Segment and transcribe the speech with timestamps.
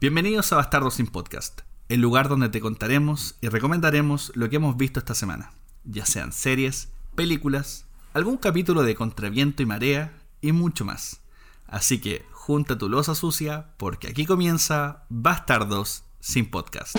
[0.00, 4.76] Bienvenidos a Bastardo sin Podcast, el lugar donde te contaremos y recomendaremos lo que hemos
[4.76, 5.50] visto esta semana,
[5.82, 7.84] ya sean series, películas,
[8.14, 11.20] algún capítulo de Contraviento y Marea y mucho más.
[11.66, 16.94] Así que junta tu losa sucia porque aquí comienza Bastardos sin Podcast.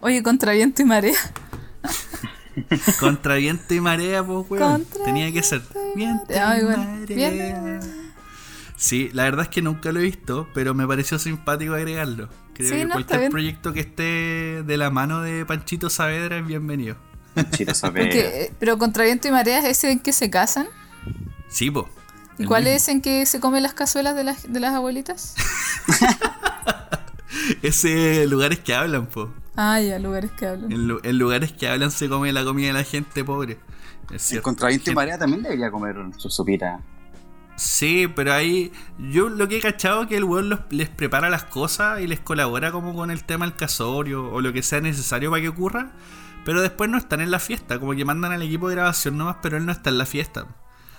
[0.00, 1.14] Oye, contra viento y marea.
[2.98, 4.84] Contra viento y marea, pues, weón.
[4.84, 5.62] Contra Tenía que ser
[5.94, 6.84] viento y Ay, bueno.
[6.84, 7.80] marea.
[8.76, 12.28] Sí, la verdad es que nunca lo he visto, pero me pareció simpático agregarlo.
[12.54, 13.32] Creo Sí, que no, cualquier bien.
[13.32, 16.96] proyecto que esté de la mano de Panchito Saavedra es bienvenido.
[17.34, 20.66] Porque, eh, pero contra viento y marea es ese en que se casan.
[21.48, 21.88] Sí, po.
[22.38, 22.76] ¿Y cuál mismo.
[22.76, 25.34] es en que se comen las cazuelas de las, de las abuelitas?
[27.62, 29.32] Ese lugares que hablan, po.
[29.60, 30.70] Ah, ya, lugares que hablan.
[30.70, 33.58] En, lu- en lugares que hablan se come la comida de la gente pobre.
[34.06, 34.44] Es El cierto.
[34.44, 36.80] contraviento y marea también debería comer su sopita.
[37.56, 38.70] Sí, pero ahí
[39.10, 42.06] yo lo que he cachado es que el weón los- les prepara las cosas y
[42.06, 45.48] les colabora como con el tema del casorio o lo que sea necesario para que
[45.48, 45.90] ocurra,
[46.44, 49.38] pero después no están en la fiesta, como que mandan al equipo de grabación nomás,
[49.42, 50.46] pero él no está en la fiesta.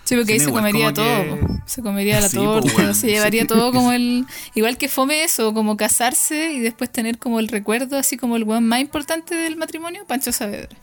[0.10, 1.06] Sí, porque ahí se comería como todo.
[1.06, 1.48] que-.
[1.66, 3.48] Se comería la Sí, torta, se llevaría Sí.
[3.48, 4.26] todo como el.
[4.56, 8.44] Igual que fome eso, como casarse y después tener como el recuerdo, así como el
[8.44, 10.76] weón más importante del matrimonio, Pancho Saavedra.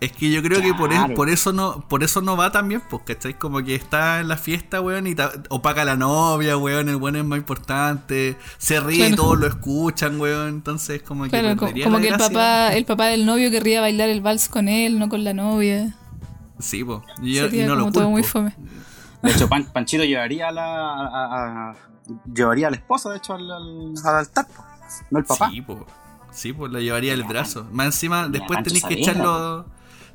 [0.00, 1.14] Es que yo creo que por, él, Claro.
[1.16, 3.34] por eso no por eso no va también, pues, ¿cachai?
[3.34, 6.94] Como que está en la fiesta, weón, y ta- opaca a la novia, weón, el
[6.94, 9.16] weón es más importante, se ríe y Claro.
[9.16, 13.06] todos lo escuchan, weón, entonces como que Claro, como la que el papá, el papá
[13.06, 15.96] del novio querría bailar el vals con él, no con la novia.
[16.58, 18.10] Sí, pues, y, yo- y no lo todo culpo.
[18.10, 18.54] muy fome.
[19.22, 20.64] De hecho, Pan- Panchito llevaría a la.
[20.64, 21.76] a- a-
[22.34, 24.64] llevaría a la esposa, de hecho, al, al, al altar, po.
[25.10, 25.50] no el papá.
[25.50, 25.78] Sí, pues.
[26.30, 27.66] Sí, pues lo llevaría el brazo.
[27.72, 29.66] Más encima, después tenéis que echarlo.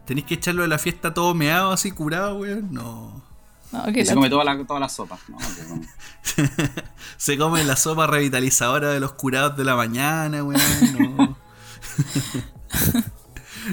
[0.05, 2.71] Tenéis que echarlo de la fiesta todo meado, así curado, weón.
[2.73, 3.21] No.
[3.71, 5.17] No, Y que se la- come toda la, toda la sopa.
[5.27, 5.85] No, bueno.
[7.17, 10.61] Se come la sopa revitalizadora de los curados de la mañana, weón.
[11.17, 11.37] No.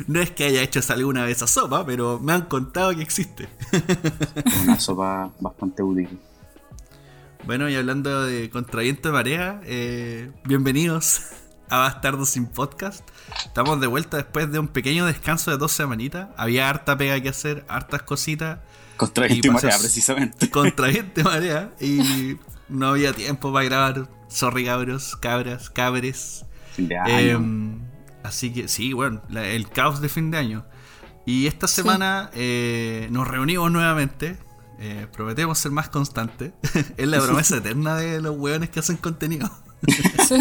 [0.06, 3.48] no es que haya hecho alguna vez esa sopa, pero me han contado que existe.
[4.64, 6.18] Una sopa bastante útil.
[7.44, 11.22] Bueno, y hablando de contraviento de marea, eh, bienvenidos
[11.70, 13.08] a Bastardo sin Podcast.
[13.46, 16.28] Estamos de vuelta después de un pequeño descanso de dos semanitas.
[16.36, 18.58] Había harta pega que hacer, hartas cositas.
[18.96, 20.50] Contra Y marea, precisamente.
[20.50, 21.72] Contraviento de marea.
[21.80, 22.36] Y
[22.68, 24.08] no había tiempo para grabar.
[24.28, 26.44] Sorry, cabros, cabras, cabres.
[26.74, 27.18] Fin de año.
[27.18, 27.89] Em,
[28.22, 30.64] así que sí, bueno, la- el caos de fin de año.
[31.26, 34.38] Y esta semana eh, nos reunimos nuevamente.
[34.82, 36.52] eh, prometemos ser más constantes.
[36.96, 39.50] es la promesa eterna de los hueones que hacen contenido.
[40.28, 40.36] sí,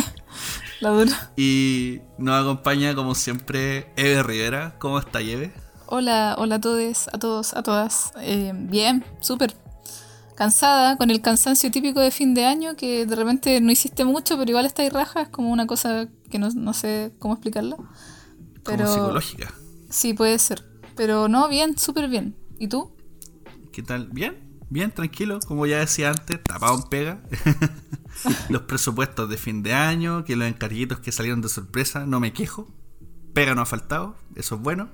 [0.80, 1.32] la dura.
[1.36, 4.76] Y nos acompaña, como siempre, Eve Rivera.
[4.80, 5.52] ¿Cómo está, Eve?
[5.88, 8.14] Hola, hola a todos, a todos, a todas.
[8.22, 9.54] Eh, bien, súper.
[10.40, 14.38] Cansada, con el cansancio típico de fin de año, que de repente no hiciste mucho,
[14.38, 17.76] pero igual está ahí raja, es como una cosa que no, no sé cómo explicarla.
[18.64, 19.54] Pero Como psicológica.
[19.90, 20.64] sí, puede ser.
[20.96, 22.38] Pero no, bien, súper bien.
[22.58, 22.96] ¿Y tú?
[23.74, 24.08] ¿Qué tal?
[24.14, 24.38] ¿Bien?
[24.70, 25.40] Bien, tranquilo.
[25.46, 27.22] Como ya decía antes, tapado en pega.
[28.50, 32.32] los presupuestos de fin de año, que los encarguitos que salieron de sorpresa, no me
[32.32, 32.74] quejo.
[33.40, 34.90] Pega no ha faltado, eso es bueno.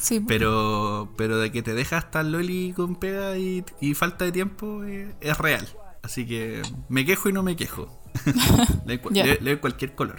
[0.00, 4.32] Sí, Pero, pero de que te deja estar Loli con pega y, y falta de
[4.32, 5.68] tiempo eh, es real.
[6.02, 8.02] Así que me quejo y no me quejo.
[8.86, 9.24] le, doy cu- Ya.
[9.24, 10.16] le- le doy cualquier color.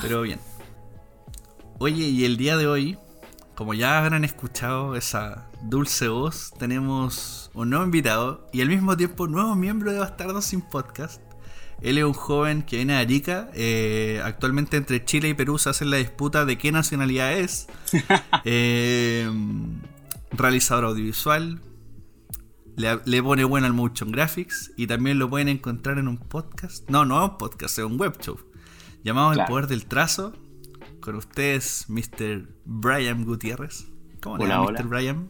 [0.00, 0.40] Pero bien.
[1.78, 2.98] Oye, y el día de hoy,
[3.54, 9.26] como ya habrán escuchado esa dulce voz, tenemos un nuevo invitado y al mismo tiempo
[9.28, 11.20] nuevo miembro de Bastardos sin Podcast.
[11.80, 13.50] Él es un joven que viene de Arica.
[13.54, 17.66] eh, actualmente entre Chile y Perú se hace la disputa de qué nacionalidad es.
[18.44, 19.28] Eh,
[20.32, 21.60] realizador audiovisual.
[22.76, 24.72] Le, le pone bueno al motion graphics.
[24.76, 26.88] Y también lo pueden encontrar en un podcast.
[26.90, 28.38] No, no es un podcast, es un web show.
[29.04, 29.48] Llamado El Claro.
[29.48, 30.32] Poder del Trazo.
[31.00, 32.48] Con ustedes, Mr.
[32.64, 33.86] Brian Gutiérrez.
[34.20, 34.64] ¿Cómo le va.
[34.70, 34.84] Mr.
[34.88, 35.28] Brian?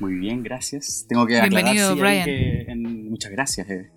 [0.00, 1.04] Muy bien, gracias.
[1.08, 2.24] Tengo que Bienvenido, aclarar sí, Brian.
[2.24, 3.68] que en- muchas gracias.
[3.70, 3.90] eh.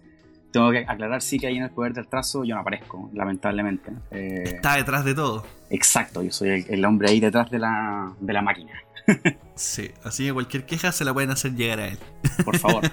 [0.55, 3.91] Tengo que aclarar sí que ahí en el poder del trazo yo no aparezco, lamentablemente.
[4.11, 5.43] Eh, Está detrás de todo.
[5.69, 8.71] exacto, yo soy el, el hombre ahí detrás de la, de la máquina.
[9.55, 11.97] Sí, así que cualquier queja se la pueden hacer llegar a él.
[12.45, 12.83] Por favor.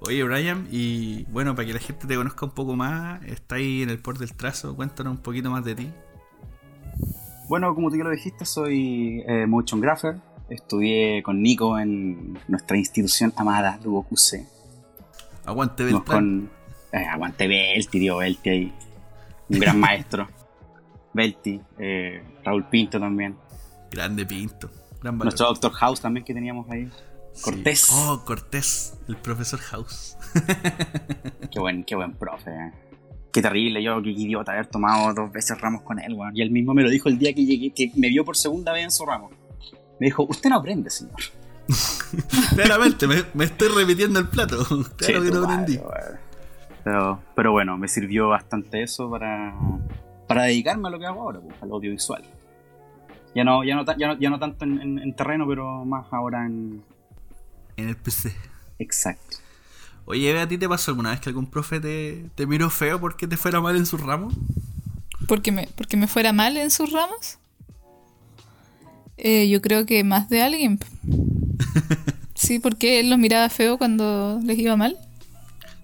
[0.00, 3.82] Oye, Brian, y bueno, para que la gente te conozca un poco más, está ahí
[3.82, 5.90] en el Port del Trazo, cuéntanos un poquito más de ti.
[7.48, 10.16] bueno, como tú ya lo dijiste, soy eh, motion grapher.
[10.50, 14.46] Estudié con Nico en nuestra institución amada, Dubocuse.
[15.44, 16.04] Aguante Beltrán.
[16.04, 16.50] con
[16.92, 18.72] eh, Aguante Belti, tío Belti ahí.
[19.48, 20.28] Un gran maestro.
[21.12, 23.36] Belti, eh, Raúl Pinto también.
[23.90, 24.70] Grande Pinto.
[25.00, 25.18] Gran.
[25.18, 26.88] Nuestro Doctor House también que teníamos ahí.
[27.32, 27.42] Sí.
[27.42, 27.88] Cortés.
[27.92, 30.16] Oh, Cortés, el profesor House.
[31.50, 32.50] Qué buen, qué buen profe.
[32.50, 32.72] eh.
[33.32, 36.36] Qué terrible, yo, qué idiota haber tomado dos veces ramos con él, weón.
[36.36, 38.72] Y él mismo me lo dijo el día que llegué, que me vio por segunda
[38.72, 39.30] vez en su ramo.
[39.98, 41.16] Me dijo, usted no aprende, señor.
[42.54, 44.58] Claramente, me, me estoy repitiendo el plato.
[44.96, 45.80] Claro Sí, que no aprendí.
[46.84, 49.54] Pero, pero bueno, me sirvió bastante eso para,
[50.26, 52.22] para dedicarme a lo que hago ahora, pues, al audiovisual.
[53.34, 56.06] Ya no, ya no, ya no, ya no tanto en, en- en terreno, pero más
[56.12, 56.82] ahora en...
[57.76, 58.34] En el PC.
[58.78, 59.38] Exacto.
[60.04, 63.26] Oye, ¿a ti te pasó alguna vez que algún profe te, te miró feo porque
[63.28, 64.30] te fuera mal en su ramo?
[65.28, 67.38] Porque me, porque me fuera mal en sus ramos.
[69.24, 70.78] Eh, yo creo que más de alguien.
[72.34, 74.96] Sí, porque él los miraba feo cuando les iba mal.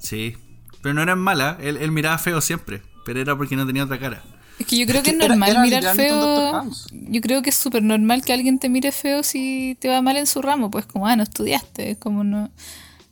[0.00, 0.35] Sí.
[0.82, 2.82] Pero no eran malas, él, él miraba feo siempre.
[3.05, 4.23] Pero era porque no tenía otra cara.
[4.58, 6.69] Es que yo creo que es que era- normal era mirar feo.
[6.90, 10.17] Yo creo que es súper normal que alguien te mire feo si te va mal
[10.17, 10.69] en su ramo.
[10.69, 11.93] Pues como, ah, no estudiaste.
[11.93, 12.50] Es como no.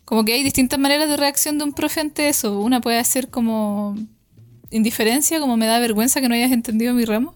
[0.04, 2.58] Como que hay distintas maneras de reacción de un profe ante eso.
[2.58, 3.96] Una puede ser como
[4.72, 7.32] indiferencia, como me da vergüenza que no hayas entendido mi ramo.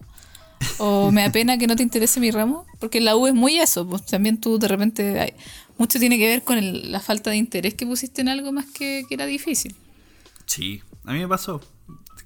[0.78, 2.66] O me da pena que no te interese mi ramo.
[2.78, 3.86] Porque la U es muy eso.
[3.86, 5.20] Pues también tú de repente.
[5.20, 5.34] hay-
[5.78, 8.66] mucho tiene que ver con el- la falta de interés que pusiste en algo más
[8.66, 9.74] que, que era difícil.
[10.46, 11.60] Sí, a mí me pasó.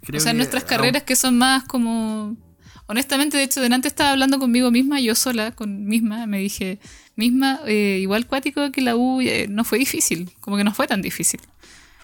[0.03, 2.37] Creo o sea, que nuestras aún- carreras que son más como...
[2.87, 6.81] Honestamente, de hecho, delante estaba hablando conmigo misma, yo sola, con misma, me dije,
[7.17, 10.87] misma, eh, igual cuático que la U eh, no fue difícil, como que no fue
[10.87, 11.41] tan difícil.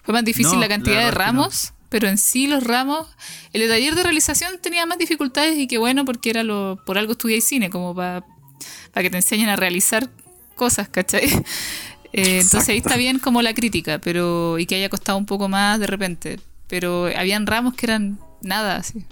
[0.03, 3.05] Fue más difícil No, la la cantidad de ramos, pero en sí los ramos,
[3.51, 7.11] el taller de realización tenía más dificultades y que bueno, porque era lo por algo
[7.11, 8.23] estudié cine, como para
[8.95, 10.09] que te enseñen a realizar
[10.55, 11.29] cosas, ¿cachai?
[12.13, 15.47] Eh, entonces ahí está bien como la crítica, pero y que haya costado un poco
[15.47, 16.41] más de repente.
[16.67, 19.05] Pero habían ramos que eran nada así.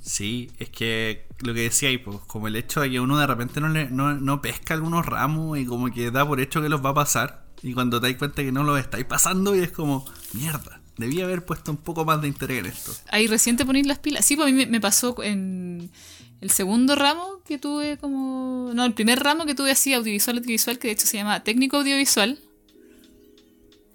[0.00, 3.26] Sí, es que lo que decía ahí, pues, como el hecho de que uno de
[3.26, 6.70] repente no, le, no, no pesca algunos ramos y como que da por hecho que
[6.70, 7.43] los va a pasar.
[7.64, 11.24] Y cuando te das cuenta que no los estáis pasando y es como, mierda, debía
[11.24, 12.94] haber puesto un poco más de interés en esto.
[13.08, 14.24] Ahí recién te ponís las pilas.
[14.26, 15.90] Sí, pues a mí me, pasó en
[16.42, 18.70] el segundo ramo que tuve como...
[18.74, 21.78] No, el primer ramo que tuve así, audiovisual, audiovisual, que de hecho se llamaba técnico
[21.78, 22.38] audiovisual.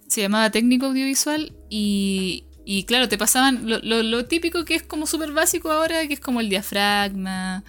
[0.07, 4.81] Se llamaba técnico audiovisual y, y claro, te pasaban lo, lo- lo típico que es
[4.83, 7.63] como súper básico ahora, que es como el diafragma,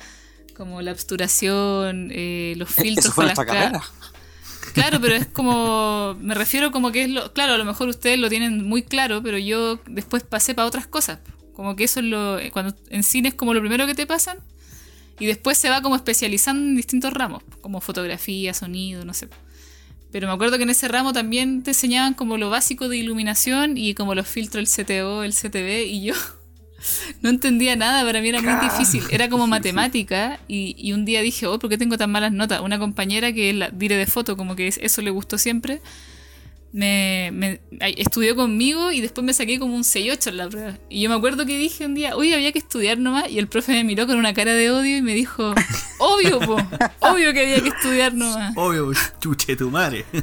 [0.56, 3.99] como la obturación, eh, los filtros Eso fue para nuestra las ca- carrera.
[4.72, 6.16] Claro, pero es como.
[6.20, 7.32] Me refiero como que es lo.
[7.32, 10.86] Claro, a lo mejor ustedes lo tienen muy claro, pero yo después pasé para otras
[10.86, 11.18] cosas.
[11.54, 12.38] Como que eso es lo.
[12.52, 14.38] Cuando en cine es como lo primero que te pasan.
[15.18, 19.28] Y después se va como especializando en distintos ramos, como fotografía, sonido, no sé.
[20.10, 23.76] Pero me acuerdo que en ese ramo también te enseñaban como lo básico de iluminación
[23.76, 26.14] y como los filtros, el CTO, el CTV, y yo
[27.22, 29.02] no entendía nada, para mí era muy difícil.
[29.10, 32.60] Era como matemática y, y un día dije, oh, ¿por qué tengo tan malas notas?
[32.60, 35.80] Una compañera que la dire de foto, como que es- eso le gustó siempre,
[36.72, 37.60] me,
[37.96, 40.78] estudió conmigo y después me saqué como un 6-8 en la prueba.
[40.88, 43.48] Y yo me acuerdo que dije un día, uy, había que estudiar nomás, y el
[43.48, 45.52] profe me miró con una cara de odio y me dijo,
[45.98, 46.56] obvio, po,
[47.00, 48.56] obvio que había que estudiar nomás.
[48.56, 50.04] Obvio, chuche tu madre.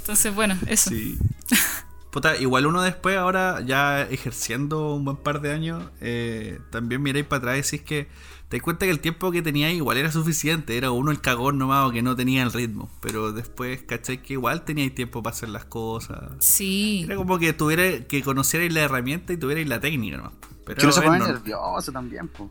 [0.00, 0.90] Entonces, bueno, eso.
[0.90, 1.16] Sí.
[2.16, 7.26] Puta, igual uno después, ahora ya ejerciendo un buen par de años, eh, también miráis
[7.26, 8.08] para atrás y decís que
[8.48, 11.58] te das cuenta que el tiempo que tenía igual era suficiente, era uno el cagón
[11.58, 14.22] nomás o que no tenía el ritmo, pero después, ¿cachai?
[14.22, 16.18] Que igual teníais tiempo para hacer las cosas.
[16.38, 17.02] Sí.
[17.04, 20.32] Era como que tuviera que conocierais la herramienta y tuvierais la técnica nomás.
[20.64, 22.50] Pero Que no se es pone nor- nervioso también, po.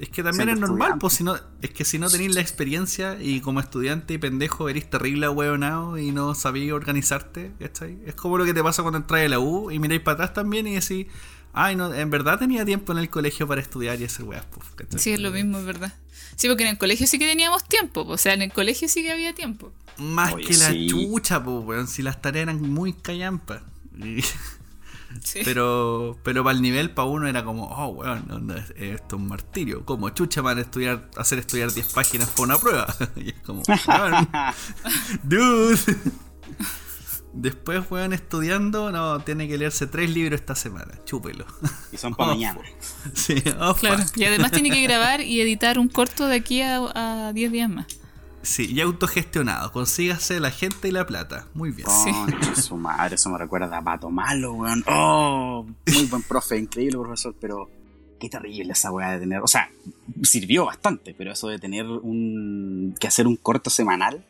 [0.00, 2.40] Es que también Siendo es normal, pues si no, es que si no tenéis la
[2.40, 7.98] experiencia y como estudiante y pendejo eres terrible ahueonado y no sabías organizarte, ¿cachai?
[8.06, 10.32] Es como lo que te pasa cuando entras a la U y miráis para atrás
[10.32, 11.06] también y decís,
[11.52, 14.68] ay, no, en verdad tenía tiempo en el colegio para estudiar y hacer weas, pues,
[14.74, 14.98] ¿cachai?
[14.98, 15.92] Sí, es lo mismo, es verdad.
[16.34, 18.12] Sí, porque en el colegio sí que teníamos tiempo, po.
[18.12, 19.70] o sea, en el colegio sí que había tiempo.
[19.98, 20.86] Más Oye, que la sí.
[20.86, 23.60] chucha, pues, weón, si las tareas eran muy callampas.
[25.22, 25.40] Sí.
[25.44, 29.16] Pero, pero para el nivel, para uno era como, oh, weón, no, no, es- esto
[29.16, 29.84] es un martirio.
[29.84, 32.86] Como chucha van a estudiar, hacer estudiar 10 páginas para una prueba.
[33.16, 34.28] y es como, weón,
[35.22, 35.78] dude.
[37.32, 40.92] Después, weón, estudiando, no, tiene que leerse tres libros esta semana.
[41.04, 41.44] Chúpelo.
[41.92, 42.60] Y son para Oh, mañana.
[43.14, 43.98] sí, oh, Claro.
[44.02, 44.16] fuck.
[44.16, 47.70] Y además tiene que grabar y editar un corto de aquí a a 10 días
[47.70, 47.86] más.
[48.42, 49.70] Sí, y autogestionado.
[49.72, 51.46] Consígase la gente y la plata.
[51.54, 51.88] Muy bien.
[51.90, 52.10] Sí.
[52.12, 54.82] Concha su madre, eso me recuerda a Pato Malo, weón.
[54.86, 57.70] Oh, muy buen profe, increíble profesor, pero
[58.18, 59.40] qué terrible esa weá de tener.
[59.42, 59.70] O sea,
[60.22, 62.94] sirvió bastante, pero eso de tener un.
[62.98, 64.24] que hacer un corto semanal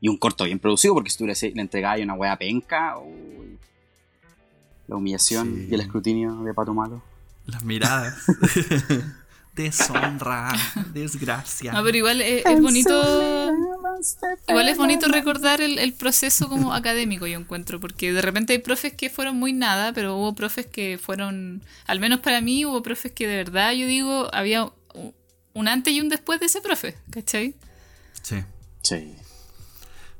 [0.00, 3.58] y un corto bien producido, porque si tú le, le entregabas una weá penca, uy,
[4.86, 5.68] la humillación Sí.
[5.70, 7.02] y el escrutinio de Pato Malo.
[7.46, 8.16] Las miradas.
[9.58, 10.52] Deshonra,
[10.92, 11.72] desgracia.
[11.72, 13.52] No, pero igual es, es bonito.
[14.46, 18.60] Igual es bonito recordar el, el proceso como académico, yo encuentro, porque de repente hay
[18.60, 22.82] profes que fueron muy nada, pero hubo profes que fueron, al menos para mí, hubo
[22.82, 24.70] profes que de verdad, yo digo, había
[25.54, 27.56] un antes y un después de ese profe, ¿cachai?
[28.22, 28.44] Sí.
[28.82, 29.16] Sí.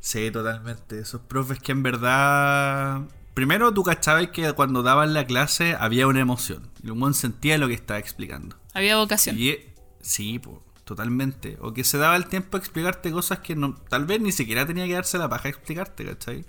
[0.00, 0.98] Sí, totalmente.
[0.98, 3.02] Esos profes que en verdad.
[3.34, 6.68] Primero tú cachabas que cuando daban la clase había una emoción.
[6.82, 8.57] Y un buen sentía lo que estaba explicando.
[8.74, 9.36] Había vocación.
[9.38, 9.56] Y
[10.00, 11.56] sí, po, totalmente.
[11.60, 14.66] O que se daba el tiempo a explicarte cosas que no, tal vez ni siquiera
[14.66, 16.44] tenía que darse la paja a explicarte, ¿cachai?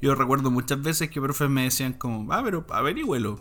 [0.00, 3.40] Yo recuerdo muchas veces que profes me decían como, ah, pero averígüelo.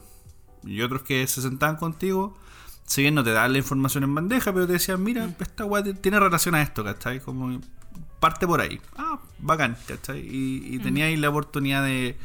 [0.63, 2.37] Y otros que se sentaban contigo,
[2.85, 5.83] si bien no te daban la información en bandeja, pero te decían, mira, esta weá
[5.83, 7.19] tiene relación a esto, ¿cachai?
[7.19, 7.59] Como
[8.19, 8.79] parte por ahí.
[8.95, 10.19] Ah, bacán, ¿cachai?
[10.19, 12.15] Y, y teníais la oportunidad de,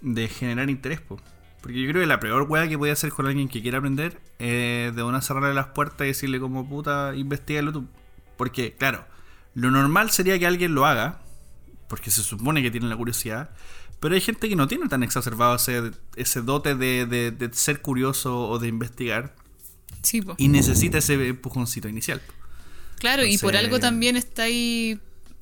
[0.00, 1.20] de generar interés, po.
[1.60, 4.20] Porque yo creo que la peor weá que podía hacer con alguien que quiera aprender
[4.38, 7.86] es de una cerrarle las puertas y decirle como puta, investigalo tú.
[8.36, 9.06] Porque, claro,
[9.54, 11.20] lo normal sería que alguien lo haga,
[11.88, 13.50] porque se supone que tiene la curiosidad,
[13.98, 17.80] pero hay gente que no tiene tan exacerbado ese, ese dote de, de- de ser
[17.82, 19.34] curioso o de investigar
[20.02, 20.36] Sí, po.
[20.38, 22.22] y necesita ese empujoncito inicial.
[23.00, 24.98] Claro, y por algo también estáis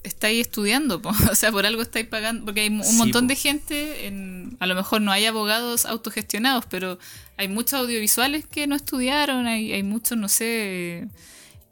[0.07, 1.11] estáis estudiando, po.
[1.31, 3.29] o sea, por algo estáis pagando, porque hay un Sí, montón po.
[3.29, 6.99] de gente, en, a lo mejor no hay abogados autogestionados, pero
[7.37, 11.07] hay muchos audiovisuales que no estudiaron, hay, hay muchos, no sé,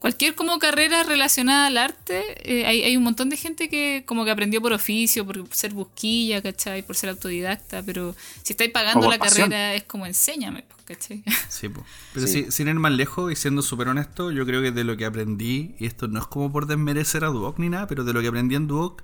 [0.04, 4.26] cualquier como carrera relacionada al arte, eh, hay, hay un montón de gente que como
[4.26, 6.82] que aprendió por oficio, por ser busquilla, ¿cachai?
[6.82, 9.48] Por ser autodidacta, pero si estáis pagando la pasión.
[9.48, 11.24] carrera es como enséñame, po, ¿cachai?
[11.48, 11.82] Sí, po.
[12.12, 12.44] Pero Sí.
[12.44, 15.06] si- sin ir más lejos y siendo súper honesto, yo creo que de lo que
[15.06, 18.20] aprendí, y esto no es como por desmerecer a Duoc ni nada, pero de lo
[18.20, 19.02] que aprendí en Duoc,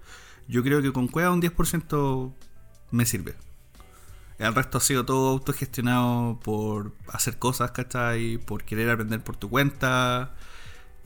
[0.49, 2.35] yo creo que con Cueva un 10%
[2.91, 3.37] me sirve.
[4.39, 8.37] El resto ha sido todo autogestionado por hacer cosas, ¿cachai?
[8.37, 10.35] Por querer aprender por tu cuenta.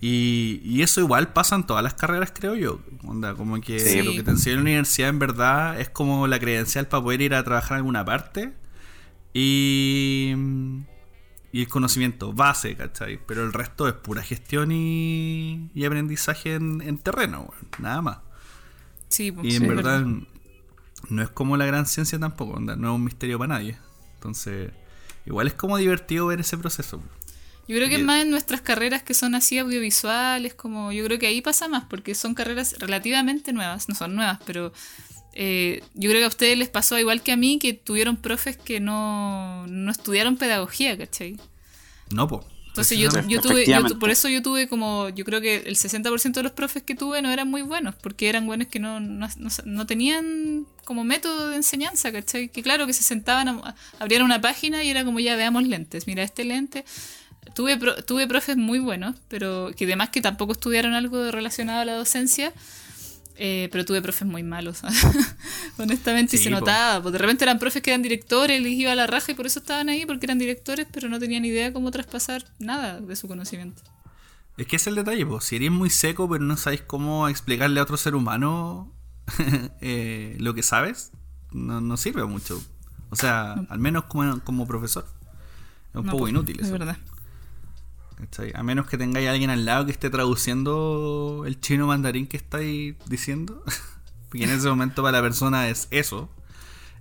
[0.01, 2.81] Y, y eso igual pasa en todas las carreras, creo yo.
[3.05, 4.03] Onda, como que Sí.
[4.03, 7.23] lo que te enseña en la universidad en verdad es como la credencial para poder
[7.23, 8.53] ir a trabajar en alguna parte.
[9.33, 10.35] Y,
[11.53, 13.19] y el conocimiento base, ¿cachai?
[13.27, 18.19] Pero el resto es pura gestión y, y aprendizaje en, en terreno, nada más.
[19.09, 20.07] Sí, po, Y sí, en es verdad
[21.11, 23.77] no es como la gran ciencia tampoco, onda, no es un misterio para nadie.
[24.15, 24.71] Entonces,
[25.27, 27.03] igual es como divertido ver ese proceso.
[27.67, 28.07] Yo creo que es Bien.
[28.07, 31.85] más en nuestras carreras que son así audiovisuales, como yo creo que ahí pasa más,
[31.85, 34.73] porque son carreras relativamente nuevas, no son nuevas, pero
[35.33, 38.57] eh, yo creo que a ustedes les pasó igual que a mí, que tuvieron profes
[38.57, 41.39] que no, no estudiaron pedagogía, ¿cachai?
[42.11, 42.45] No, po.
[42.69, 46.41] Entonces yo, yo tuve, yo por eso yo tuve como, yo creo que el 60%
[46.41, 49.29] de los profes que tuve no eran muy buenos, porque eran buenos que no, no,
[49.37, 52.49] no- no tenían como método de enseñanza, ¿cachai?
[52.49, 56.09] Que claro, que se sentaban, a, abrían una página y era como ya veamos lentes,
[56.09, 56.85] mira este lente.
[57.55, 61.85] Tuve, pro- tuve profes muy buenos, pero que además que tampoco estudiaron algo relacionado a
[61.85, 62.53] la docencia,
[63.37, 64.83] eh, pero tuve profes muy malos,
[65.79, 66.57] honestamente, y se po.
[66.61, 67.03] notaba.
[67.03, 69.47] Porque de repente eran profes que eran directores, les iba a la raja y por
[69.47, 73.29] eso estaban ahí, porque eran directores, pero no tenían idea cómo traspasar nada de su
[73.29, 73.83] conocimiento.
[74.57, 75.41] Es que es el detalle, po.
[75.41, 78.93] si eres muy seco pero no sabes cómo explicarle a otro ser humano
[79.81, 81.11] eh, lo que sabes,
[81.51, 82.63] no, no sirve mucho.
[83.11, 85.07] O sea, al menos como, como profesor.
[85.93, 86.73] Es un No, poco pues, inútil Es eso.
[86.73, 86.97] verdad.
[88.17, 88.53] ¿Cachai?
[88.55, 92.37] A menos que tengáis a alguien al lado que esté traduciendo el chino mandarín que
[92.37, 93.63] estáis diciendo.
[94.29, 96.29] Porque en ese momento para la persona es eso.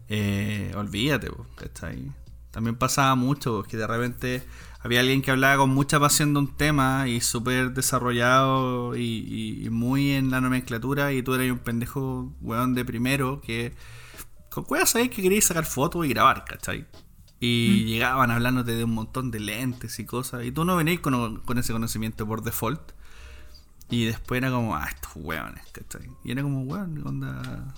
[0.09, 2.11] Eh, olvídate, ¿cachai?
[2.51, 4.43] También pasaba mucho que de repente
[4.81, 9.69] había alguien que hablaba con mucha pasión de un tema y súper desarrollado y, y-
[9.69, 13.73] muy en la nomenclatura y tú eras un pendejo weón de primero que
[14.51, 16.85] con cueva sabéis que queríais sacar fotos y grabar, ¿cachai?
[17.45, 21.41] Y llegaban hablándote de un montón de lentes y cosas y tú no venís con,
[21.41, 22.79] con ese conocimiento por default
[23.89, 26.09] y después era como, ah, estos hueones, ¿cachai?
[26.23, 27.73] Y era como, weón, onda...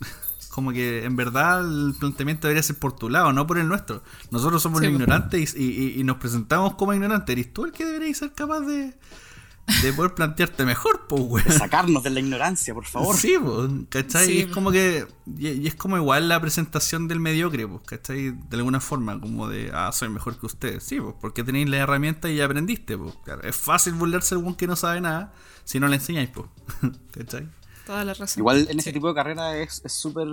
[0.50, 4.02] como que en verdad el planteamiento debería ser por tu lado, no por el nuestro.
[4.30, 7.32] Nosotros somos Sí, los ignorantes y, y- y nos presentamos como ignorantes.
[7.32, 8.94] Eres tú el que deberías ser capaz de,
[9.82, 11.50] de poder plantearte mejor, pues, weón.
[11.52, 13.16] Sacarnos de la ignorancia, por favor.
[13.16, 14.26] Sí, pues, ¿cachai?
[14.26, 15.06] Sí, y es como que.
[15.38, 18.30] Y, y es como igual la presentación del mediocre, pues, ¿cachai?
[18.32, 20.82] De alguna forma, como de, ah, soy mejor que ustedes.
[20.84, 23.14] Sí, pues, porque tenéis la herramienta y ya aprendiste, pues.
[23.24, 25.32] Claro, es fácil burlarse de algún que no sabe nada
[25.64, 26.46] si no le enseñáis, pues.
[27.12, 27.48] ¿cachai?
[27.86, 28.40] Toda la razón.
[28.40, 28.94] Igual en ese Sí.
[28.94, 30.26] tipo de carrera es es súper.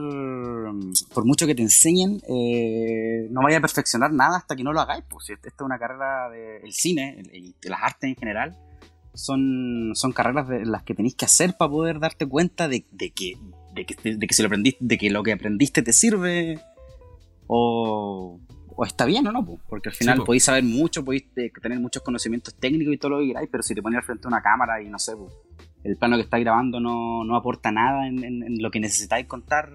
[1.14, 4.82] por mucho que te enseñen, eh, no vaya a perfeccionar nada hasta que no lo
[4.82, 5.04] hagáis.
[5.10, 5.26] Pues.
[5.26, 8.58] Si Esta es una carrera del cine el- y de las artes en general.
[9.18, 13.10] Son, son carreras de las que tenéis que hacer para poder darte cuenta de, de
[13.12, 13.36] que,
[13.74, 16.60] de, que, de que si lo aprendiste, de que lo que aprendiste te sirve.
[17.48, 18.40] O,
[18.76, 20.26] o está bien o no, po, porque al final po.
[20.26, 23.74] podéis saber mucho, podéis tener muchos conocimientos técnicos y todo lo que queráis, pero si
[23.74, 25.30] te pones al frente a una cámara y no sé, po,
[25.84, 29.26] el plano que estáis grabando no, no aporta nada en, en- en lo que necesitáis
[29.26, 29.72] contar,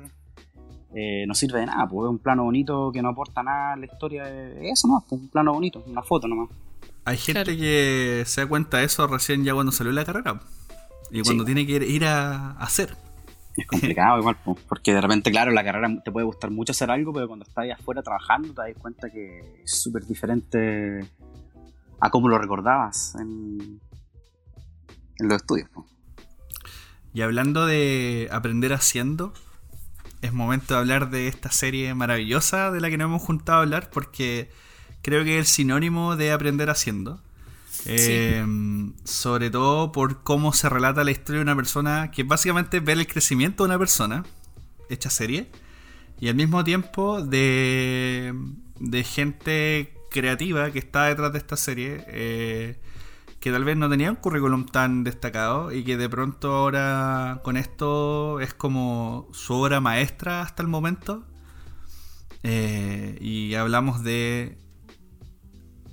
[0.95, 3.77] eh, no sirve de nada, pues es un plano bonito que no aporta nada a
[3.77, 4.25] la historia,
[4.61, 6.51] eso no, un plano bonito, una foto nomás.
[7.05, 7.59] Hay gente Claro.
[7.59, 10.41] que se da cuenta de eso recién ya cuando salió la carrera.
[11.11, 11.47] Y cuando Sí.
[11.55, 12.97] tiene que ir, a hacer.
[13.57, 16.91] Es complicado igual, po, porque de repente, claro, la carrera te puede gustar mucho hacer
[16.91, 21.01] algo, pero cuando estás ahí afuera trabajando te das cuenta que es súper diferente
[22.01, 23.81] a cómo lo recordabas en,
[25.19, 25.69] en los estudios.
[27.13, 29.35] Y hablando de aprender haciendo,
[30.23, 33.63] es momento de hablar de esta serie maravillosa de la que nos hemos juntado a
[33.63, 34.51] hablar porque
[35.03, 37.21] creo que es el sinónimo de aprender haciendo.
[37.87, 38.45] Eh,
[39.05, 43.07] sobre todo por cómo se relata la historia de una persona, que básicamente ver el
[43.07, 44.25] crecimiento de una persona,
[44.89, 45.51] hecha serie,
[46.21, 48.35] y al mismo tiempo de,
[48.79, 52.79] de gente creativa que está detrás de esta serie, eh,
[53.41, 57.57] que tal vez no tenía un currículum tan destacado y que de pronto ahora con
[57.57, 61.25] esto es como su obra maestra hasta el momento.
[62.45, 64.62] Eh, y hablamos de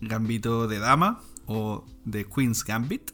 [0.01, 3.12] Gambito de Dama o de Queen's Gambit.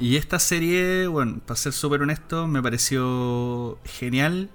[0.00, 4.48] Y esta serie, bueno, para ser súper honesto, me pareció genial.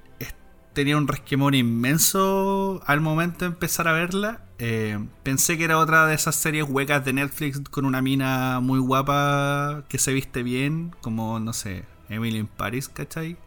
[0.73, 4.41] Tenía un resquemor inmenso al momento de empezar a verla.
[4.57, 8.79] Eh, pensé que era otra de esas series huecas de Netflix con una mina muy
[8.79, 13.37] guapa que se viste bien, como, no sé, Emily in Paris, ¿cachai?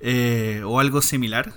[0.00, 1.54] Eh, o algo similar,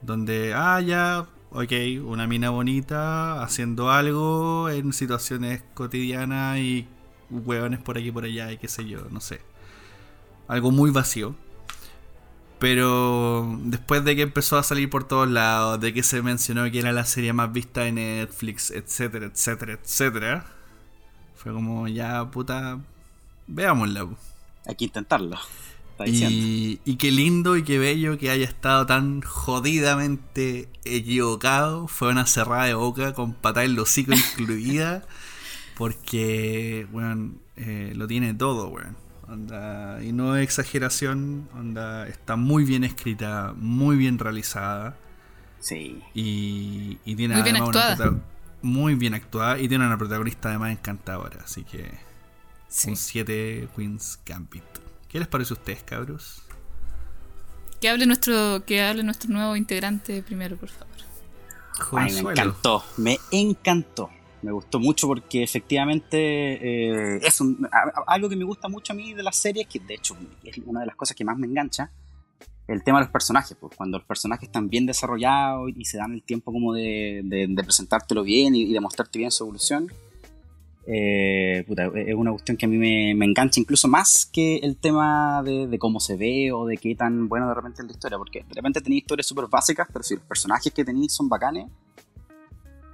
[0.00, 1.72] donde, ah, ya, ok,
[2.04, 6.88] una mina bonita haciendo algo en situaciones cotidianas y
[7.30, 9.40] hueones por aquí y por allá y qué sé yo, no sé.
[10.48, 11.34] Algo muy vacío.
[12.60, 16.78] Pero después de que empezó a salir por todos lados, de que se mencionó que
[16.78, 20.46] era la serie más vista de Netflix, etcétera, etcétera, etcétera,
[21.36, 22.78] fue como ya puta,
[23.46, 24.08] veámosla.
[24.66, 25.38] Hay que intentarlo.
[26.06, 31.88] Y, y qué lindo y qué bello que haya estado tan jodidamente equivocado.
[31.88, 35.02] Fue una cerrada de boca con patada en los hocico incluida.
[35.76, 38.96] Porque, bueno, lo tiene todo, weón.
[39.30, 44.96] Onda, y no es exageración, onda, está muy bien escrita, muy bien realizada.
[45.60, 46.02] Sí.
[46.14, 47.96] Y, y tiene Muy bien además una actuada.
[48.10, 48.24] prota-
[48.62, 49.58] muy bien actuada.
[49.58, 51.42] Y tiene una protagonista además encantadora.
[51.44, 51.90] Así que
[52.68, 52.90] Sí.
[52.90, 54.64] un 7 Queen's Gambit.
[55.08, 56.42] ¿Qué les parece a ustedes, cabros?
[57.80, 60.88] Que hable nuestro, que hable nuestro nuevo integrante primero, por favor.
[61.92, 64.10] Ay, me encantó, me encantó.
[64.42, 68.96] Me gustó mucho porque efectivamente eh, es un- a- algo que me gusta mucho a
[68.96, 71.46] mí de las series, que de hecho es una de las cosas que más me
[71.46, 71.90] engancha,
[72.66, 73.56] el tema de los personajes.
[73.60, 77.46] Pues, cuando los personajes están bien desarrollados y se dan el tiempo como de, de-
[77.48, 79.88] de presentártelo bien y, y de mostrarte bien su evolución,
[80.86, 84.76] eh, puta, es una cuestión que a mí me, me engancha incluso más que el
[84.76, 87.92] tema de, de cómo se ve o de qué tan bueno de repente es la
[87.92, 91.28] historia, porque de repente tenéis historias súper básicas, pero si los personajes que tenéis son
[91.28, 91.66] bacanes,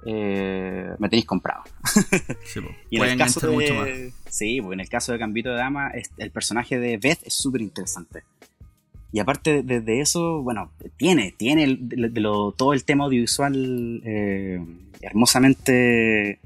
[0.05, 1.63] eh, me tenéis comprado.
[2.45, 2.59] Sí.
[2.89, 3.85] Y en Puede el caso enganchar mucho más.
[3.85, 7.19] de, sí, porque en el caso de Gambito de Dama, es- el personaje de Beth
[7.25, 8.23] es súper interesante.
[9.11, 13.05] Y aparte de, de eso, bueno, tiene, tiene el- de, de lo- todo el tema
[13.05, 14.59] audiovisual eh,
[15.01, 16.39] hermosamente...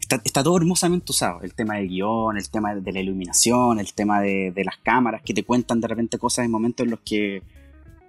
[0.00, 1.42] Está, está todo hermosamente usado.
[1.42, 5.20] El tema del guion, el tema de la iluminación, el tema de, de las cámaras
[5.22, 7.42] que te cuentan de repente cosas en momentos en los que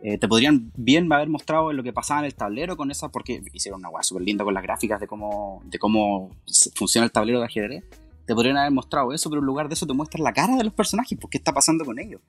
[0.02, 3.42] eh, te podrían bien haber mostrado lo que pasaba en el tablero con esas, porque
[3.54, 6.32] hicieron una weá súper linda con las gráficas de cómo, de cómo
[6.76, 7.84] funciona el tablero de ajedrez.
[8.26, 10.64] Te podrían haber mostrado eso, pero en lugar de eso te muestran la cara de
[10.64, 12.22] los personajes, pues qué está pasando con ellos.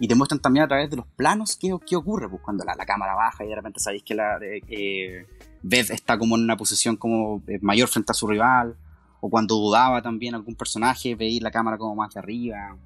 [0.00, 2.74] Y te muestran también a través de los planos qué, qué ocurre, pues cuando la,
[2.74, 5.26] la cámara baja y de repente sabéis que la eh, eh,
[5.62, 8.76] Beth está como en una posición como eh, mayor frente a su rival,
[9.20, 12.76] o cuando dudaba también algún personaje, veis la cámara como más de arriba.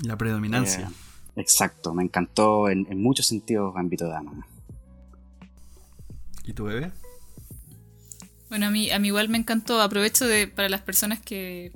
[0.00, 0.88] La predominancia.
[0.90, 1.07] Eh,
[1.40, 4.46] exacto, me encantó en, en muchos sentidos Gambito de Dama.
[6.44, 6.90] ¿Y tu bebé?
[8.48, 9.82] Bueno, a mí, a mí igual me encantó.
[9.82, 11.72] Aprovecho de, para las personas que,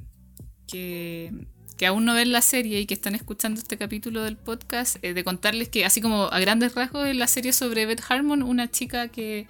[0.67, 1.31] que,
[1.77, 5.13] que aún no ven la serie y que están escuchando este capítulo del podcast, eh,
[5.13, 8.71] de contarles que, así como a grandes rasgos, es la serie sobre Beth Harmon, una
[8.71, 9.47] chica que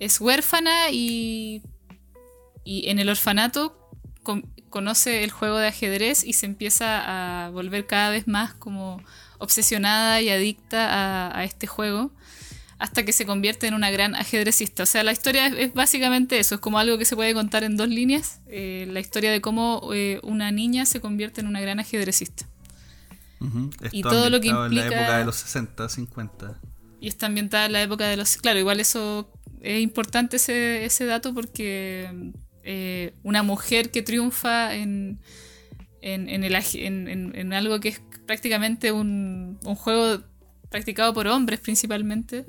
[0.00, 1.62] es huérfana y,
[2.64, 3.78] y en el orfanato
[4.24, 9.00] con- conoce el juego de ajedrez y se empieza a volver cada vez más como
[9.38, 12.12] obsesionada y adicta a, a este juego
[12.78, 14.82] hasta que se convierte en una gran ajedrecista.
[14.82, 17.76] O sea, la historia es, básicamente eso, es como algo que se puede contar en
[17.76, 21.80] dos líneas, eh, la historia de cómo eh, una niña se convierte en una gran
[21.80, 22.46] ajedrecista.
[23.92, 24.86] Y todo lo que implica...
[24.86, 26.60] En la época de los 60, 50.
[27.00, 28.36] Y está ambientada en la época de los...
[28.38, 32.32] Claro, igual eso es importante ese, ese dato porque
[32.64, 35.20] eh, una mujer que triunfa en,
[36.00, 40.22] en, en, el, en, algo que es prácticamente un, un juego
[40.68, 42.44] practicado por hombres principalmente,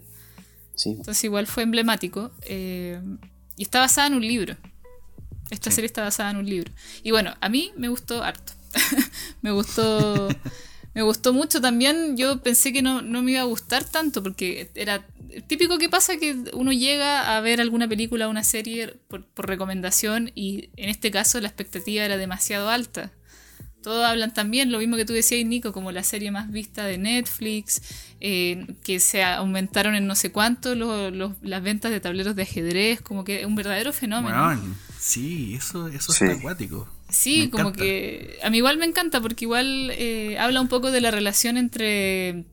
[0.86, 2.32] entonces igual fue emblemático.
[2.44, 3.02] Eh,
[3.56, 4.56] y está basada en un libro.
[5.50, 6.72] Esta serie está basada en un libro.
[7.04, 8.54] Y bueno, a mí me gustó harto.
[9.42, 10.28] me gustó.
[10.94, 12.18] me gustó mucho también.
[12.18, 14.22] Yo pensé que no, me iba a gustar tanto.
[14.22, 15.06] Porque era
[15.48, 19.48] típico que pasa que uno llega a ver alguna película o una serie por, por
[19.48, 20.32] recomendación.
[20.36, 23.12] Y en este caso la expectativa era demasiado alta
[23.88, 26.98] todos hablan también, lo mismo que tú decías, Nico, como la serie más vista de
[26.98, 27.82] Netflix,
[28.20, 33.24] eh, que se aumentaron en no sé cuánto las ventas de tableros de ajedrez, como
[33.24, 34.62] que es un verdadero fenómeno.
[35.00, 36.86] sí, eso, eso está acuático.
[37.08, 41.00] Sí, como que a mí igual me encanta porque igual eh, habla un poco de
[41.00, 42.44] la relación entre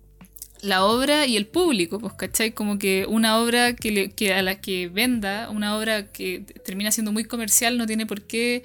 [0.63, 2.53] la obra y el público, pues, ¿cachai?
[2.53, 7.11] Como que una obra que, que a la que venda, una obra que termina siendo
[7.11, 8.63] muy comercial, no tiene por qué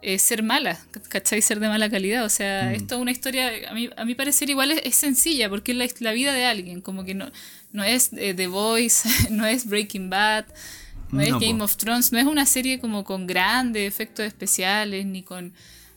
[0.00, 1.42] eh, ser mala, ¿cachai?
[1.42, 2.24] Ser de mala calidad.
[2.24, 2.74] O sea, mm.
[2.74, 6.12] esto es una historia, a mi, a mi parecer igual es, sencilla, porque es la,
[6.12, 7.30] vida de alguien, como que no,
[7.72, 10.46] no es eh, The Voice, no es Breaking Bad,
[11.10, 15.22] no, es Game of Thrones, no es una serie como con grandes efectos especiales, ni
[15.22, 15.52] con,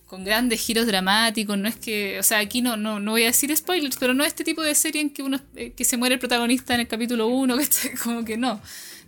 [0.08, 3.28] con grandes giros dramáticos, no es que, o sea, aquí no, no, no voy a
[3.28, 5.98] decir spoilers, pero no es este tipo de serie en que uno eh, que se
[5.98, 7.58] muere el protagonista en el capítulo 1,
[8.04, 8.62] como que no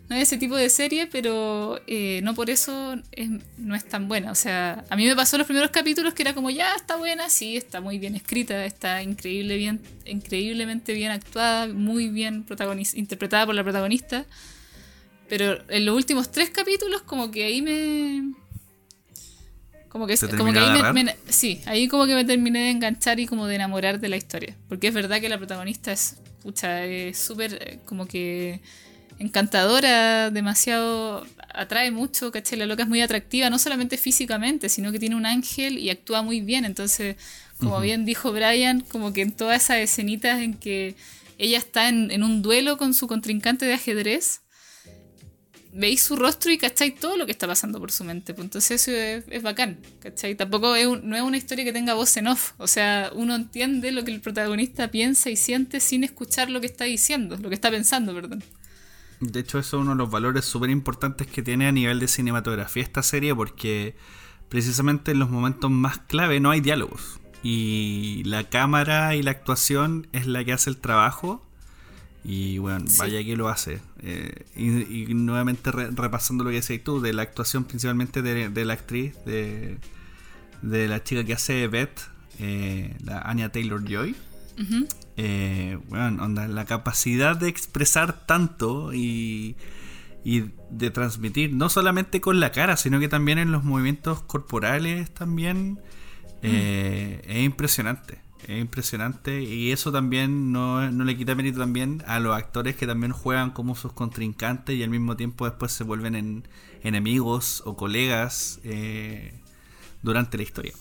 [0.09, 2.95] no es ese tipo de serie, pero eh, no por eso
[3.57, 4.31] no es tan buena.
[4.31, 7.29] O sea, a mí me pasó los primeros capítulos que era como, ya está buena,
[7.29, 12.45] sí, está muy bien escrita, está increíble bien, increíblemente bien actuada, muy bien
[12.95, 14.25] interpretada por la protagonista.
[15.29, 18.33] Pero en los últimos tres capítulos, como que ahí me.
[19.87, 23.27] Como que, como que ahí me, Sí, ahí como que me terminé de enganchar y
[23.27, 24.55] como de enamorar de la historia.
[24.67, 26.17] Porque es verdad que la protagonista es.
[26.41, 27.53] Pucha, es súper.
[27.53, 28.59] Eh, como que
[29.23, 32.59] encantadora, demasiado atrae mucho, ¿cachai?
[32.59, 36.21] La loca es muy atractiva, no solamente físicamente, sino que tiene un ángel y actúa
[36.21, 36.65] muy bien.
[36.65, 37.15] Entonces,
[37.57, 40.95] como bien dijo Brian, como que en todas esas escenitas en que
[41.37, 44.41] ella está en, un duelo con su contrincante de ajedrez,
[45.71, 48.33] veis su rostro y cacháis todo lo que está pasando por su mente.
[48.33, 48.91] Pues entonces eso
[49.29, 50.35] es, bacán, ¿cachai?
[50.35, 52.53] Tampoco es no es una historia que tenga voz en off.
[52.57, 56.67] O sea, uno entiende lo que el protagonista piensa y siente sin escuchar lo que
[56.67, 58.43] está diciendo, lo que está pensando, perdón.
[59.31, 62.07] De hecho, eso es uno de los valores súper importantes que tiene a nivel de
[62.07, 63.95] cinematografía esta serie, porque
[64.49, 67.19] precisamente en los momentos más clave no hay diálogos.
[67.41, 71.45] Y la cámara y la actuación es la que hace el trabajo.
[72.23, 73.81] Y bueno, vaya que lo hace.
[74.01, 79.13] Eh, y, nuevamente repasando lo que decías tú, de la actuación principalmente de, la actriz,
[79.25, 79.77] de,
[80.61, 81.99] de, la chica que hace Beth,
[82.39, 84.15] eh, la Anya Taylor Joy
[85.17, 89.55] eh, bueno, onda, la capacidad de expresar tanto y,
[90.23, 95.13] y de transmitir, no solamente con la cara, sino que también en los movimientos corporales
[95.13, 95.79] también,
[96.41, 98.21] eh, es impresionante.
[98.47, 102.85] Es impresionante y eso también no, no, le quita mérito también a los actores que
[102.85, 106.47] también juegan como sus contrincantes y al mismo tiempo después se vuelven en
[106.83, 109.33] enemigos o colegas eh,
[110.01, 110.73] durante la historia.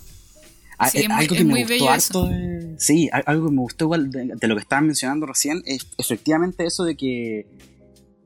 [0.82, 2.30] Ah, sí, eh, algo que me gustó harto
[2.76, 6.84] sí, algo que me gustó igual de, lo que estaban mencionando recién es efectivamente eso
[6.84, 7.46] de que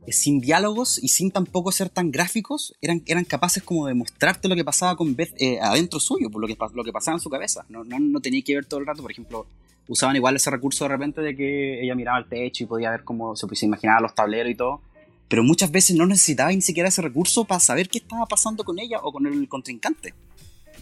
[0.09, 4.55] sin diálogos y sin tampoco ser tan gráficos eran, eran capaces como de mostrarte lo
[4.55, 7.29] que pasaba con Beth eh, adentro suyo, por lo que, lo que pasaba en su
[7.29, 7.65] cabeza.
[7.69, 9.47] No, no, no tenía que ver todo el rato, por ejemplo,
[9.89, 13.05] usaban igual ese recurso de repente de que ella miraba al techo y podía ver
[13.05, 14.81] cómo se, se imaginaba los tableros y todo.
[15.29, 18.79] Pero muchas veces no necesitaba ni siquiera ese recurso para saber qué estaba pasando con
[18.79, 20.15] ella o con el contrincante.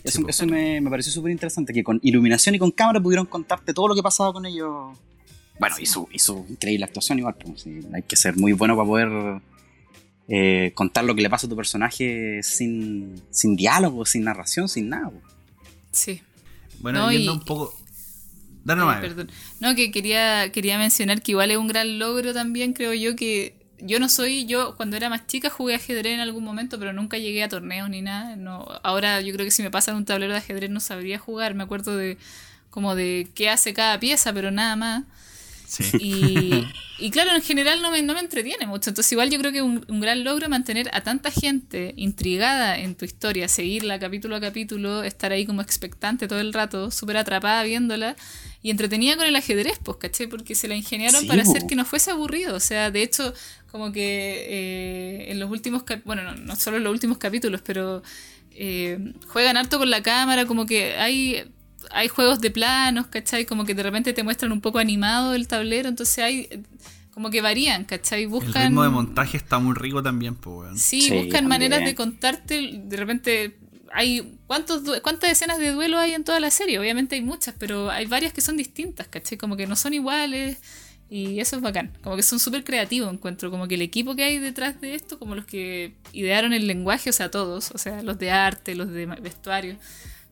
[0.04, 3.88] Eso, me, me, pareció súper interesante, que con iluminación y con cámara pudieron contarte todo
[3.88, 4.96] lo que pasaba con ellos.
[5.58, 8.86] Bueno, y, su, y su increíble actuación igual, pues, hay que ser muy bueno para
[8.86, 9.40] poder
[10.28, 14.90] eh, contar lo que le pasa a tu personaje sin, sin diálogo, sin narración, sin
[14.90, 15.10] nada.
[15.10, 15.24] Pues.
[15.92, 16.20] Sí.
[16.80, 17.74] Bueno, no, un poco...
[18.64, 19.30] Dale perdón.
[19.60, 23.63] No, que quería, quería mencionar que igual es un gran logro también, creo yo, que
[23.86, 27.18] yo no soy, yo cuando era más chica jugué ajedrez en algún momento, pero nunca
[27.18, 28.34] llegué a torneos ni nada.
[28.36, 31.54] No, ahora yo creo que si me pasan un tablero de ajedrez no sabría jugar.
[31.54, 32.16] Me acuerdo de
[32.70, 35.04] como de qué hace cada pieza, pero nada más.
[35.98, 36.64] Y,
[36.98, 38.90] y, claro, en general no me, no me entretiene mucho.
[38.90, 42.94] Entonces igual yo creo que un, un gran logro mantener a tanta gente intrigada en
[42.94, 47.62] tu historia, seguirla capítulo a capítulo, estar ahí como expectante todo el rato, súper atrapada
[47.64, 48.16] viéndola
[48.62, 50.26] y entretenida con el ajedrez, pues, ¿cachai?
[50.26, 52.56] Porque se la ingeniaron Sí, para hacer que no fuese aburrido.
[52.56, 53.34] O sea, de hecho,
[53.74, 58.04] como que eh, en los últimos bueno, no, no solo en los últimos capítulos, pero
[58.52, 61.42] eh, juegan harto con la cámara, como que hay,
[61.90, 63.46] hay juegos de planos, ¿cachai?
[63.46, 66.62] Como que de repente te muestran un poco animado el tablero, entonces hay
[67.10, 68.22] como que varían, ¿cachai?
[68.22, 68.68] El Buscan...
[68.68, 70.78] ritmo de montaje está muy rico también, pues, weón.
[70.78, 71.48] Sí, Sí, buscan también.
[71.48, 72.80] maneras de contarte.
[72.80, 73.56] De repente,
[73.92, 76.78] hay ¿cuántos, ¿cuántas escenas de duelo hay en toda la serie?
[76.78, 79.36] Obviamente hay muchas, pero hay varias que son distintas, ¿cachai?
[79.36, 80.58] Como que no son iguales.
[81.10, 81.92] Y eso es bacán.
[82.02, 83.50] Como que son súper creativos, encuentro.
[83.50, 87.10] Como que el equipo que hay detrás de esto, como los que idearon el lenguaje,
[87.10, 87.70] o sea, todos.
[87.72, 89.76] O sea, los de arte, los de vestuario.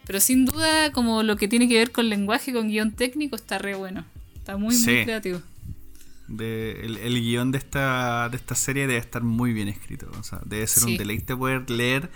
[0.07, 3.59] Pero sin duda, como lo que tiene que ver con lenguaje, con guion técnico, está
[3.59, 4.05] re bueno.
[4.37, 5.41] Está muy, muy creativo.
[6.27, 10.11] De- el, el guion de esta, de esta serie debe estar muy bien escrito.
[10.19, 10.93] O sea, debe ser Sí.
[10.93, 12.11] un deleite poder leer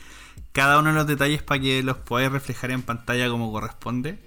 [0.53, 4.19] cada uno de los detalles para que los podáis reflejar en pantalla como corresponde.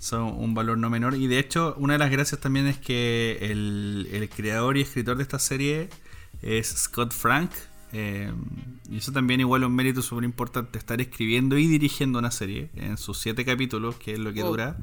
[0.00, 1.14] Son un valor no menor.
[1.14, 5.16] Y de hecho, una de las gracias también es que el, el creador y escritor
[5.18, 5.88] de esta serie
[6.42, 7.50] es Scott Frank.
[7.92, 8.32] eh,
[8.90, 12.96] y eso también igual un mérito súper importante, estar escribiendo y dirigiendo una serie en
[12.98, 14.50] sus siete capítulos, que es lo que Wow.
[14.50, 14.76] dura.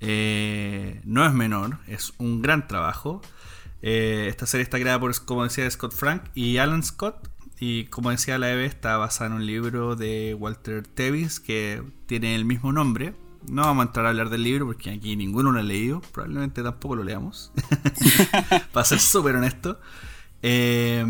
[0.00, 3.22] Eh, no es menor, es un gran trabajo.
[3.82, 7.30] Eh, esta serie está creada por, como decía, Scott Frank y Alan Scott.
[7.58, 12.34] Y como decía la Eve, está basada en un libro de Walter Tevis que tiene
[12.34, 13.14] el mismo nombre.
[13.48, 16.00] No vamos a entrar a hablar del libro porque aquí ninguno lo ha leído.
[16.12, 17.52] Probablemente tampoco lo leamos.
[18.72, 19.80] Para ser súper honesto.
[20.42, 21.04] Eh,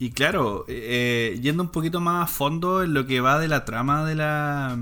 [0.00, 3.64] y claro, eh, yendo un poquito más a fondo en lo que va de la
[3.64, 4.78] trama de la,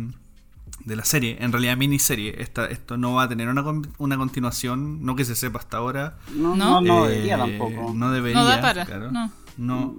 [0.85, 3.65] de la serie, en realidad miniserie, esta, esto no va a tener una,
[3.99, 6.19] una continuación, no que se sepa hasta ahora.
[6.35, 6.81] No, No.
[6.81, 7.93] no, no Eh, debería tampoco.
[7.95, 8.39] No debería.
[8.39, 9.11] No da para, claro.
[9.11, 9.31] no.
[9.57, 9.95] No.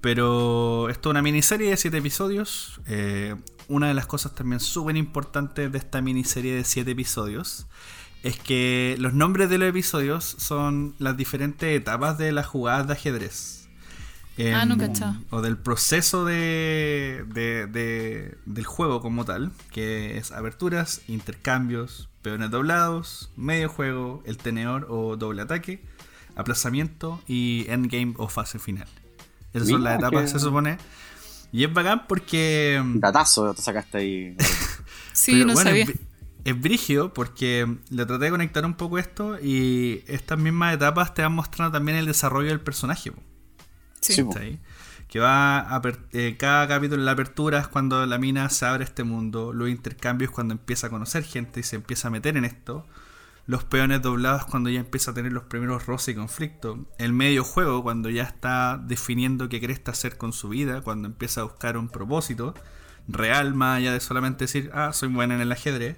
[0.00, 2.80] Pero esto es una miniserie de 7 episodios.
[2.86, 3.34] Eh,
[3.68, 7.66] una de las cosas también súper importantes de esta miniserie de 7 episodios
[8.22, 12.92] es que los nombres de los episodios son las diferentes etapas de las jugadas de
[12.94, 13.68] ajedrez.
[14.54, 14.78] Ah, no Em.
[15.30, 22.50] O del proceso de, de- de- del juego como tal, que es aberturas, intercambios, peones
[22.50, 25.82] doblados, medio juego, el tenedor o doble ataque,
[26.36, 28.86] aplazamiento y endgame o fase final.
[29.52, 30.78] Esas son las etapas, que- se supone.
[31.52, 32.82] Y es bacán porque...
[32.94, 34.36] Datazo te sacaste ahí.
[35.12, 35.82] Sí, Pero no bueno, sabía.
[35.82, 35.94] Es,
[36.44, 41.22] es brigio porque le traté de conectar un poco esto y estas mismas etapas te
[41.22, 43.10] van mostrando también el desarrollo del personaje.
[43.10, 43.20] po.
[44.00, 44.14] Sí.
[44.14, 44.24] Sí.
[44.24, 44.60] ¿cachai?
[45.08, 45.82] Que va a
[46.12, 49.68] eh, cada capítulo, la apertura es cuando la mina se abre a este mundo, los
[49.70, 52.86] intercambios cuando empieza a conocer gente y se empieza a meter en esto,
[53.48, 57.44] los peones doblados cuando ya empieza a tener los primeros roces y conflictos, el medio
[57.44, 61.78] juego cuando ya está definiendo qué cresta hacer con su vida, cuando empieza a buscar
[61.78, 62.52] un propósito
[63.08, 65.96] real más allá de solamente decir, ah, soy buena en el ajedrez.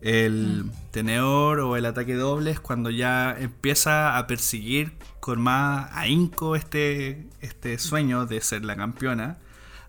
[0.00, 6.54] El tenedor o el ataque doble es cuando ya empieza a perseguir con más ahínco
[6.54, 9.38] este, este sueño de ser la campeona.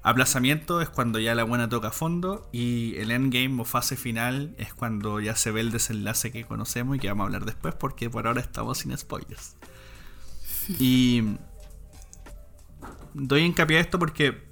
[0.03, 2.49] Aplazamiento es cuando ya la buena toca fondo.
[2.51, 6.95] Y el endgame o fase final es cuando ya se ve el desenlace que conocemos
[6.95, 9.55] y que vamos a hablar después porque por ahora estamos sin spoilers.
[10.79, 11.37] Y
[13.13, 14.43] doy hincapié a esto porque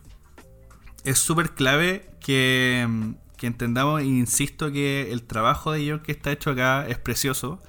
[1.04, 2.88] es súper clave que,
[3.42, 7.62] entendamos, e insisto, que el trabajo de guion que está hecho acá es precioso.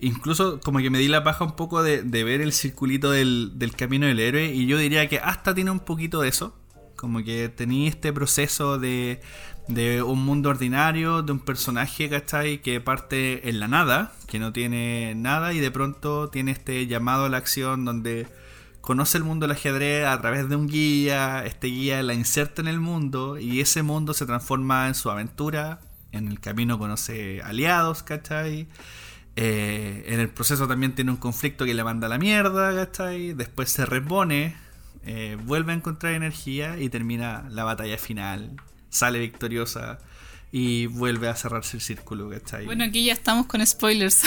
[0.00, 4.06] Incluso como que me di la paja un poco de, ver el circulito del camino
[4.06, 6.57] del héroe y yo diría que hasta tiene un poquito de eso.
[6.98, 9.20] Como que tenía este proceso de,
[9.68, 12.60] de un mundo ordinario, de un personaje, ¿cachai?
[12.60, 17.26] Que parte en la nada, que no tiene nada y de pronto tiene este llamado
[17.26, 18.26] a la acción donde
[18.80, 22.68] conoce el mundo del ajedrez a través de un guía, este guía la inserta en
[22.68, 25.78] el mundo y ese mundo se transforma en su aventura,
[26.10, 28.66] en el camino conoce aliados, ¿cachai?
[29.36, 33.34] Eh, en el proceso también tiene un conflicto que le manda a la mierda, ¿cachai?
[33.34, 34.56] Después se repone,
[35.10, 39.98] eh, vuelve a encontrar energía y termina la batalla final, sale victoriosa
[40.52, 42.66] y vuelve a cerrarse el círculo, ¿cachai?
[42.66, 44.22] Bueno, aquí ya estamos con spoilers.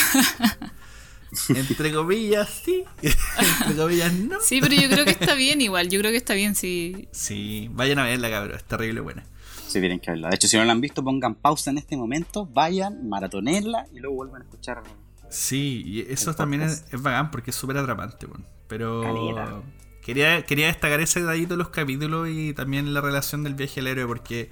[1.49, 2.83] Entre comillas, sí.
[3.03, 4.41] Entre comillas, no.
[4.41, 5.87] sí, pero yo creo que está bien igual.
[5.87, 7.07] Yo creo que está bien, sí.
[7.11, 8.57] Sí, vayan a verla, cabrón.
[8.57, 9.23] Es terrible buena.
[9.67, 10.29] Sí, tienen que verla.
[10.29, 13.99] De hecho, si no la han visto, pongan pausa en este momento, vayan, maratonenla y
[13.99, 14.81] luego vuelvan a escuchar.
[15.29, 18.45] Sí, y eso también es, es bacán porque es súper atrapante, bueno.
[18.67, 19.63] Pero.
[20.01, 23.87] Quería, quería destacar ese detallito de los capítulos y también la relación del viaje al
[23.87, 24.49] héroe porque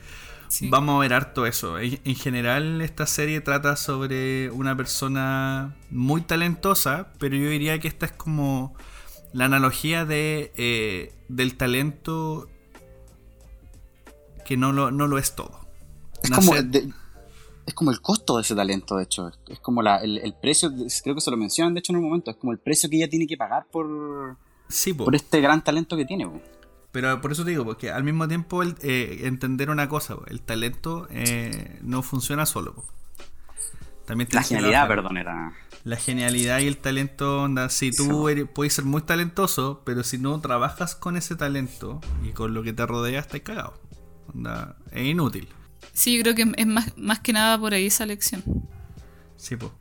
[0.47, 0.67] Sí.
[0.69, 1.77] vamos a ver harto eso.
[1.77, 7.87] En, en general, esta serie trata sobre una persona muy talentosa, pero yo diría que
[7.87, 8.75] esta es como
[9.31, 12.49] la analogía de eh, del talento
[14.45, 15.59] que no lo, no lo es todo.
[16.23, 16.53] Es como.
[16.55, 16.89] de-
[17.67, 19.31] es como el costo de ese talento, de hecho.
[19.47, 20.71] Es como la, el, el precio,
[21.03, 22.31] creo que se lo mencionan, de hecho, en un momento.
[22.31, 24.37] Es como el precio que ella tiene que pagar por,
[24.69, 25.05] Sí, po.
[25.05, 26.25] por este gran talento que tiene.
[26.27, 26.41] po.
[26.91, 30.25] Pero por eso te digo, porque al mismo tiempo el, eh, entender una cosa, po,
[30.27, 32.73] el talento eh, no funciona solo.
[32.75, 32.85] po.
[34.05, 35.53] También La genialidad, perdón, era.
[35.83, 40.17] La genialidad y el talento, onda, si tú eres- puedes ser muy talentoso, pero si
[40.17, 43.79] no trabajas con ese talento y con lo que te rodea, estás cagado.
[44.33, 45.47] Onda, es inútil.
[45.93, 48.43] Sí, yo creo que es más, más que nada por ahí esa lección.
[49.37, 49.71] Sí, po.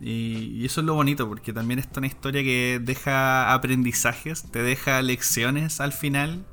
[0.00, 4.62] Y, y eso es lo bonito, porque también es una historia que deja aprendizajes, te
[4.62, 6.44] deja lecciones al final.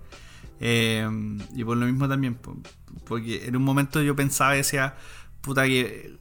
[0.59, 1.07] Eh,
[1.55, 2.57] y por lo mismo también, po,
[3.05, 4.95] porque en un momento yo pensaba y decía,
[5.41, 6.15] puta que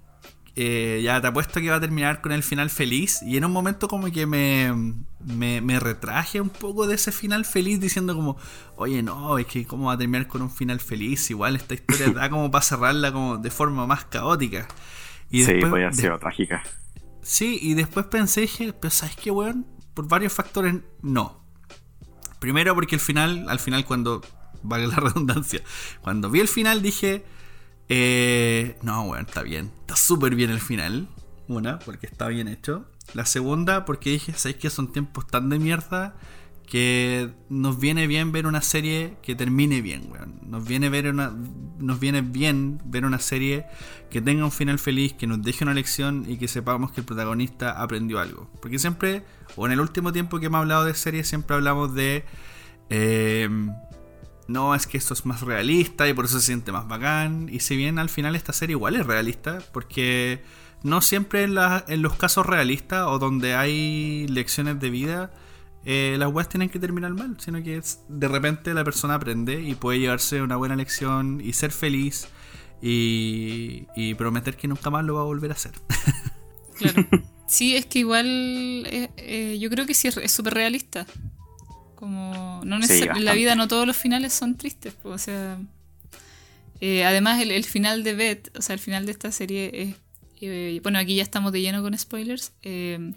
[0.56, 3.22] eh, ya te apuesto que va a terminar con el final feliz.
[3.22, 4.72] Y en un momento como que me,
[5.24, 8.36] me, me retraje un poco de ese final feliz diciendo como,
[8.76, 11.30] oye no, es que cómo va a terminar con un final feliz.
[11.30, 14.66] Igual esta historia da como para cerrarla como de forma más caótica.
[15.30, 16.62] Y sí, después- podía haber de- trágica.
[17.22, 19.66] Sí, y después pensé, dije, pero ¿sabes qué, weón?
[19.94, 21.44] Por varios factores, no.
[22.40, 24.20] Primero porque al final, al final cuando,
[24.62, 25.62] vale la redundancia,
[26.02, 27.24] cuando vi el final dije,
[27.88, 31.08] eh, no, weón, está bien, está súper bien el final.
[31.48, 32.86] Una, porque está bien hecho.
[33.14, 36.14] La segunda, porque dije, ¿sabes que son tiempos tan de mierda?
[36.72, 40.40] Que nos viene bien ver una serie que termine bien, weón.
[40.46, 41.30] Nos viene, ver una,
[41.78, 43.66] nos viene bien ver una serie
[44.10, 47.06] que tenga un final feliz, que nos deje una lección y que sepamos que el
[47.06, 48.50] protagonista aprendió algo.
[48.62, 49.22] Porque siempre,
[49.56, 52.24] o en el último tiempo que hemos hablado de series, siempre hablamos de...
[52.88, 53.50] eh,
[54.48, 57.48] no, es que esto es más realista y por eso se siente más bacán.
[57.50, 60.42] Y si bien al final esta serie igual es realista, porque
[60.82, 65.30] no siempre en, los casos realistas o donde hay lecciones de vida,
[65.84, 69.60] eh, las weas tienen que terminar mal, sino que es- de repente la persona aprende
[69.62, 72.28] y puede llevarse una buena lección y ser feliz
[72.80, 75.72] y, y prometer que nunca más lo va a volver a hacer.
[76.78, 77.06] Claro.
[77.46, 81.06] Sí, es que igual eh, eh, yo creo que sí es súper realista.
[81.94, 85.58] Como no Sí, en la vida no todos los finales son tristes, pues, o sea,
[86.80, 89.94] eh, además el, el final de Beth, o sea, el final de esta serie es
[90.40, 92.52] eh, bueno, aquí ya estamos de lleno con spoilers.
[92.62, 93.12] eh,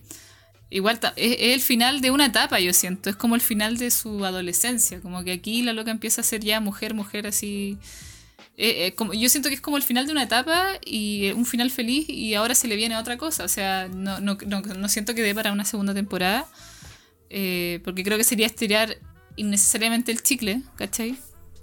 [0.69, 3.91] igual es, es el final de una etapa, yo siento, es como el final de
[3.91, 7.77] su adolescencia, como que aquí la loca empieza a ser ya mujer, mujer así
[8.57, 11.33] eh, eh, como, yo siento que es como el final de una etapa y eh,
[11.33, 13.43] un final feliz y ahora se le viene otra cosa.
[13.43, 16.47] O sea, no, no, no, no siento que dé para una segunda temporada
[17.29, 18.97] eh, porque creo que sería estirar
[19.35, 21.17] innecesariamente el chicle, ¿cachai?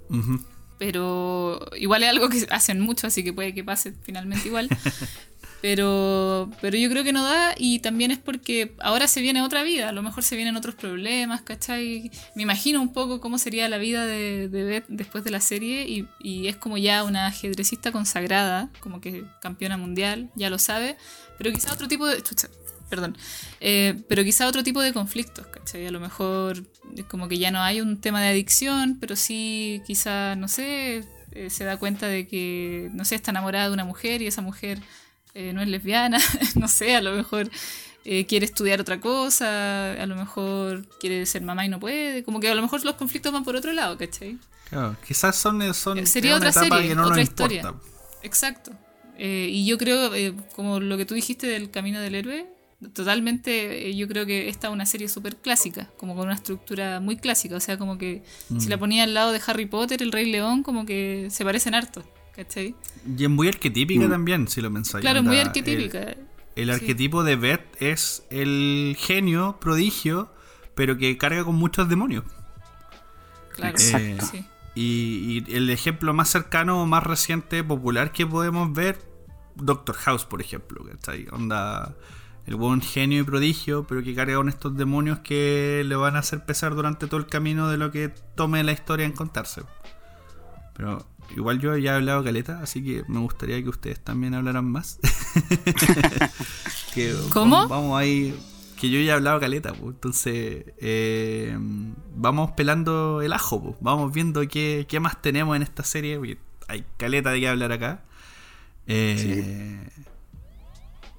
[0.09, 0.43] Ujú.
[0.77, 4.69] Pero igual es algo que hacen mucho, así que puede que pase finalmente igual.
[5.63, 9.63] Pero, pero yo creo que no da y también es porque ahora se viene otra
[9.63, 12.11] vida, a lo mejor se vienen otros problemas, ¿cachai?
[12.35, 16.05] Me imagino un poco cómo sería la vida de, Beth después de la serie y,
[16.19, 20.97] y es como ya una ajedrecista consagrada, como que campeona mundial, ya lo sabe,
[21.37, 22.21] pero quizá otro tipo de...
[22.21, 22.49] chucha,
[22.89, 23.15] perdón,
[23.61, 25.87] eh, pero quizá otro tipo de conflictos, ¿cachai?
[25.87, 26.61] A lo mejor
[26.97, 31.05] es como que ya no hay un tema de adicción, pero sí quizá, no sé,
[31.31, 34.41] eh, se da cuenta de que, no sé, está enamorada de una mujer y esa
[34.41, 34.81] mujer
[35.33, 36.19] eh, no es lesbiana,
[36.55, 37.49] no sé, a lo mejor
[38.05, 42.39] eh, quiere estudiar otra cosa, a lo mejor quiere ser mamá y no puede, como
[42.39, 44.37] que a lo mejor los conflictos van por otro lado, ¿cachai?
[44.69, 47.61] Claro, quizás son, son Eh, Sería otra etapa serie, que no otra historia.
[47.61, 47.87] importa.
[48.23, 48.71] Exacto.
[49.17, 52.47] Eh, y yo creo, eh, como lo que tú dijiste del camino del héroe,
[52.93, 56.99] totalmente, eh, yo creo que esta es una serie súper clásica, como con una estructura
[56.99, 57.55] muy clásica.
[57.55, 58.23] O sea, como que
[58.59, 58.69] si Mm.
[58.69, 62.03] la ponía al lado de Harry Potter, el Rey León, como que se parecen harto,
[62.35, 62.75] ¿cachai?
[63.17, 64.09] Y es muy arquetípica Mm.
[64.09, 65.01] también, si lo pensáis.
[65.01, 66.15] Claro, onda, muy el- arquetípica.
[66.55, 66.71] El, Sí.
[66.71, 70.31] arquetipo de Beth es el genio, prodigio,
[70.75, 72.23] pero que carga con muchos demonios.
[73.55, 74.25] Claro, Exacto.
[74.31, 74.45] sí.
[74.75, 78.99] Y, y el ejemplo más cercano, más reciente, popular que podemos ver,
[79.55, 80.83] Doctor House, por ejemplo.
[80.83, 81.27] ¿cachai?
[81.31, 81.95] Onda,
[82.47, 86.19] el buen genio y prodigio, pero que carga con estos demonios que le van a
[86.19, 89.61] hacer pesar durante todo el camino de lo que tome la historia en contarse.
[90.75, 91.05] Pero
[91.35, 94.99] igual yo ya he hablado caleta, así que me gustaría que ustedes también hablaran más.
[96.93, 97.55] Que ¿Cómo?
[97.55, 98.39] Vamos, vamos ahí.
[98.79, 99.95] Que yo ya he hablado caleta, pues.
[99.95, 101.57] Entonces, eh,
[102.15, 103.75] vamos pelando el ajo, pues.
[103.81, 106.17] Vamos viendo qué, qué más tenemos en esta serie.
[106.17, 106.37] porque
[106.67, 108.03] hay caleta de qué hablar acá.
[108.85, 109.79] Eh,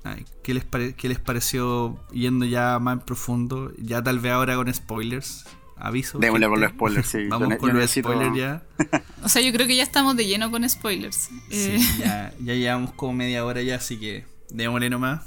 [0.05, 3.73] ay, ¿qué, les pare- ¿Qué les pareció yendo ya más en profundo?
[3.79, 5.45] Ya tal vez ahora con spoilers.
[5.77, 6.19] Aviso.
[6.19, 7.27] Démosle con los spoilers, sí.
[7.29, 8.63] Vamos Yo con yo los necesito- spoilers ya.
[9.23, 11.29] O sea, yo creo que ya estamos de lleno con spoilers.
[11.51, 15.23] Eh, Sí, ya, ya llevamos como media hora ya, así que démosle nomás.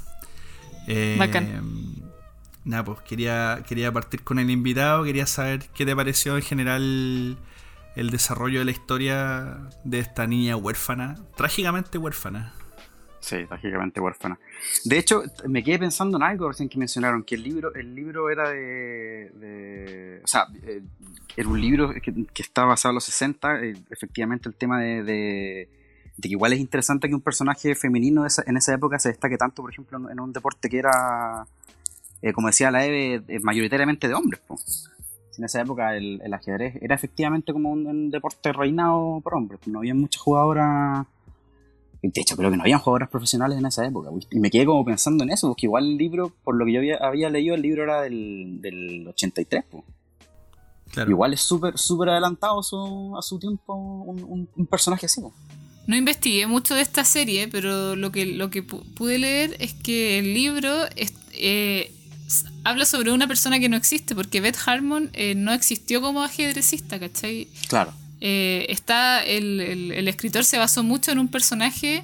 [0.87, 2.07] Eh, Bacán.
[2.63, 7.37] Nada, pues quería, quería partir con el invitado, quería saber qué te pareció en general
[7.95, 12.53] el desarrollo de la historia de esta niña huérfana, trágicamente huérfana.
[13.27, 14.39] Sí, trágicamente huérfana.
[14.85, 18.29] De hecho, me quedé pensando en algo recién que mencionaron, que el libro, el libro
[18.29, 20.81] era de, o sea, eh,
[21.35, 25.69] era un libro que, estaba basado en los 60, eh, efectivamente el tema de, de,
[26.21, 29.71] que igual es interesante que un personaje femenino en esa época se destaque tanto, por
[29.71, 31.45] ejemplo, en, un deporte que era,
[32.21, 34.39] eh, como decía la Eve, mayoritariamente de hombres.
[34.47, 34.57] po.
[35.37, 39.59] En esa época el, el ajedrez era efectivamente como un, un deporte reinado por hombres,
[39.67, 41.05] no había muchas jugadoras
[42.01, 44.09] de hecho, creo que no habían jugadoras profesionales en esa época.
[44.09, 44.23] güey.
[44.31, 46.79] Y me quedé como pensando en eso, porque igual el libro, por lo que yo
[46.79, 49.63] había, había leído, el libro era del, del 83.
[49.69, 49.83] po.
[50.91, 51.11] Claro.
[51.11, 55.21] Igual es súper súper adelantado a su, a su tiempo un, un- un personaje así.
[55.21, 55.33] po.
[55.85, 59.73] No investigué mucho de esta serie, pero lo que, lo que pu- pude leer es
[59.73, 61.91] que el libro es- eh,
[62.63, 66.99] habla sobre una persona que no existe, porque Beth Harmon eh, no existió como ajedrecista,
[66.99, 67.47] ¿cachai?
[67.69, 67.91] Claro.
[68.21, 72.03] Eh, está el, el- el escritor se basó mucho en un personaje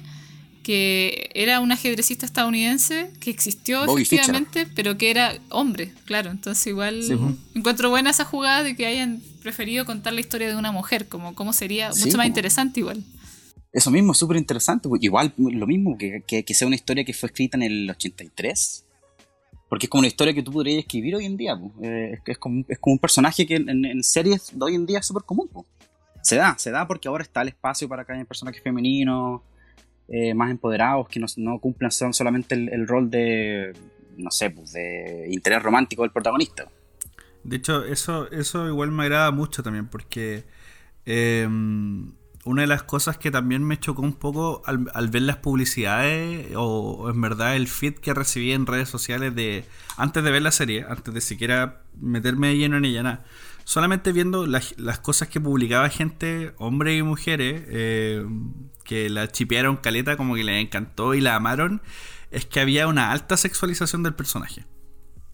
[0.62, 6.30] que era un ajedrecista estadounidense que existió Bobby efectivamente, pero que era hombre, claro.
[6.30, 7.34] Entonces igual Sí, pues.
[7.54, 11.34] encuentro buena esa jugada de que hayan preferido contar la historia de una mujer, como
[11.34, 12.28] cómo sería Sí, mucho más pues.
[12.28, 13.02] interesante igual.
[13.72, 14.88] Eso mismo es súper interesante.
[14.88, 17.90] pues, Igual lo mismo que, que, que sea una historia que fue escrita en el
[17.90, 18.84] 83.
[19.68, 21.58] Porque es como una historia que tú podrías escribir hoy en día.
[21.82, 25.00] Eh, es, como, es como un personaje que en, en series de hoy en día
[25.00, 25.48] es súper común.
[25.52, 25.66] pues.
[26.24, 29.42] Se da, se da porque ahora está el espacio para que haya personajes femeninos
[30.08, 33.72] eh, más empoderados que no, no cumplan solamente el, rol de,
[34.16, 36.66] no sé, pues de interés romántico del protagonista.
[37.42, 40.44] De hecho, eso, eso igual me agrada mucho también, porque
[41.04, 41.46] eh,
[42.44, 47.10] una de las cosas que también me chocó un poco al, ver las publicidades, o,
[47.10, 49.64] en verdad el feed que recibí en redes sociales de
[49.96, 53.24] antes de ver la serie, antes de siquiera meterme lleno en ella, nada.
[53.64, 58.24] Solamente viendo las, las cosas que publicaba gente, hombres y mujeres, eh,
[58.84, 61.82] que la chipearon caleta, como que les encantó y la amaron,
[62.30, 64.66] es que había una alta sexualización del personaje.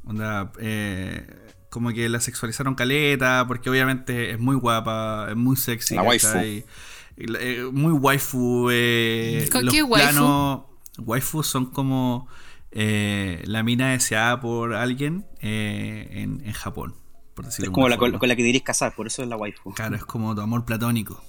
[0.05, 1.27] Onda, eh,
[1.71, 5.95] como que la sexualizaron caleta, porque obviamente es muy guapa, es muy sexy.
[5.97, 6.39] La waifu.
[6.39, 8.69] eh, muy waifu.
[8.71, 10.11] Eh, ¿Con los qué waifu?
[10.11, 10.61] planos
[10.99, 12.29] waifu son como
[12.73, 16.95] eh, la mina deseada por alguien eh, en, en Japón,
[17.41, 18.19] por decirlo Es como la con, forma.
[18.19, 19.73] con la que dirías casar, por eso es la waifu.
[19.75, 21.23] Claro, es como tu amor platónico.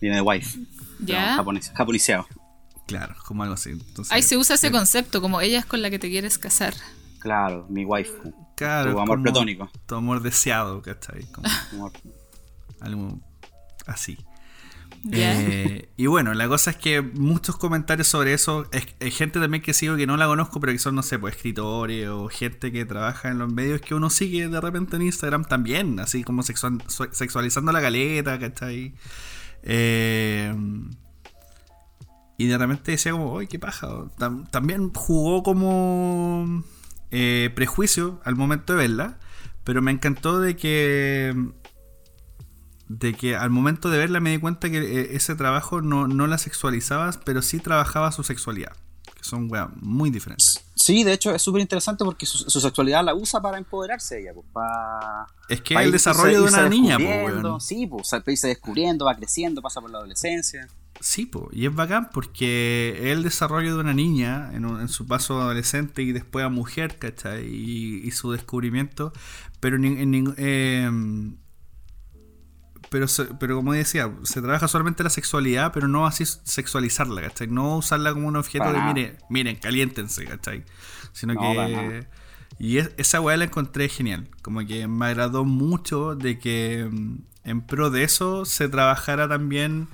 [0.00, 0.58] Viene de wife.
[1.00, 1.34] Ya.
[1.36, 2.26] Japonés, japoniseado.
[2.86, 3.70] Claro, como algo así.
[3.70, 6.74] Entonces, Ahí se usa ese concepto, como ella es con la que te quieres casar.
[7.18, 8.32] Claro, mi waifu.
[8.56, 9.70] Claro, tu amor platónico.
[9.86, 11.24] Tu amor deseado, ¿cachai?
[11.32, 11.92] Como Amor-
[12.80, 13.18] algo
[13.86, 14.16] así.
[15.12, 19.72] Eh, y bueno, la cosa es que muchos comentarios sobre eso, es, gente también que
[19.72, 22.84] sigo que no la conozco, pero que son, no sé, pues escritores o gente que
[22.84, 26.82] trabaja en los medios que uno sigue de repente en Instagram también, así como sexual-
[27.12, 28.94] sexualizando la galeta, ¿cachai?
[29.62, 30.54] Eh,
[32.38, 33.88] y de repente decía como, ¡ay, qué paja!
[34.18, 36.62] Tam- también jugó como
[37.10, 39.18] eh, prejuicio al momento de verla,
[39.64, 41.34] pero me encantó de que
[42.88, 46.26] de que al momento de verla me di cuenta que eh, ese trabajo no, no
[46.26, 48.72] la sexualizaba, pero sí trabajaba su sexualidad.
[49.14, 50.62] Que son weas muy diferentes.
[50.74, 54.32] Sí, de hecho es súper interesante porque su, su sexualidad la usa para empoderarse ella,
[54.34, 55.26] pues, para...
[55.48, 57.48] Es que para el irse- desarrollo de irse una niña, descubriendo.
[57.48, 57.60] weón.
[57.60, 60.68] Sí, pues, irse descubriendo, va creciendo, pasa por la adolescencia.
[61.00, 65.06] Sí, po, y es bacán porque el desarrollo de una niña en, un- en su
[65.06, 67.46] paso adolescente y después a mujer, ¿cachai?
[67.46, 69.12] Y, y su descubrimiento,
[69.60, 70.90] pero en, en eh,
[72.90, 73.06] pero,
[73.38, 77.48] pero como decía, se trabaja solamente la sexualidad, pero no así sexualizarla, ¿cachai?
[77.48, 78.92] No usarla como un objeto Para de, nada.
[78.94, 80.64] mire, miren, caliéntense, ¿cachai?
[81.12, 82.06] Sino No, que...
[82.58, 84.28] Y es- esa weá la encontré genial.
[84.42, 89.88] Como que me agradó mucho de que mm, en pro de eso se trabajara también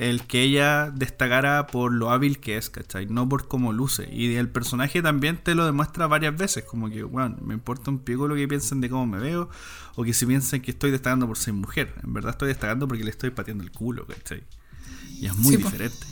[0.00, 3.04] el que ella destacara por lo hábil que es, ¿cachai?
[3.04, 4.08] No por cómo luce.
[4.10, 6.64] Y el personaje también te lo demuestra varias veces.
[6.64, 9.50] Como que, bueno, me importa un pico lo que piensen de cómo me veo.
[9.96, 11.92] O que si piensan que estoy destacando por ser mujer.
[12.02, 14.42] En verdad estoy destacando porque le estoy pateando el culo, ¿cachai?
[15.20, 16.06] Y es muy Sí, diferente.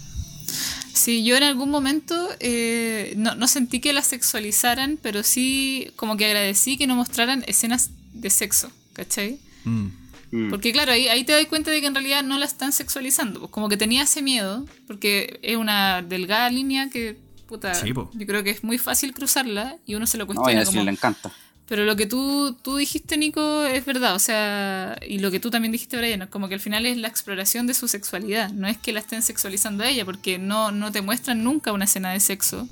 [0.93, 6.19] Sí, yo en algún momento eh, no, no sentí que la sexualizaran, pero sí como
[6.19, 9.41] que agradecí que no mostraran escenas de sexo, ¿cachai?
[9.65, 9.87] Mm.
[10.31, 10.51] Mm.
[10.51, 13.41] Porque claro, ahí, ahí te das cuenta de que en realidad no la están sexualizando.
[13.41, 17.17] Pues como que tenía ese miedo, porque es una delgada línea que,
[17.47, 20.61] puta, Sí, yo creo que es muy fácil cruzarla y uno se lo No, cuestiona
[20.61, 20.85] a Leslie como...
[20.85, 21.33] le encanta.
[21.67, 24.15] Pero lo que tú, tú dijiste, Nico, es verdad.
[24.15, 27.09] O sea, y lo que tú también dijiste, Brian, como que al final es la
[27.09, 28.51] exploración de su sexualidad.
[28.53, 31.85] No es que la estén sexualizando a ella, porque no, no te muestran nunca una
[31.85, 32.67] escena de sexo.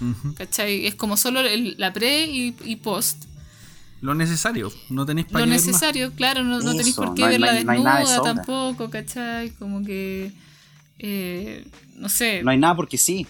[0.00, 0.34] Ujú.
[0.34, 0.86] ¿Cachai?
[0.86, 3.24] Es como solo el- la pre y, y post.
[4.00, 4.72] Lo necesario.
[4.90, 5.66] No tenéis para Lo qué ver más.
[5.66, 7.98] necesario, claro, no, no tenéis por qué no hay- verla no hay- no hay nada
[8.00, 9.50] de desnuda tampoco, ¿cachai?
[9.50, 10.32] Como que.
[11.00, 11.64] eh,
[11.96, 12.42] no sé.
[12.42, 13.26] No hay nada porque sí.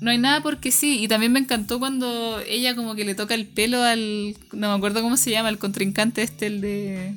[0.00, 0.98] no hay nada porque sí.
[1.02, 4.34] Y también me encantó cuando ella como que le toca el pelo al...
[4.52, 7.16] No me acuerdo cómo se llama, el contrincante este, el de...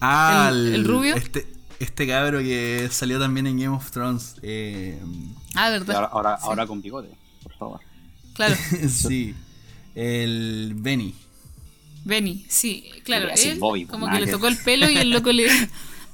[0.00, 1.14] Ah, ¿El- el rubio?
[1.14, 1.46] Este,
[1.78, 4.36] este cabro que salió también en Game of Thrones.
[4.42, 4.98] eh,
[5.54, 5.94] Ah, ¿verdad?
[5.96, 6.42] ahora, ahora, Sí.
[6.46, 7.08] ahora con bigote,
[7.42, 7.80] por favor.
[8.34, 8.56] Claro.
[8.88, 9.34] sí.
[9.94, 11.14] El Benny.
[12.04, 13.28] Benny, sí, claro.
[13.36, 15.48] Él Bobby, como que le tocó el pelo y el loco le,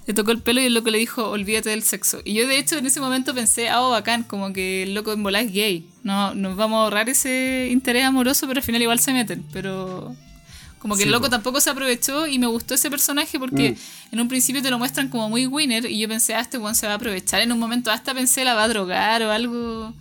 [0.07, 2.21] le tocó el pelo y el loco le dijo, olvídate del sexo.
[2.25, 5.13] Y yo de hecho en ese momento pensé, ah, oh, bacán, como que el loco
[5.13, 5.87] en volá es gay.
[6.03, 9.45] No, nos vamos a ahorrar ese interés amoroso, pero al final igual se meten.
[9.53, 10.15] Pero
[10.79, 11.31] como que Sí, el loco po.
[11.31, 14.15] tampoco se aprovechó y me gustó ese personaje porque Mm.
[14.15, 16.75] en un principio te lo muestran como muy winner y yo pensé, ah, este weón
[16.75, 17.41] se va a aprovechar.
[17.41, 19.95] En un momento hasta pensé la va a drogar o algo.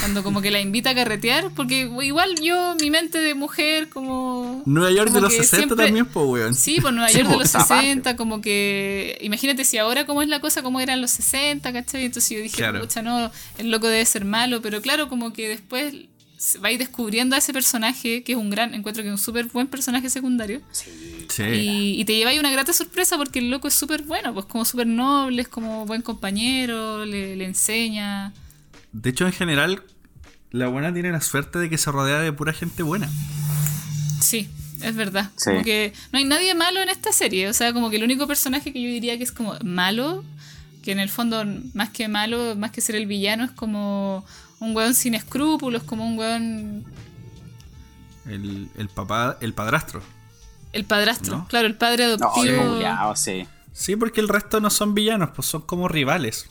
[0.00, 4.62] Cuando como que la invita a carretear, porque igual yo, mi mente de mujer, como...
[4.66, 6.54] Nueva York como de los que 60 siempre- también, pues, weón.
[6.54, 7.84] Sí, por Nueva Sí, York de los esa parte.
[7.86, 9.18] 60, como que.
[9.20, 12.04] Imagínate si ahora cómo es la cosa, cómo eran los 60, ¿cachai?
[12.04, 12.80] Entonces yo dije, Claro.
[12.80, 15.94] pucha, no, el loco debe ser malo, pero claro, como que después
[16.36, 19.12] se va a ir descubriendo a ese personaje, que es un gran, encuentro que es
[19.14, 20.90] un súper buen personaje secundario, Sí.
[21.30, 21.42] Sí.
[21.42, 24.44] y, y te lleva ahí una grata sorpresa porque el loco es súper bueno, pues
[24.44, 28.34] como súper noble, es como buen compañero, le, le enseña.
[28.94, 29.82] De hecho, en general,
[30.50, 33.08] la buena tiene la suerte de que se rodea de pura gente buena.
[34.20, 34.48] Sí,
[34.82, 35.30] es verdad.
[35.36, 35.50] Sí.
[35.50, 37.48] Como que no hay nadie malo en esta serie.
[37.48, 40.24] O sea, como que el único personaje que yo diría que es como malo,
[40.82, 44.24] que en el fondo, más que malo, más que ser el villano, es como
[44.60, 46.84] un weón sin escrúpulos, como un weón.
[48.26, 50.02] El, el papá, el padrastro.
[50.72, 51.48] El padrastro, ¿No?
[51.48, 52.80] claro, el padre No, adoptivo.
[52.80, 53.46] ya, sí.
[53.72, 56.48] Sí, porque el resto no son villanos, pues son como rivales.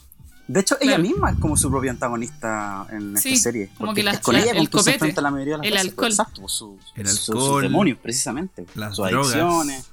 [0.48, 1.02] De hecho, Claro.
[1.02, 3.70] ella misma es como su propia antagonista en Sí, esta serie.
[3.78, 5.54] como porque que la- es con la- ella el quien se copete, enfrenta la mayoría
[5.54, 5.90] de las el veces.
[5.90, 6.10] alcohol.
[6.12, 8.66] Exacto, pues, su- El su- sus alcohol, demonios, precisamente.
[8.76, 9.28] las sus drogas.
[9.34, 9.90] adicciones,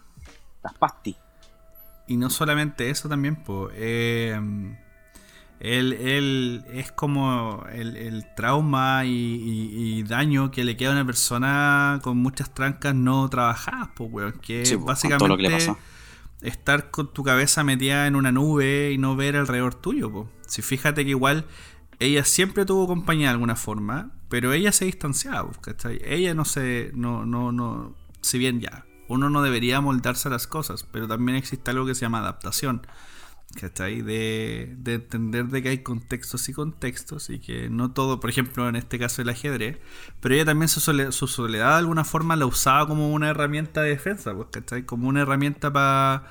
[0.64, 1.16] las pastis.
[2.08, 3.72] Y no solamente eso también, pues.
[5.60, 10.92] él, él es como el, el trauma y, y- y daño que le queda a
[10.94, 14.32] una persona con muchas trancas no trabajadas, pues, weón.
[14.40, 15.78] Que Sí, es con básicamente todo lo que le pasó.
[16.42, 20.28] Estar con tu cabeza metida en una nube y no ver alrededor tuyo, pues.
[20.46, 21.46] Si fíjate que igual
[21.98, 26.00] ella siempre tuvo compañía de alguna forma, pero ella se distanciaba, ¿cachai?
[26.04, 26.90] Ella no se.
[26.94, 27.94] No, no, no.
[28.22, 31.94] Si bien ya, uno no debería moldarse a las cosas, pero también existe algo que
[31.94, 32.86] se llama adaptación.
[33.58, 34.00] ¿Cachai?
[34.02, 38.68] De, de entender de que hay contextos y contextos y que no todo, por ejemplo,
[38.68, 39.78] en este caso el ajedrez,
[40.20, 43.82] pero ella también su, sole- su soledad de alguna forma la usaba como una herramienta
[43.82, 44.84] de defensa, pues, ¿cachai?
[44.86, 46.28] Como una herramienta para...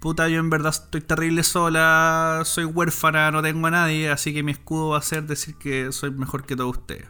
[0.00, 4.42] Puta, yo en verdad estoy terrible sola, soy huérfana, no tengo a nadie, así que
[4.42, 7.06] mi escudo va a ser decir que soy mejor que todos ustedes.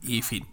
[0.00, 0.46] Y fin.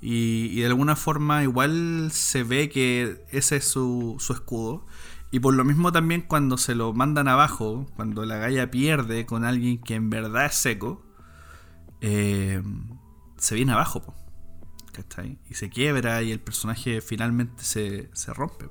[0.00, 4.86] Y, y de alguna forma igual se ve que ese es su, su escudo.
[5.32, 9.44] Y por lo mismo también cuando se lo mandan abajo, cuando la galla pierde con
[9.44, 11.02] alguien que en verdad es seco,
[12.00, 12.62] eh,
[13.38, 14.02] se viene abajo.
[14.02, 14.14] po,
[14.92, 15.38] ¿cachai?
[15.50, 18.66] Y se quiebra y el personaje finalmente se, se rompe.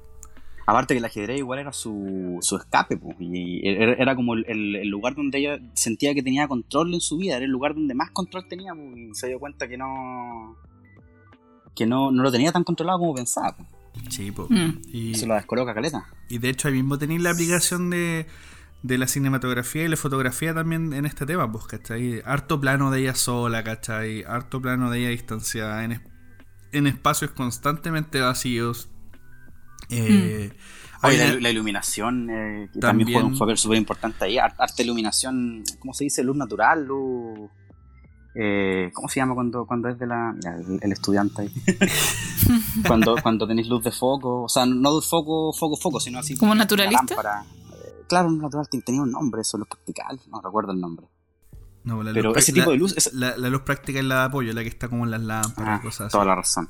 [0.68, 4.88] Aparte que el ajedrez igual era su, su escape, pues, y era, como el, el-
[4.88, 8.12] lugar donde ella sentía que tenía control en su vida, era el lugar donde más
[8.12, 10.56] control tenía, y se dio cuenta que no
[11.76, 13.58] que no, no lo tenía tan controlado como pensaba.
[13.94, 14.06] Pues.
[14.16, 14.32] Sí.
[14.32, 14.82] Mm.
[14.92, 16.06] Y, Se lo descoloca caleta.
[16.30, 18.26] y de hecho ahí mismo tenéis la aplicación de,
[18.84, 22.22] de la cinematografía y la fotografía también en este tema, pues, ¿cachai?
[22.26, 24.24] Harto plano de ella sola, ¿cachai?
[24.24, 26.02] Harto plano de ella distanciada en, es-
[26.72, 28.90] en espacios constantemente vacíos.
[29.90, 30.52] Eh,
[31.04, 34.38] Oye, la, iluminación eh, que También- también, juega un papel súper importante ahí.
[34.38, 36.24] Ar- Arte iluminación, ¿cómo se dice?
[36.24, 37.50] Luz natural, luz.
[38.36, 40.34] Eh, ¿Cómo se llama cuando, cuando es de la.
[40.40, 41.50] ya, el, el estudiante ahí.
[42.88, 46.38] cuando, cuando tenéis luz de foco, o sea, no de foco, foco, foco, sino así.
[46.38, 47.04] ¿Como naturalista?
[47.16, 47.44] lámpara.
[47.74, 51.08] Eh, claro, luz natural ten- tenía un nombre, eso, luz practical, no recuerdo el nombre.
[51.84, 54.20] no, la pero luz ese tipo la- de luz, La, la luz práctica es la
[54.20, 56.12] de apoyo, la que está como en las lámparas Ah, y cosas así.
[56.14, 56.70] toda la razón.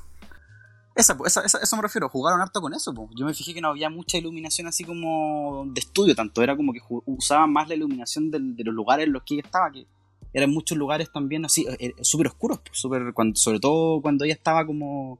[0.94, 2.92] Esa, po, esa, esa- eso me refiero, jugaron harto con eso.
[2.92, 3.08] po.
[3.16, 6.72] Yo me fijé que no había mucha iluminación así como de estudio, tanto era como
[6.72, 9.86] que usaban más la iluminación del- de los lugares en los que ella estaba, que
[10.32, 14.24] eran muchos lugares también así, eh, eh, súper oscuros, po, súper cuando, sobre todo cuando
[14.24, 15.18] ella estaba como...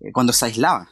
[0.00, 0.90] eh, cuando se aislaba.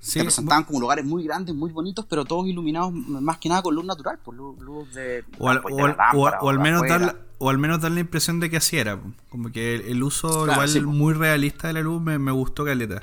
[0.00, 3.62] Sí, Se presentaban como lugares muy grandes, muy bonitos, pero todos iluminados más que nada
[3.62, 5.24] con luz natural, por luz, luz de...
[5.40, 7.16] O al, pues, o de al- la lámpara o- o al de menos dar, la-
[7.38, 9.00] o al menos dar la impresión de que así era.
[9.28, 12.30] Como que el, el uso Claro, igual sí, muy realista de la luz me, me
[12.30, 13.02] gustó caleta.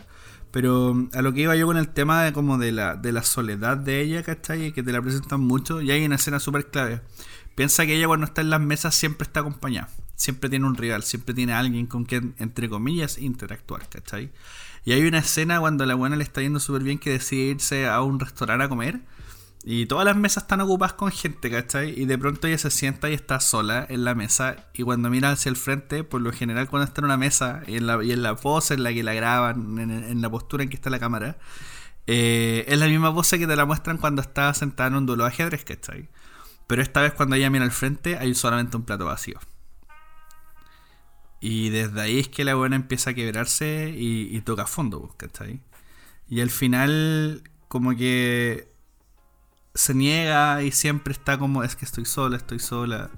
[0.52, 3.12] Pero mm, a lo que iba yo con el tema de como de la, de
[3.12, 4.72] la soledad de ella, ¿cachai?
[4.72, 5.82] Que te la presentan mucho.
[5.82, 7.02] Y hay una escena súper clave.
[7.56, 9.90] Piensa que ella cuando está en las mesas siempre está acompañada.
[10.16, 14.32] Siempre tiene un rival, siempre tiene alguien con quien, entre comillas, interactuar, ¿cachai?
[14.86, 17.88] Y hay una escena cuando la buena le está yendo súper bien que decide irse
[17.88, 19.02] a un restaurante a comer.
[19.68, 22.00] Y todas las mesas están ocupadas con gente, ¿cachai?
[22.00, 24.68] Y de pronto ella se sienta y está sola en la mesa.
[24.74, 27.78] Y cuando mira hacia el frente, por lo general cuando está en una mesa y
[27.78, 30.70] en la, y en la pose en la que la graban, en, la postura en
[30.70, 31.38] que está la cámara,
[32.06, 35.24] eh, es la misma pose que te la muestran cuando está sentada en un duelo
[35.24, 36.10] de ajedrez, ¿cachai?
[36.68, 39.40] Pero esta vez cuando ella mira al frente hay solamente un plato vacío.
[41.40, 45.14] Y desde ahí es que la buena empieza a quebrarse y, y toca fondo, pues,
[45.18, 45.62] ¿cachai?
[46.28, 48.68] Y al final como que
[49.76, 53.10] se niega y siempre está como, es que estoy sola, estoy sola.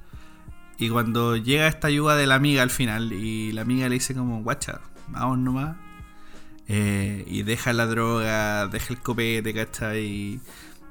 [0.80, 4.14] Y cuando llega esta ayuda de la amiga al final y la amiga le dice
[4.14, 5.78] como, guacha, vamos nomás.
[6.68, 10.06] Eh, y deja la droga, deja el copete, ¿cachai?
[10.06, 10.42] Y,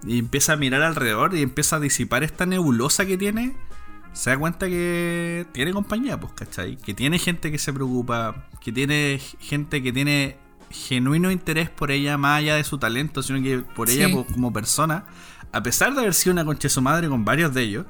[0.04, 3.56] y empieza a mirar alrededor y empieza a disipar esta nebulosa que tiene.
[4.12, 6.76] Se da cuenta que tiene compañía, pues, ¿cachai?
[6.76, 10.38] Que tiene gente que se preocupa, que tiene gente que tiene
[10.70, 14.12] genuino interés por ella más allá de su talento, sino que por ella Sí.
[14.14, 15.04] po- como persona,
[15.52, 17.86] a pesar de haber sido una concha de su madre con varios de ellos.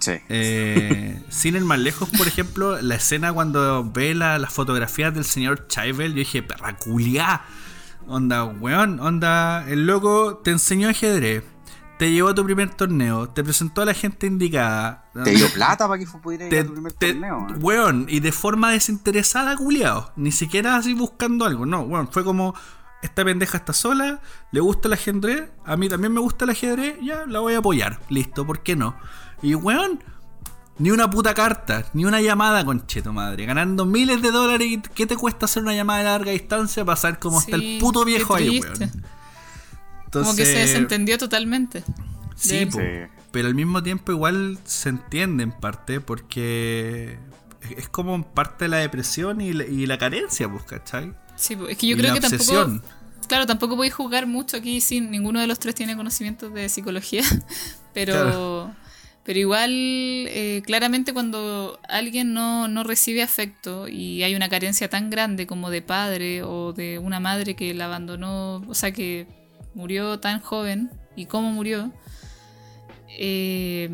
[0.00, 0.12] Sí.
[0.28, 5.24] Eh, sin ir más lejos, por ejemplo, la escena cuando ve la- las fotografías del
[5.24, 7.42] señor Chaivel, yo dije, perra culiá.
[8.12, 11.44] Onda, weón, onda, el loco te enseñó ajedrez,
[11.96, 15.04] te llevó a tu primer torneo, te presentó a la gente indicada.
[15.22, 17.46] Te dio plata para que pudiera ir Te- a tu primer te- torneo.
[17.50, 17.54] ¿eh?
[17.60, 20.10] weón, y de forma desinteresada, culiao.
[20.16, 21.66] Ni siquiera así buscando algo.
[21.66, 22.54] No, weón, fue como.
[23.02, 24.20] Esta pendeja está sola,
[24.52, 27.58] le gusta el ajedrez, a mí también me gusta el ajedrez, ya la voy a
[27.58, 27.98] apoyar.
[28.10, 28.94] Listo, ¿por qué no?
[29.40, 30.02] Y weón,
[30.80, 33.46] ni una puta carta, ni una llamada, concheto madre.
[33.46, 36.96] Ganando miles de dólares, ¿y ¿qué te cuesta hacer una llamada de larga distancia para
[36.96, 38.90] saber cómo está Sí, el puto viejo ahí, weón?
[40.12, 41.84] Como que se desentendió totalmente.
[42.34, 42.68] Sí, de él.
[42.68, 42.78] po.
[42.78, 42.84] Sí.
[43.30, 47.16] pero al mismo tiempo igual se entiende en parte porque
[47.76, 51.12] es- como parte de la depresión y la, y la carencia, pues, ¿cachai?
[51.36, 52.80] Sí, pues, es que yo Y creo la que obsesión.
[52.80, 52.94] tampoco.
[53.28, 57.22] Claro, tampoco podéis jugar mucho aquí sin ninguno de los tres tiene conocimientos de psicología.
[57.94, 58.12] Pero.
[58.14, 58.74] Claro.
[59.24, 65.10] Pero igual, eh, claramente cuando alguien no, no recibe afecto y hay una carencia tan
[65.10, 69.26] grande como de padre o de una madre que la abandonó, o sea, que
[69.74, 71.92] murió tan joven y cómo murió,
[73.08, 73.90] eh,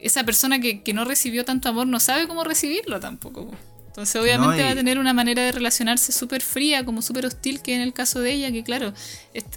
[0.00, 3.50] esa persona que, que no recibió tanto amor no sabe cómo recibirlo tampoco.
[3.98, 7.60] Entonces obviamente y- va a tener una manera de relacionarse súper fría, como súper hostil,
[7.62, 8.92] que en el caso de ella, que claro,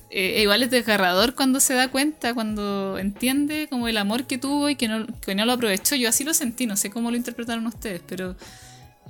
[0.09, 4.67] eh, igual es desgarrador cuando se da cuenta, cuando entiende como el amor que tuvo
[4.67, 5.95] y que no, que no lo aprovechó.
[5.95, 8.35] Yo así lo sentí, no sé cómo lo interpretaron ustedes, pero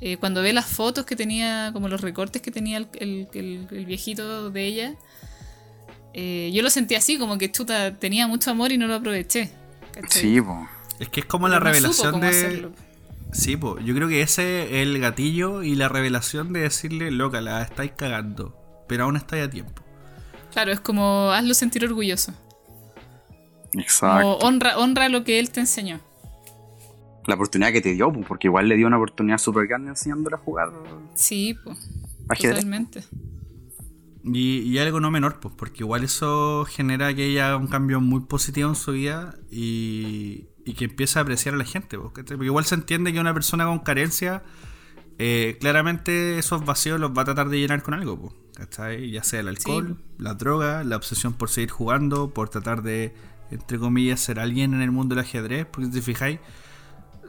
[0.01, 3.67] eh, cuando ve las fotos que tenía, como los recortes que tenía el, el- el-
[3.71, 4.95] el viejito de ella,
[6.13, 9.49] eh, yo lo sentí así, como que chuta, tenía mucho amor y no lo aproveché.
[9.93, 10.21] ¿cachai?
[10.23, 10.67] Sí, po.
[10.99, 12.29] Es que es como Pero la no supo revelación cómo de...
[12.29, 12.73] hacerlo.
[13.31, 17.39] Sí, pues, yo creo que ese es el gatillo y la revelación de decirle, loca,
[17.41, 18.55] la estáis cagando,
[18.87, 19.81] pero aún estáis a tiempo.
[20.51, 22.33] Claro, es como hazlo sentir orgulloso.
[23.71, 24.37] Como Exacto.
[24.39, 26.01] honra, honra lo que él te enseñó.
[27.25, 30.35] La oportunidad que te dio, po, porque igual le dio una oportunidad súper grande enseñándole
[30.35, 30.69] a jugar
[31.13, 31.77] Sí, pues.
[32.27, 32.55] ajedrez.
[32.55, 33.03] Totalmente.
[34.23, 38.01] Y, y algo no menor, pues, porque igual eso genera que ella haga un cambio
[38.01, 42.23] muy positivo en su vida y, y que empiece a apreciar a la gente, porque
[42.41, 44.43] igual se entiende que una persona con carencia,
[45.17, 49.11] eh, claramente esos vacíos los va a tratar de llenar con algo, pues, ¿cachai?
[49.11, 53.13] ya sea el alcohol, la droga, la obsesión por seguir jugando, por tratar de,
[53.49, 56.39] entre comillas, ser alguien en el mundo del ajedrez, porque si te fijáis,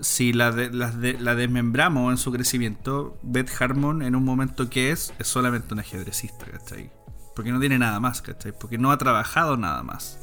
[0.00, 4.68] si la, de- las de- la desmembramos en su crecimiento, Beth Harmon en un momento
[4.68, 6.90] que es, es solamente un ajedrecista, ¿cachai?
[7.36, 8.52] Porque no tiene nada más, ¿cachai?
[8.58, 10.18] Porque no ha trabajado nada más.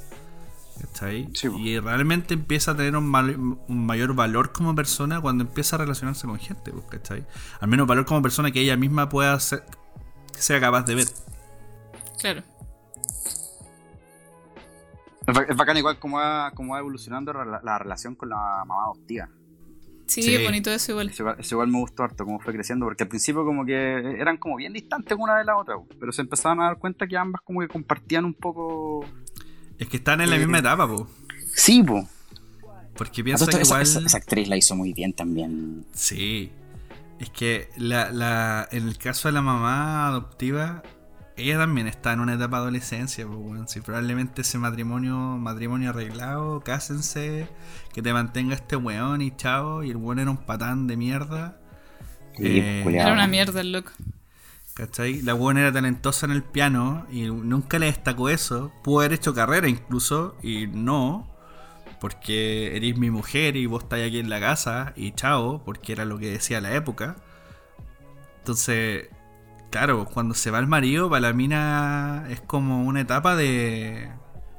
[0.82, 1.30] ¿Cachai?
[1.34, 5.76] Sí, y realmente empieza a tener un, mal- un mayor valor como persona cuando empieza
[5.76, 7.26] a relacionarse con gente, pues, ¿cachai?
[7.60, 9.64] Al menos valor como persona que ella misma pueda ser,
[10.32, 11.08] sea capaz de ver.
[12.20, 12.44] Claro.
[15.28, 18.36] Es ba- es bacán igual como va, como va evolucionando la, la relación con la
[18.66, 19.30] mamá adoptiva.
[20.08, 20.34] Sí, Sí.
[20.36, 21.10] es bonito eso igual.
[21.10, 24.16] Eso igual, eso igual me gustó harto, cómo fue creciendo, porque al principio como que
[24.20, 27.16] eran como bien distantes una de la otra, pero se empezaban a dar cuenta que
[27.16, 29.06] ambas como que compartían un poco...
[29.80, 31.02] Es que están en la Eh, misma etapa, pues.
[31.56, 32.08] Sí, po.
[32.96, 33.82] Porque piensa que igual.
[33.82, 35.86] esa, actriz la hizo muy bien también.
[35.94, 36.52] Sí.
[37.20, 40.84] Es que la, la, en el caso de la mamá adoptiva,
[41.38, 43.26] ella también está en una etapa de adolescencia.
[43.26, 43.68] Pues, weón.
[43.70, 47.48] Si probablemente ese matrimonio, matrimonio arreglado, cásense,
[47.94, 49.84] que te mantenga este weón y chao.
[49.84, 51.58] Y el weón era un patán de mierda.
[52.36, 52.84] Sí, Eh.
[52.88, 53.92] Era una mierda el loco.
[54.80, 55.22] ¿Cachai?
[55.24, 58.72] La buena era talentosa en el piano y nunca le destacó eso.
[58.82, 61.28] Pudo haber hecho carrera incluso y no,
[62.00, 66.06] porque eres mi mujer y vos estás aquí en la casa y chao, porque era
[66.06, 67.18] lo que decía la época.
[68.38, 69.10] Entonces,
[69.70, 74.10] claro, cuando se va el marido, para la mina es como una etapa de,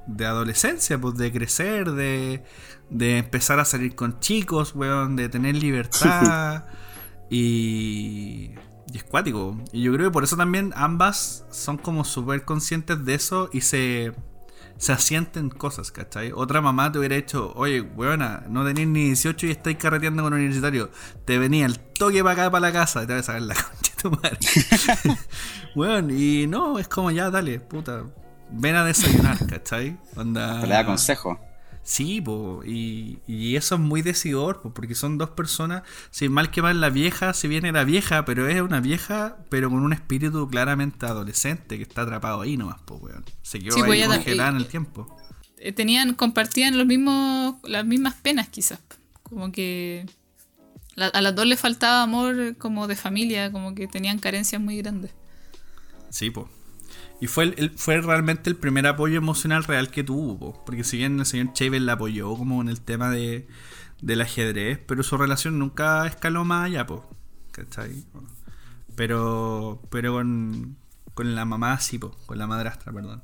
[0.06, 2.44] de adolescencia, pues de crecer, de,
[2.90, 6.66] de empezar a salir con chicos, weón, de tener libertad.
[7.30, 8.50] y,
[8.92, 9.56] y es cuático.
[9.72, 13.60] Y yo creo que por eso también ambas son como súper conscientes de eso y
[13.60, 14.12] se,
[14.78, 16.32] se asienten cosas, ¿cachai?
[16.32, 20.32] Otra mamá te hubiera dicho, oye, weona, no tenés ni 18 y estáis carreteando con
[20.32, 20.90] un universitario.
[21.24, 23.54] Te venía el toque para acá, para la casa, y te vas a sacar la
[23.62, 24.38] concha de tu madre.
[25.74, 28.04] weón, y no, es como ya, dale, puta.
[28.52, 29.96] Ven a desayunar, ¿cachai?
[30.16, 30.60] Onda...
[30.60, 31.38] Te le da consejo.
[31.82, 36.50] Sí, po, y, y eso es muy decidor, po, porque son dos personas, si mal
[36.50, 39.92] que mal la vieja, si bien era vieja, pero es una vieja, pero con un
[39.92, 43.24] espíritu claramente adolescente que está atrapado ahí nomás, po, weón.
[43.42, 45.16] Se quedó Sí, pues ahí congelada en el eh, tiempo.
[45.58, 48.78] Eh, Tenían, compartían los mismos, las mismas penas quizás.
[49.22, 50.06] Como que
[50.94, 54.76] la- a las dos les faltaba amor como de familia, como que tenían carencias muy
[54.76, 55.12] grandes.
[56.10, 56.48] Sí, po.
[57.20, 60.96] Y fue, el, fue realmente el primer apoyo emocional real que tuvo, po, porque si
[60.96, 63.46] bien el señor Chabel la apoyó como en el tema de,
[64.00, 67.14] del ajedrez, pero su relación nunca escaló más allá, po,
[67.52, 68.06] ¿cachai?
[68.96, 70.76] Pero, pero con,
[71.14, 73.22] con la mamá sí, po, con la madrastra, perdón.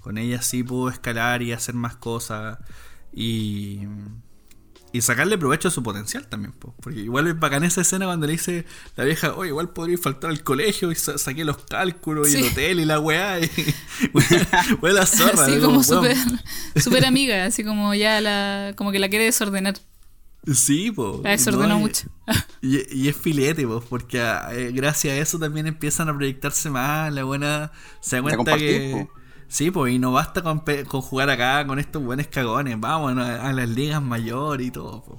[0.00, 2.58] Con ella sí pudo escalar y hacer más cosas
[3.10, 3.80] y,
[4.94, 8.26] y sacarle provecho a su potencial también, po, porque igual es bacán esa escena cuando
[8.26, 8.64] le dice
[8.96, 12.44] la vieja, oye, igual podría faltar al colegio y sa- saqué los cálculos y el
[12.44, 13.40] hotel y la weá.
[13.40, 13.48] Y,
[14.80, 15.44] fue la zorra.
[15.46, 15.66] así ¿no?
[15.66, 16.16] como súper
[16.76, 19.74] súper amiga, así como ya la, como que la quiere desordenar.
[20.52, 21.20] Sí, po.
[21.24, 22.06] La desordenó No, mucho.
[22.60, 24.18] Y, y es filete, pues, porque
[24.52, 27.12] eh, gracias a eso también empiezan a proyectarse más.
[27.12, 29.06] La buena se da cuenta que.
[29.08, 29.20] po.
[29.48, 32.78] Sí, pues, y no basta con, con jugar acá con estos buenos cagones.
[32.78, 35.16] Vamos a, a las ligas mayores y todo, po.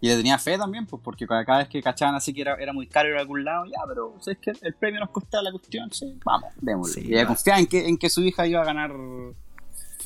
[0.00, 2.72] Y le tenía fe también, pues, porque cada vez que cachaban así que era, era
[2.72, 5.50] muy caro ir a algún lado, ya, pero ¿sabes que el premio nos costaba la
[5.52, 5.90] cuestión?
[5.90, 7.02] Sí, vamos, démosle.
[7.02, 7.28] Sí, y ella va.
[7.28, 9.34] confiaba en que, en que su hija iba a ganar el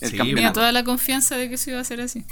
[0.08, 2.24] Sí, Tenía toda la confianza de que eso iba a ser así.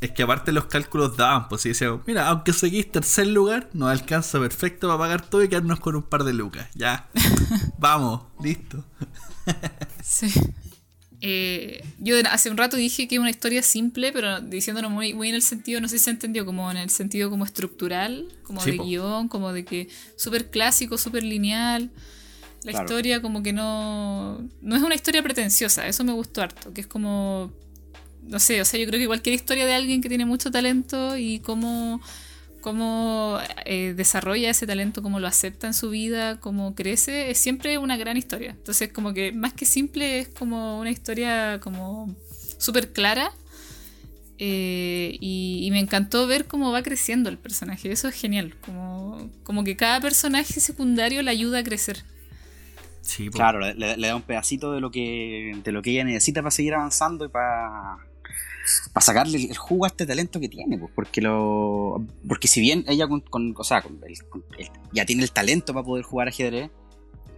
[0.00, 3.90] Es que aparte los cálculos daban, pues, y decíamos, mira, aunque seguís tercer lugar, nos
[3.90, 6.68] alcanza perfecto para pagar todo y quedarnos con un par de lucas.
[6.74, 7.08] Ya.
[7.78, 8.84] Vamos, listo.
[10.02, 10.26] Sí.
[11.22, 15.28] Eh, yo hace un rato dije que es una historia simple, pero diciéndolo muy, muy
[15.28, 18.60] en el sentido, no sé si se entendió, como en el sentido como estructural, como
[18.62, 18.84] Sí, de po.
[18.84, 21.90] guion, como de que súper clásico, súper lineal.
[22.62, 22.86] La Claro.
[22.86, 26.86] historia como que no, no es una historia pretenciosa, eso me gustó harto, que es
[26.86, 27.50] como,
[28.22, 31.16] no sé, o sea, yo creo que cualquier historia de alguien que tiene mucho talento
[31.18, 32.00] y cómo,
[32.60, 37.78] cómo eh, desarrolla ese talento, cómo lo acepta en su vida, cómo crece, es siempre
[37.78, 38.50] una gran historia.
[38.52, 42.14] Entonces, como que más que simple, es como una historia como
[42.58, 43.32] súper clara.
[44.38, 47.92] eh, y, y me encantó ver cómo va creciendo el personaje.
[47.92, 48.54] Eso es genial.
[48.60, 52.04] Como, como que cada personaje secundario le ayuda a crecer.
[53.02, 53.28] Sí.
[53.30, 56.42] Claro, le, le- le da un pedacito de lo que de lo que ella necesita
[56.42, 57.96] para seguir avanzando y para
[58.92, 62.84] para sacarle el jugo a este talento que tiene, pues, porque lo porque si bien
[62.88, 66.04] ella con, con- o sea, con el- con el- ya tiene el talento para poder
[66.04, 66.70] jugar ajedrez,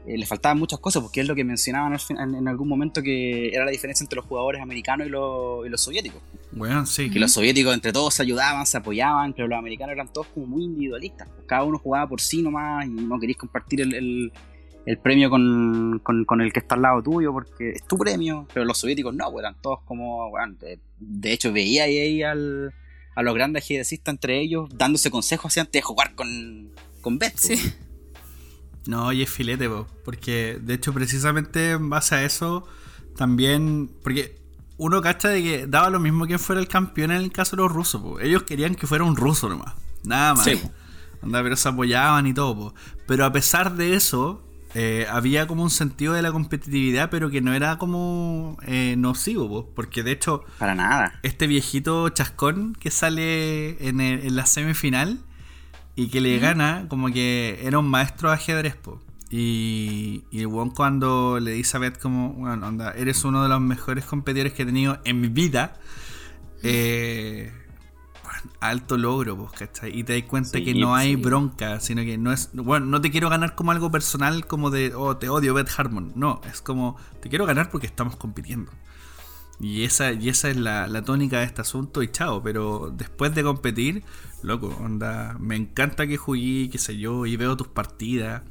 [0.05, 3.51] eh, le faltaban muchas cosas, porque es lo que mencionaban en, en algún momento que
[3.55, 6.21] era la diferencia entre los jugadores americanos y los, y los soviéticos.
[6.57, 7.09] Weón, sí.
[7.09, 10.47] Que los soviéticos entre todos se ayudaban, se apoyaban, pero los americanos eran todos como
[10.47, 11.29] muy individualistas.
[11.29, 14.33] pues, Cada uno jugaba por sí nomás y no queréis compartir el, el-
[14.87, 18.47] el premio con, con- con el que está al lado tuyo porque es tu premio.
[18.53, 22.75] Pero los soviéticos no, pues, eran todos como, bueno, de, de hecho veía ahí al,
[23.15, 26.71] a los grandes ajedrecistas entre ellos dándose consejos así antes de jugar con,
[27.01, 27.33] con Bet.
[27.41, 27.73] pues, Sí.
[28.87, 32.67] No, y es filete, po, porque de hecho precisamente en base a eso
[33.17, 34.37] también, porque
[34.77, 37.63] uno cacha de que daba lo mismo que fuera el campeón en el caso de
[37.63, 38.19] los rusos, po.
[38.19, 39.75] ellos querían que fuera un ruso nomás,
[40.05, 40.45] nada más.
[40.45, 40.61] Sí.
[41.23, 42.75] Onda, pero se apoyaban y todo, po.
[43.07, 44.43] pero a pesar de eso
[44.75, 49.49] eh, había como un sentido de la competitividad, pero que no era como eh, nocivo,
[49.49, 51.19] po, porque de hecho Para nada.
[51.23, 55.19] este viejito chascón que sale en, el- en la semifinal
[55.95, 59.01] y que le gana, como que era un maestro de ajedrez, po.
[59.31, 63.49] Y, y el weón cuando le dice a Beth como, bueno, onda, eres uno de
[63.49, 65.75] los mejores competidores que he tenido en mi vida,
[66.63, 67.53] eh,
[68.61, 69.99] alto logro, pues, ¿cachai?
[69.99, 71.17] Y te das cuenta Sí, que no hay sí.
[71.17, 74.95] bronca, sino que no es, bueno, no te quiero ganar como algo personal, como de,
[74.95, 76.13] oh, te odio Beth Harmon.
[76.15, 78.73] No, es como, te quiero ganar porque estamos compitiendo.
[79.61, 83.35] Y esa, y esa es la, la tónica de este asunto y chao, pero después
[83.35, 84.03] de competir,
[84.43, 88.43] loco, onda, me encanta que jugué, qué sé yo, y veo tus partidas.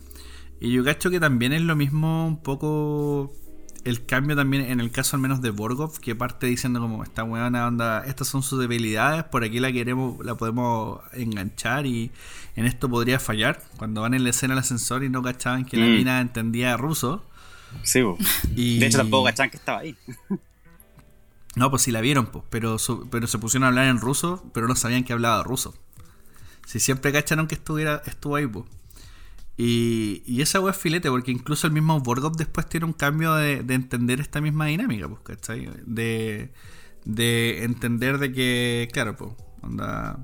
[0.60, 3.34] Y yo cacho que también es lo mismo un poco
[3.84, 7.24] el cambio también en el caso al menos de Borgov, que parte diciendo como esta
[7.24, 12.12] buena onda, estas son sus debilidades, por aquí la queremos, la podemos enganchar y
[12.56, 13.62] en esto podría fallar.
[13.78, 15.96] Cuando van en la escena al ascensor y no cachaban que la Mm.
[15.96, 17.26] mina entendía ruso.
[17.84, 18.02] Sí.
[18.56, 18.80] Y...
[18.80, 19.96] De hecho tampoco cachaban que estaba ahí.
[21.56, 24.42] No, pues sí la vieron, pues, pero, su- pero se pusieron a hablar en ruso,
[24.54, 25.74] pero no sabían que hablaba ruso.
[26.66, 28.64] Si siempre cacharon que estuviera, estuvo ahí, pues.
[29.58, 33.74] Y, esa wea filete, porque incluso el mismo Borgov después tiene un cambio de, de
[33.76, 35.70] entender esta misma dinámica, pues, ¿cachai?
[35.86, 36.52] De,
[37.06, 39.32] de entender de que, claro, pues,
[39.62, 40.18] onda,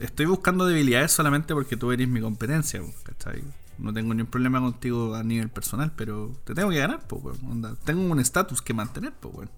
[0.00, 3.44] estoy buscando debilidades solamente porque tú eres mi competencia, pues, ¿cachai?
[3.78, 7.76] No tengo ningún problema contigo a nivel personal, pero te tengo que ganar, pues, onda.
[7.84, 9.50] Tengo un estatus que mantener, pues, weón.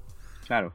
[0.46, 0.74] Claro.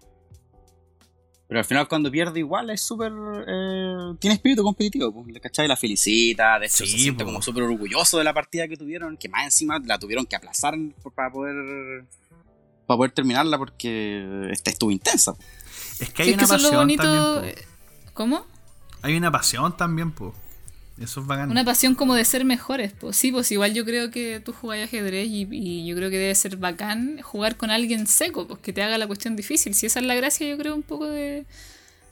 [1.48, 3.12] Pero al final cuando pierde igual es súper...
[3.48, 5.68] eh, tiene espíritu competitivo, pues, ¿le ¿cachai?
[5.68, 7.30] La felicita, de hecho Sí, se siente po.
[7.32, 10.76] como súper orgulloso de la partida que tuvieron, que más encima la tuvieron que aplazar
[11.02, 12.04] por- para poder
[12.86, 15.34] para poder terminarla porque esta estuvo intensa.
[15.34, 15.44] po.
[16.00, 17.04] Es que hay es una que lo pasión bonito.
[17.04, 18.12] también, po.
[18.14, 18.46] ¿Cómo?
[19.02, 20.34] Hay una pasión también, pues.
[21.00, 21.52] Eso es bacán.
[21.52, 22.92] Una pasión como de ser mejores.
[22.92, 26.18] Pues sí, pues igual yo creo que tú jugás ajedrez y, y yo creo que
[26.18, 29.76] debe ser bacán jugar con alguien seco, pues que te haga la cuestión difícil.
[29.76, 31.46] Si esa es la gracia, yo creo, un poco de,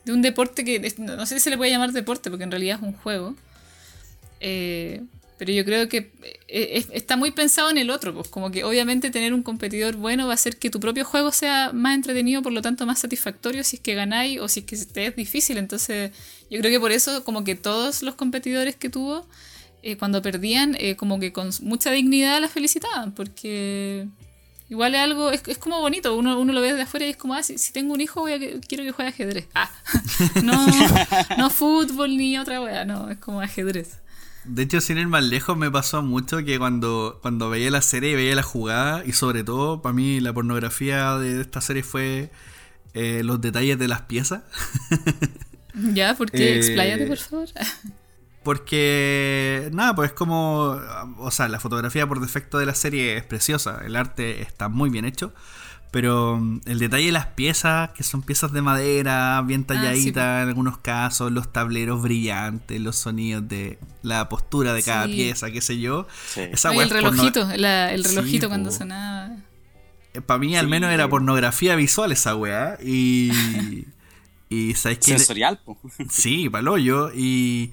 [0.07, 2.77] un deporte que no no sé si se le puede llamar deporte, porque en realidad
[2.77, 3.35] es un juego.
[4.39, 5.01] Eh,
[5.37, 6.11] pero yo creo que
[6.47, 9.95] eh, es- está muy pensado en el otro, pues como que obviamente tener un competidor
[9.95, 12.99] bueno va a hacer que tu propio juego sea más entretenido, por lo tanto más
[12.99, 15.57] satisfactorio si es que ganáis o si es que te es difícil.
[15.57, 16.11] Entonces
[16.49, 19.27] yo creo que por eso como que todos los competidores que tuvo,
[19.83, 24.07] eh, cuando perdían, eh, como que con mucha dignidad las felicitaban, porque
[24.69, 27.17] igual es algo, es, es como bonito, uno, uno lo ve de afuera y es
[27.17, 29.45] como, ah, si, tengo un hijo voy a quiero que juegue ajedrez.
[29.53, 29.69] Ah,
[30.43, 30.65] no,
[31.37, 33.97] no fútbol ni otra wea, no, es como ajedrez.
[34.47, 38.11] De hecho, sin ir más lejos, me pasó mucho que cuando, cuando veía la serie
[38.11, 42.31] y veía la jugada, y sobre todo, para mí, la pornografía de esta serie fue
[42.93, 44.43] eh, los detalles de las piezas.
[45.93, 46.53] Ya, ¿por qué?
[46.53, 47.49] Eh, Expláyate, por favor.
[48.43, 50.79] Porque, nada, pues es como.
[51.17, 54.89] O sea, la fotografía por defecto de la serie es preciosa, el arte está muy
[54.89, 55.33] bien hecho.
[55.95, 60.49] Pero mm, el detalle de las piezas, que son piezas de madera, bien talladitas en
[60.49, 65.13] algunos casos, los tableros brillantes, los sonidos de la postura de cada Sí.
[65.13, 66.05] pieza, qué sé yo.
[66.27, 66.41] Sí.
[66.51, 68.75] Esa weá el relojito, la- el Sí, relojito cuando po.
[68.75, 69.37] sonaba.
[70.25, 70.69] Para mí, al Sí.
[70.71, 72.77] menos, era pornografía visual esa weá.
[72.83, 73.31] Y.
[74.49, 75.17] y ¿sabes qué?
[75.17, 75.77] Sensorial, po.
[76.09, 77.09] Sí, palo yo.
[77.15, 77.71] Y.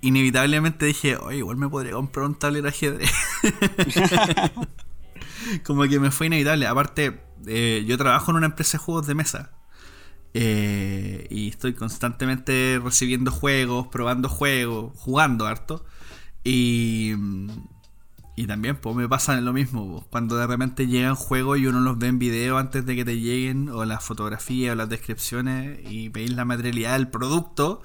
[0.00, 3.12] Inevitablemente dije, oye, igual me podría comprar un tablero de ajedrez.
[5.64, 6.66] Como que me fue inevitable.
[6.66, 9.52] Aparte, eh, yo trabajo en una empresa de juegos de mesa.
[10.34, 15.84] Eh, y estoy constantemente recibiendo juegos, probando juegos, jugando harto.
[16.44, 17.14] Y.
[18.36, 21.80] Y también, pues me pasa lo mismo, pues, cuando de repente llegan juegos y uno
[21.80, 25.80] los ve en video antes de que te lleguen, o las fotografías o las descripciones,
[25.90, 27.82] y veis la materialidad del producto,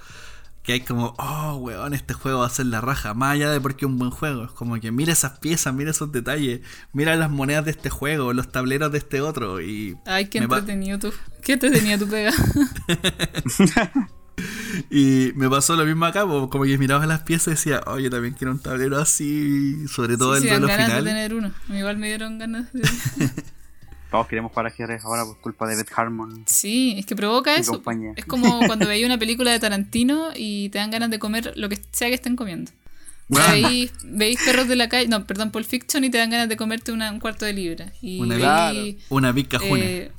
[0.64, 3.60] que hay como, oh, weón, este juego va a ser la raja, más allá de
[3.60, 6.62] porque es un buen juego, es como que mira esas piezas, mira esos detalles,
[6.94, 9.98] mira las monedas de este juego, los tableros de este otro, y...
[10.06, 11.14] Ay, qué entretenido tú.
[11.42, 12.32] ¿Qué entretenido tu pega?
[14.90, 18.10] Y me pasó lo mismo acá, como que miraba las piezas y decía, oh, yo
[18.10, 21.04] también quiero un tablero así, sobre todo Sí, el sí, duelo ganas final.
[21.04, 21.52] de tener uno.
[21.70, 22.82] Igual me dieron ganas de...
[24.14, 26.44] Todos queremos jugar ajedrez ahora por culpa de Beth Harmon.
[26.46, 27.72] Sí, es que provoca eso.
[27.72, 28.14] compañía.
[28.16, 31.68] Es como cuando veis una película de Tarantino y te dan ganas de comer lo
[31.68, 32.72] que sea que estén comiendo.
[33.28, 33.68] Bueno.
[33.68, 36.58] veis, veis perros de la calle, no, perdón, Pulp Fiction y te dan ganas de
[36.58, 37.92] comerte una- un cuarto de libra.
[38.04, 40.12] Y Una, veis, una pica eh,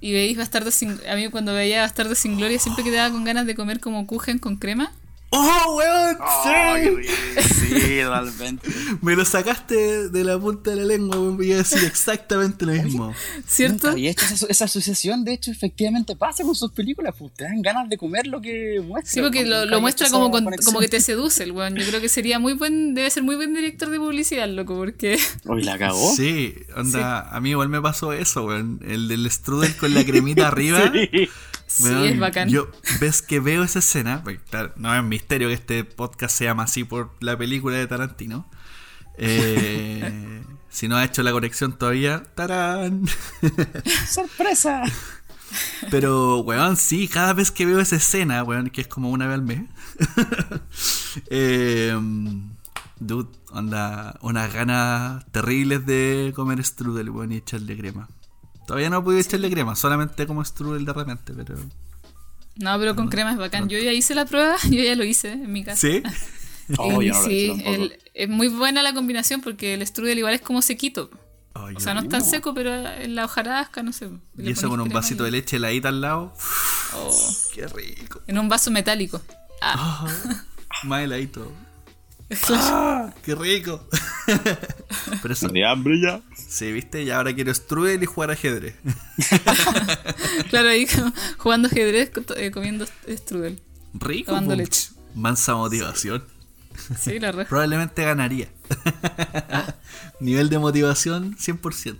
[0.00, 0.96] y veis Bastardos sin...
[1.10, 4.38] A mí cuando veía Bastardos sin Gloria siempre quedaba con ganas de comer como kuchen
[4.38, 4.92] con crema.
[5.32, 6.18] ¡Oh, weón!
[6.42, 7.40] ¡Sí!
[7.70, 8.68] Sí, totalmente.
[9.02, 11.36] Me lo sacaste de la punta de la lengua, weón.
[11.36, 13.14] Voy a decir exactamente lo mismo.
[13.46, 13.96] ¿Cierto?
[13.96, 17.14] Y esa, esa asociación, de hecho, efectivamente pasa con sus películas.
[17.16, 19.12] Pues te dan ganas de comer lo que muestra.
[19.12, 21.76] Sí, porque lo, muestra como, con- como que te seduce el weón.
[21.76, 25.16] Yo creo que sería muy buen, debe ser muy buen director de publicidad, loco, porque
[25.44, 26.12] Uy, la cagó.
[26.14, 28.80] Sí, onda, a mí igual me pasó eso, weón.
[28.84, 30.90] El del strudel con la cremita arriba.
[30.92, 31.28] Sí.
[31.80, 32.48] Sí, Weón, es bacán.
[32.48, 32.70] Yo,
[33.00, 36.64] ves que veo esa escena, porque claro, no es misterio que este podcast se llama
[36.64, 38.48] así por la película de Tarantino.
[39.16, 43.06] Eh, si no ha hecho la conexión todavía, ¡tarán!
[44.08, 44.84] ¡Sorpresa!
[45.90, 49.34] Pero, weón, sí, cada vez que veo esa escena, weón, que es como una vez
[49.34, 49.62] al mes.
[51.30, 51.98] eh,
[53.00, 58.08] dude, onda, unas ganas terribles de comer strudel, weón, y echarle crema.
[58.70, 61.56] Todavía no he podido echarle crema, solamente como strudel de repente, pero...
[62.54, 63.68] No, pero con crema es bacán.
[63.68, 65.80] Yo ya hice la prueba, yo ya lo hice en mi casa.
[65.80, 66.02] ¿Sí?
[66.78, 70.40] Oh, yo no sí, el- es muy buena la combinación porque el strudel igual es
[70.40, 71.10] como sequito.
[71.52, 74.08] Ay, O sea, no es tan seco, pero en la hojarasca, no sé.
[74.38, 76.32] Y eso con un vasito de leche heladita al lado.
[76.94, 78.20] Oh, ¡Qué rico!
[78.28, 79.20] en un vaso metálico.
[79.60, 80.06] Ah,
[80.84, 81.50] Más heladito.
[82.50, 83.12] ¡Ah!
[83.24, 83.84] ¡Qué rico!
[85.22, 86.20] Pero eso, De hambre ya.
[86.50, 88.74] Sí, viste, y ahora quiero strudel y jugar ajedrez.
[90.50, 93.60] Claro, ahí como jugando ajedrez, eh, comiendo strudel.
[93.94, 94.32] Rico.
[94.32, 94.90] Tomando leche.
[95.14, 96.24] Mansa motivación.
[96.98, 97.44] Sí, la re.
[97.44, 98.48] Probablemente ganaría.
[100.18, 101.98] Nivel de motivación 100%.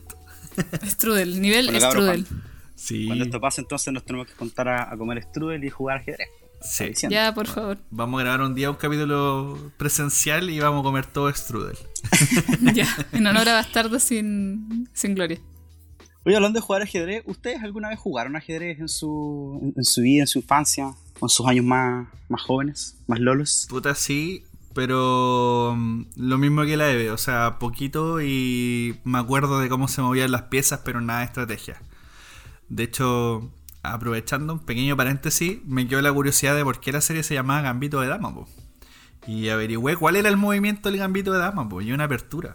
[0.84, 2.42] Strudel, nivel Bueno, cabrón, strudel.
[2.74, 3.06] Sí.
[3.06, 6.28] Cuando esto pase, entonces nos tenemos que juntar a, a comer strudel y jugar ajedrez.
[6.60, 6.92] Sí.
[7.08, 7.78] Ya, por favor.
[7.90, 11.76] Vamos a grabar un día un capítulo presencial y vamos a comer todo strudel.
[12.74, 15.40] ya, en honor a Bastardo sin, sin gloria.
[16.24, 20.02] Oye, hablando de jugar ajedrez, ¿ustedes alguna vez jugaron ajedrez en su, en, en su
[20.02, 23.66] vida, en su infancia, o en sus años más, más jóvenes, más lolos?
[23.70, 24.44] Puta, sí,
[24.74, 29.88] pero mm, lo mismo que la Eve, o sea, poquito y me acuerdo de cómo
[29.88, 31.80] se movían las piezas, pero nada de estrategia.
[32.68, 33.50] De hecho,
[33.82, 37.62] aprovechando un pequeño paréntesis, me quedó la curiosidad de por qué la serie se llamaba
[37.62, 38.48] Gambito de Dama, po.
[39.26, 42.54] Y averigüé cuál era el movimiento del Gambito de Dama, po, y una apertura.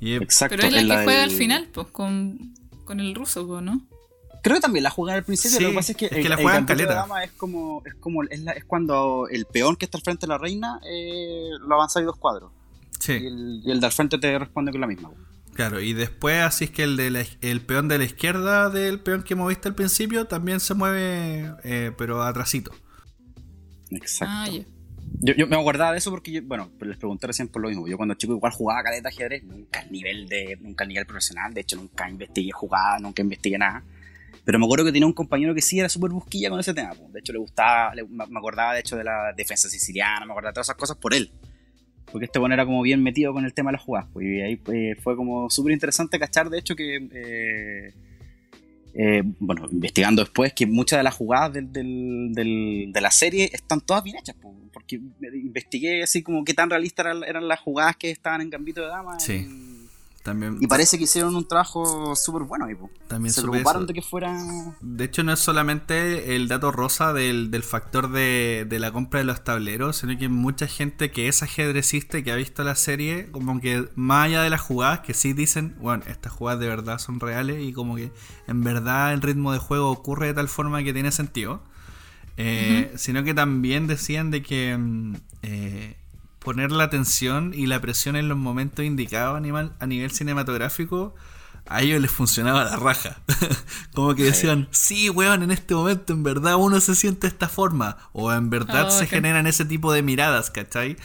[0.00, 0.56] Y Exacto.
[0.56, 2.54] Pero es la que juega del- al final, pues, con,
[2.84, 3.80] con el ruso, po, ¿no?
[4.42, 5.58] Creo que también la juegan al principio.
[5.58, 6.94] Sí, lo que pasa es que, es que el- la el gambito de caleta.
[6.94, 10.22] dama es como, es como es, la- es cuando el peón que está al frente
[10.26, 12.50] de la reina eh, lo avanza ahí dos cuadros.
[12.98, 13.12] sí.
[13.12, 15.10] Y, el, y el de al frente te responde con la misma.
[15.60, 18.98] Claro, y después así es que el, de la- el peón de la izquierda del
[19.00, 22.70] peón que moviste al principio también se mueve, eh, pero atrasito.
[23.90, 24.32] Exacto.
[24.34, 24.48] Ah.
[25.20, 27.86] Yo, yo me acordaba de eso porque, yo, bueno, les pregunté recién por lo mismo.
[27.86, 31.04] Yo cuando chico igual jugaba caleta de ajedrez, nunca al nivel de, nunca al nivel
[31.04, 31.52] profesional.
[31.52, 33.82] De hecho, nunca investigué jugada, nunca investigué nada.
[34.44, 36.92] Pero me acuerdo que tenía un compañero que sí era súper busquilla con ese tema.
[37.12, 40.52] De hecho, le gustaba, le- me acordaba de hecho de la defensa siciliana, me acordaba
[40.52, 41.30] de todas esas cosas por él.
[42.12, 44.08] Porque este bueno era como bien metido con el tema de las jugadas.
[44.12, 46.96] Pues, y ahí pues, fue como súper interesante cachar, de hecho, que...
[47.12, 47.92] eh,
[48.92, 53.48] eh, bueno, investigando después que muchas de las jugadas del, del- del- de la serie
[53.52, 55.00] están todas bien hechas, po, porque
[55.32, 58.88] investigué así como qué tan realistas eran, eran las jugadas que estaban en Gambito de
[58.88, 59.20] Dama.
[59.20, 59.46] Sí.
[60.22, 62.90] También, y parece que hicieron un trabajo súper bueno ahí, po.
[63.08, 63.86] también Se preocuparon eso.
[63.86, 64.36] de que fuera...
[64.82, 69.20] De hecho, no es solamente el dato rosa del, del factor de, de la compra
[69.20, 72.74] de los tableros, sino que mucha gente que es ajedrecista y que ha visto la
[72.74, 76.68] serie, como que más allá de las jugadas, que sí dicen, bueno, estas jugadas de
[76.68, 78.12] verdad son reales y como que
[78.46, 81.62] en verdad el ritmo de juego ocurre de tal forma que tiene sentido.
[82.36, 85.96] Eh, Sino que también decían de que mm, eh,
[86.40, 91.14] poner la atención y la presión en los momentos indicados a nivel, a nivel cinematográfico
[91.70, 93.20] a ellos les funcionaba la raja.
[93.94, 97.48] Como que decían, sí, weón, en este momento en verdad uno se siente de esta
[97.48, 97.96] forma.
[98.12, 100.96] O en verdad se generan ese tipo de miradas, ¿cachai?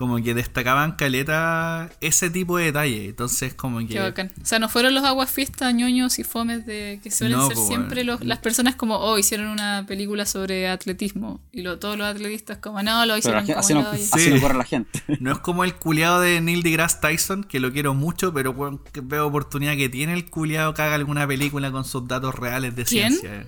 [0.00, 3.10] Como que destacaban caleta ese tipo de detalle.
[3.10, 3.86] Entonces, como que.
[3.88, 4.32] Qué bacán.
[4.42, 7.58] O sea, no fueron los aguas fiestas, ñoños y fomes de que suelen No, ser
[7.58, 11.42] siempre los- las personas como, oh, hicieron una película sobre atletismo.
[11.52, 13.98] Y lo, todos los atletistas como, no, lo hicieron gente- como así, no, hoyo".
[14.02, 14.08] Sí.
[14.14, 15.02] así no corre la gente.
[15.20, 18.54] No es como el culiado de Neil deGrasse Tyson, que lo quiero mucho, pero
[19.02, 22.84] veo oportunidad que tiene el culiado que haga alguna película con sus datos reales de
[22.86, 23.12] ¿Quién?
[23.12, 23.46] ciencia.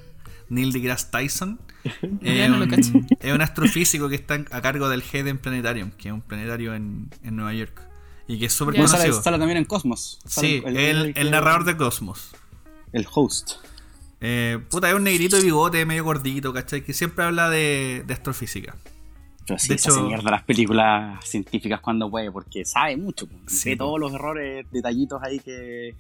[0.51, 1.59] Neil deGrasse Tyson.
[2.21, 2.93] Ya es, no lo un, cacho.
[3.21, 7.11] es un astrofísico que está a cargo del Hayden Planetarium, que es un planetario en,
[7.23, 7.81] en Nueva York.
[8.29, 8.79] Y que es súper.
[8.79, 9.23] No, sale, conocido.
[9.23, 10.21] sale también en Cosmos.
[10.27, 12.31] Sí, el, el narrador de Cosmos.
[12.93, 13.53] El host.
[14.21, 16.85] Eh, puta, es un negrito de bigote, medio gordito, ¿cachai?
[16.85, 18.77] Que siempre habla de, de astrofísica.
[19.47, 23.27] Pero sí, De se hecho- hace mierda las películas científicas cuando puede, porque sabe mucho.
[23.49, 25.97] Sí, ve todos los errores, detallitos ahí que,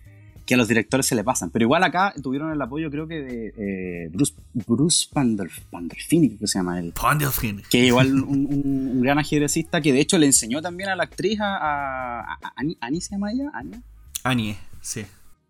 [0.46, 1.50] que a los directores se le pasan.
[1.50, 6.40] Pero igual acá tuvieron el apoyo, creo que de eh, Bruce, Bruce Pandolf, Pandolfini, creo
[6.40, 6.92] que se llama él.
[7.00, 7.62] Pandolfin.
[7.70, 11.04] Que igual un, un- un gran ajedrecista que de hecho le enseñó también a la
[11.04, 13.50] actriz, a, a, a- Ani, ¿Ani se llama ella?
[13.54, 13.82] ¿Ania?
[14.24, 15.04] Anie, sí.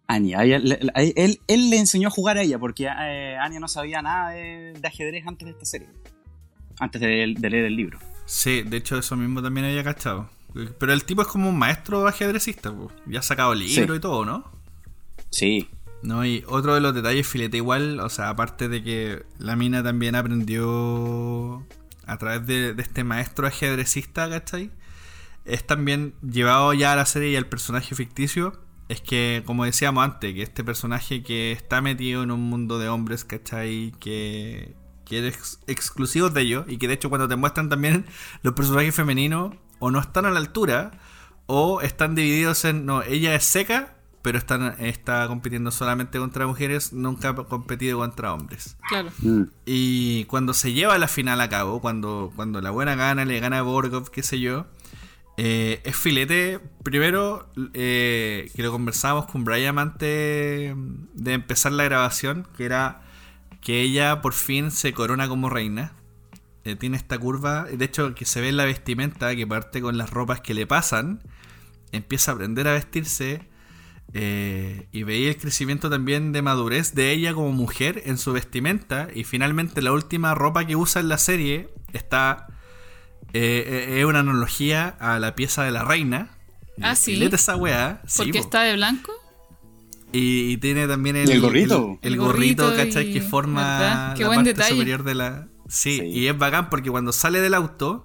[0.09, 2.85] Anya, a ella le- le- a él, él le enseñó a jugar a ella porque
[2.85, 5.89] eh, Anya no sabía nada de, de ajedrez antes de esta serie.
[6.81, 7.99] Antes de, de leer el libro.
[8.27, 10.29] Sí, de hecho eso mismo también había cachado.
[10.79, 12.91] Pero el tipo es como un maestro ajedrecista, po.
[13.07, 13.97] ya ha sacado libros Sí.
[13.97, 14.45] y todo, ¿no?
[15.33, 15.69] Sí,
[16.03, 19.83] No, y otro de los detalles, filete igual, o sea, aparte de que la mina
[19.83, 21.67] también aprendió
[22.07, 24.71] a través de, este maestro ajedrecista, ¿cachai?
[25.45, 28.61] Es también llevado ya a la serie y al personaje ficticio.
[28.89, 32.89] Es que, como decíamos antes, que este personaje que está metido en un mundo de
[32.89, 33.93] hombres, ¿cachai?
[34.01, 34.75] Que,
[35.05, 38.07] que es ex- exclusivo de ellos y que de hecho cuando te muestran también
[38.43, 40.93] los personajes femeninos o no están a la altura
[41.47, 46.93] o están divididos en, no, ella es seca, pero están, está compitiendo solamente contra mujeres,
[46.93, 48.77] nunca ha competido contra hombres.
[48.89, 49.11] Claro.
[49.19, 49.43] Mm.
[49.67, 53.59] Y cuando se lleva la final a cabo, cuando, cuando la buena gana, le gana
[53.59, 54.67] a Borgov, qué sé yo,
[55.37, 56.61] eh, es filete.
[56.83, 60.75] Primero, eh, que lo conversábamos con Brian antes
[61.15, 63.03] de empezar la grabación, que era
[63.61, 65.93] que ella por fin se corona como reina.
[66.65, 69.99] Eh, tiene esta curva, de hecho, que se ve en la vestimenta, que parte con
[69.99, 71.21] las ropas que le pasan,
[71.91, 73.49] empieza a aprender a vestirse.
[74.15, 79.09] Eh, y veía el crecimiento también de madurez de ella como mujer en su vestimenta.
[79.15, 82.47] Y finalmente la última ropa que usa en la serie está...
[83.33, 86.37] eh, eh, es una analogía a la pieza de la reina.
[86.81, 87.23] Ah, sí.
[87.33, 88.03] esa weá.
[88.07, 88.45] sí, Porque po.
[88.45, 89.13] está de blanco.
[90.13, 91.99] Y, y tiene también el, ¿Y el gorrito?
[92.03, 93.09] El, El gorrito, gorrito ¿cachai?
[93.09, 94.71] y- Que forma la buen parte detalle.
[94.73, 95.49] superior de la.
[95.69, 96.05] Sí, Sí.
[96.07, 98.05] y es bacán porque cuando sale del auto,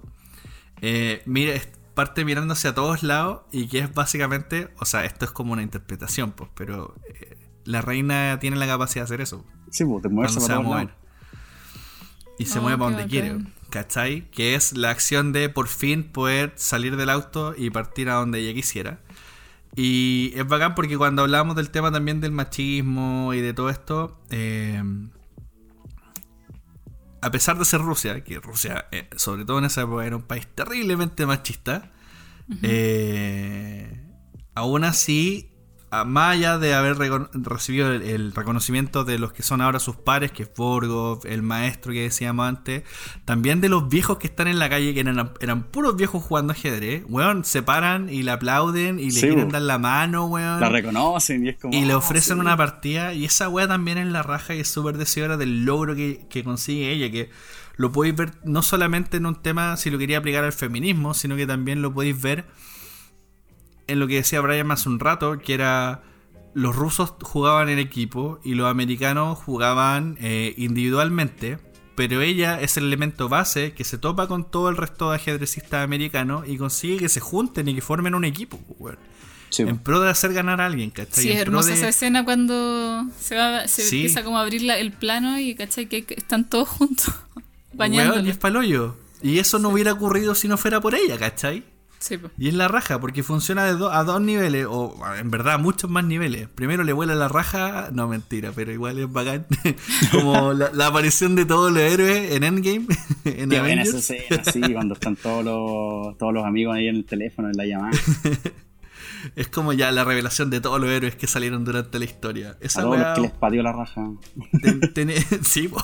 [0.80, 1.52] eh, mira,
[1.98, 4.68] parte mirando hacia todos lados y que es básicamente.
[4.78, 9.02] O sea, esto es como una interpretación, pues, pero eh, la reina tiene la capacidad
[9.02, 9.44] de hacer eso.
[9.72, 10.94] Sí, pues, de moverse Cuando se para va a mover.
[12.38, 13.38] Y se Oh, mueve para donde quiere.
[13.70, 14.30] ¿cachai?
[14.30, 18.38] Que es la acción de por fin poder salir del auto y partir a donde
[18.38, 19.00] ella quisiera.
[19.74, 24.20] Y es bacán porque cuando hablamos del tema también del machismo y de todo esto,
[24.30, 24.84] eh,
[27.20, 30.22] a pesar de ser Rusia, que Rusia, eh, sobre todo en esa época, era un
[30.22, 31.92] país terriblemente machista,
[32.62, 34.06] eh,
[34.54, 35.47] aún así,
[35.90, 36.96] más allá de haber
[37.32, 41.42] recibido el, el reconocimiento de los que son ahora sus pares, que es Borgov, el
[41.42, 42.82] maestro que decíamos antes,
[43.24, 46.52] también de los viejos que están en la calle, que eran, eran puros viejos jugando
[46.52, 50.60] ajedrez, weón, se paran y le aplauden y le Sí, quieren dar la mano, weón.
[50.60, 51.74] La reconocen y es como.
[51.74, 52.40] Y le ah, ofrecen sí.
[52.40, 55.94] una partida y esa weá también es la raja y es súper deseadora del logro
[55.94, 57.30] que, que consigue ella, que
[57.76, 61.36] lo podéis ver no solamente en un tema si lo quería aplicar al feminismo, sino
[61.36, 62.44] que también lo podéis ver
[63.88, 66.02] en lo que decía Brian hace un rato, que era
[66.54, 71.58] los rusos jugaban en equipo y los americanos jugaban eh, individualmente,
[71.94, 75.84] pero ella es el elemento base que se topa con todo el resto de ajedrecistas
[75.84, 78.98] americanos y consigue que se junten y que formen un equipo, pues, weón.
[79.50, 81.24] Sí, en pro de hacer ganar a alguien, ¿cachai?
[81.24, 83.96] Sí, es hermosa de- esa escena cuando se va, se Sí.
[84.02, 88.26] empieza como a abrir la- el plano y cachai que están todos juntos Weón, bañándolo.
[88.26, 88.96] y es palollo.
[89.22, 91.64] Y eso no hubiera ocurrido si no fuera por ella, ¿cachai?
[92.00, 92.16] Sí.
[92.38, 95.58] Y es la raja, porque funciona de do- a dos niveles, o en verdad a
[95.58, 96.48] muchos más niveles.
[96.54, 99.46] Primero le vuela la raja, no mentira, pero igual es bacán.
[100.12, 102.86] Como la, la aparición de todos los héroes en Endgame,
[103.24, 106.96] en Qué buena esa escena, sí, cuando están todos los, todos los amigos ahí en
[106.96, 107.98] el teléfono, en la llamada.
[109.36, 112.50] Es como ya la revelación de todos los héroes que salieron durante la historia.
[112.50, 114.10] A Esa los que les pateó la raja.
[114.94, 115.12] Ten-
[115.44, 115.82] sí, po.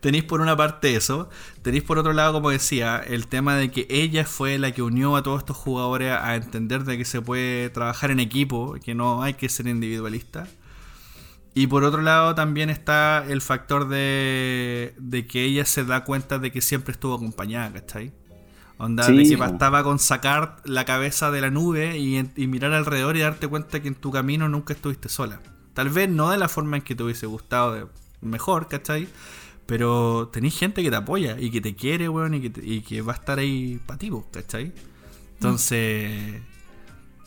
[0.00, 1.28] tenéis por una parte eso,
[1.62, 5.16] tenéis por otro lado, como decía, el tema de que ella fue la que unió
[5.16, 9.22] a todos estos jugadores a entender de que se puede trabajar en equipo, que no
[9.22, 10.46] hay que ser individualista.
[11.54, 16.38] Y por otro lado también está el factor de, de que ella se da cuenta
[16.38, 18.12] de que siempre estuvo acompañada, ¿cachai?
[18.78, 22.72] Onda, Sí, de que bastaba con sacar la cabeza de la nube y, y mirar
[22.74, 25.40] alrededor y darte cuenta que en tu camino nunca estuviste sola.
[25.74, 27.86] Tal vez no de la forma en que te hubiese gustado, de-
[28.20, 29.08] mejor, ¿cachai?
[29.66, 32.82] Pero tenés gente que te apoya y que te quiere, weón, y que, te- y
[32.82, 34.72] que va a estar ahí para ti, po, ¿cachai?
[35.34, 36.42] Entonces,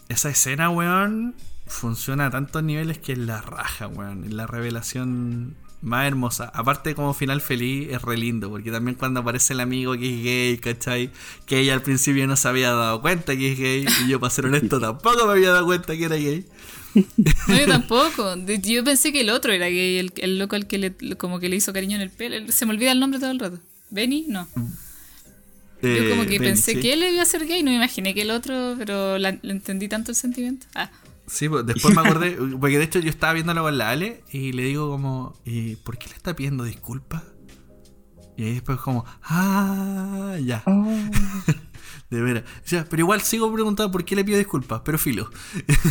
[0.08, 1.36] esa escena, weón,
[1.68, 4.24] funciona a tantos niveles que es la raja, weón.
[4.24, 6.52] Es la revelación más hermosa.
[6.54, 10.24] Aparte, como final feliz, es re lindo, porque también cuando aparece el amigo que es
[10.24, 11.10] gay, ¿cachai?
[11.46, 14.30] Que ella al principio no se había dado cuenta que es gay, y yo, para
[14.30, 16.46] ser honesto, tampoco me había dado cuenta que era gay.
[16.96, 18.36] No, yo tampoco.
[18.46, 21.48] Yo pensé que el otro era gay, el, el loco al que le, como que
[21.50, 22.52] le hizo cariño en el pelo.
[22.52, 23.60] Se me olvida el nombre todo el rato.
[23.92, 24.26] ¿Benny?
[24.28, 24.48] No.
[25.82, 26.80] Yo Eh, como que Benny, pensé sí.
[26.82, 29.52] que él iba a ser gay, no me imaginé que el otro, pero la- le
[29.52, 30.68] entendí tanto el sentimiento.
[30.76, 30.90] Ah,
[31.30, 34.52] Sí, pues, después me acordé, porque de hecho yo estaba viéndolo con la Ale y
[34.52, 37.24] le digo como, ¿y por qué le está pidiendo disculpas?
[38.36, 40.64] Y ahí después como, ah, ya.
[42.10, 42.44] De veras.
[42.44, 45.30] O sea, pero igual sigo preguntando por qué le pido disculpas, pero filo.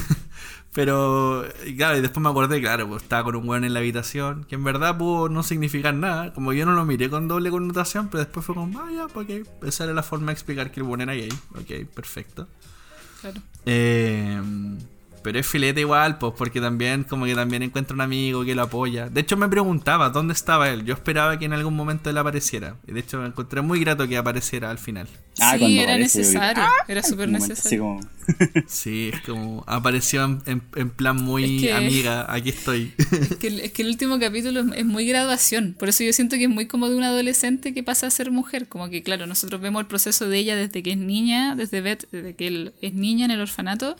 [0.72, 1.44] pero,
[1.76, 4.56] claro, y después me acordé, claro, pues estaba con un weón en la habitación, que
[4.56, 6.32] en verdad pudo no significar nada.
[6.32, 9.46] Como yo no lo miré con doble connotación, pero después fue como, ah, ya, ok.
[9.64, 11.32] Esa era la forma de explicar que el weón era gay.
[11.54, 12.48] Ok, perfecto.
[13.20, 13.40] claro.
[13.66, 14.40] Eh,
[15.22, 18.62] pero es filete igual, pues, porque también, como que también encuentra un amigo que lo
[18.62, 19.08] apoya.
[19.08, 20.84] De hecho, me preguntaba dónde estaba él.
[20.84, 22.76] Yo esperaba que en algún momento él apareciera.
[22.86, 25.08] Y de hecho, me encontré muy grato que apareciera al final.
[25.40, 26.64] Ah, sí, cuando era necesario.
[26.88, 27.98] Era Un súper momento necesario.
[27.98, 32.48] Así como, Sí, es como apareció en, en- en plan muy Es que- amiga, aquí
[32.50, 32.92] estoy.
[33.12, 35.76] Es que, el- es que el último capítulo es- es muy graduación.
[35.78, 38.30] Por eso yo siento que es muy como de una adolescente que pasa a ser
[38.32, 38.68] mujer.
[38.68, 42.08] Como que, claro, nosotros vemos el proceso de ella desde que es niña, desde Beth,
[42.10, 43.96] desde que él es niña en el orfanato,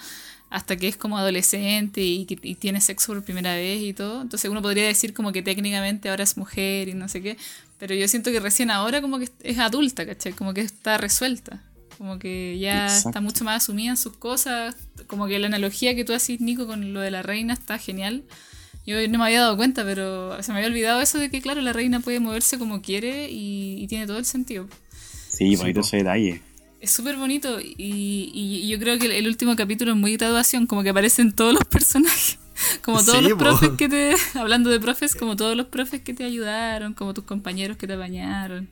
[0.50, 4.22] hasta que es como adolescente y, tiene sexo por primera vez y todo.
[4.22, 7.36] Entonces uno podría decir como que técnicamente ahora es mujer y no sé qué.
[7.78, 10.32] Pero yo siento que recién ahora como que es adulta, ¿cachai?
[10.32, 11.62] Como que está resuelta.
[11.96, 13.08] Como que ya Exacto.
[13.10, 14.74] está mucho más asumida en sus cosas.
[15.06, 18.24] Como que la analogía que tú haces, Nico, con lo de la reina está genial.
[18.86, 21.60] Yo no me había dado cuenta, pero se me había olvidado eso de que, claro,
[21.60, 24.66] la reina puede moverse como quiere y, y tiene todo el sentido.
[25.28, 25.86] sí, bonito po.
[25.86, 26.40] ese detalle.
[26.80, 30.84] Es súper bonito y, y, yo creo que el último capítulo es muy graduación, como
[30.84, 32.38] que aparecen todos los personajes,
[32.82, 36.24] como todos los profes que te, hablando de profes, como todos los profes que te
[36.24, 38.68] ayudaron, como tus compañeros que te bañaron.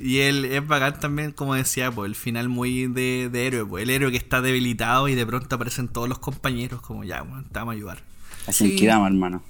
[0.00, 3.82] Y él es bacán también, como decía, pues el final muy de, de héroe, pues
[3.82, 7.44] el héroe que está debilitado y de pronto aparecen todos los compañeros como ya, bueno,
[7.50, 8.02] te vamos a ayudar.
[8.46, 9.42] Así que quedamos, hermano.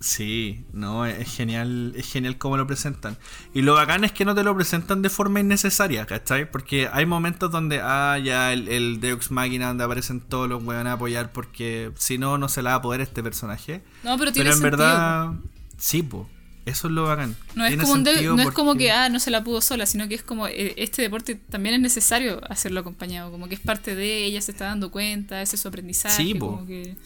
[0.00, 3.16] Sí, no, es genial, es genial cómo lo presentan.
[3.54, 6.50] Y lo bacán es que no te lo presentan de forma innecesaria, ¿cachai?
[6.50, 10.90] Porque hay momentos donde, ah, ya el, el Deux Máquina donde aparecen todos los weones
[10.90, 13.82] a apoyar porque si no, no se la va a poder este personaje.
[14.02, 15.32] No, pero tiene Pero en verdad,
[15.78, 16.26] sí, pues.
[16.66, 17.36] Eso es lo bacán.
[17.54, 20.16] No, es como, no es como que, ah, no se la pudo sola, sino que
[20.16, 24.24] es como, eh, este deporte también es necesario hacerlo acompañado, como que es parte de
[24.24, 26.96] ella, se está dando cuenta, ese es su aprendizaje, sí, como que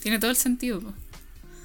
[0.00, 0.80] tiene todo el sentido.
[0.80, 0.94] Po.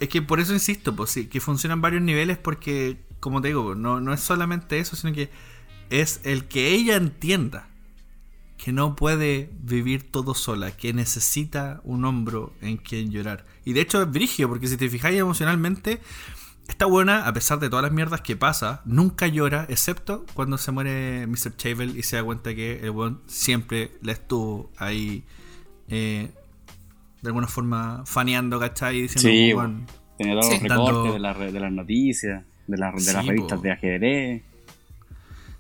[0.05, 3.73] Es que por eso insisto, pues sí, que funcionan varios niveles porque, como te digo,
[3.73, 5.31] no, no es solamente eso, sino que
[5.89, 7.69] es el que ella entienda
[8.55, 13.47] que no puede vivir todo sola, que necesita un hombro en quien llorar.
[13.65, 15.99] Y de hecho es brigio, porque si te fijáis emocionalmente,
[16.67, 20.71] esta buena, a pesar de todas las mierdas que pasa, nunca llora, excepto cuando se
[20.71, 21.57] muere Mr.
[21.57, 25.23] Chavel y se da cuenta que el buen siempre la estuvo ahí
[25.87, 26.29] eh,
[27.21, 29.01] de alguna forma faneando, ¿cachai?
[29.01, 29.85] Diciendo, sí, bueno,
[30.17, 34.43] tenía todos los recortes de, las noticias, de, las revistas de ajedrez.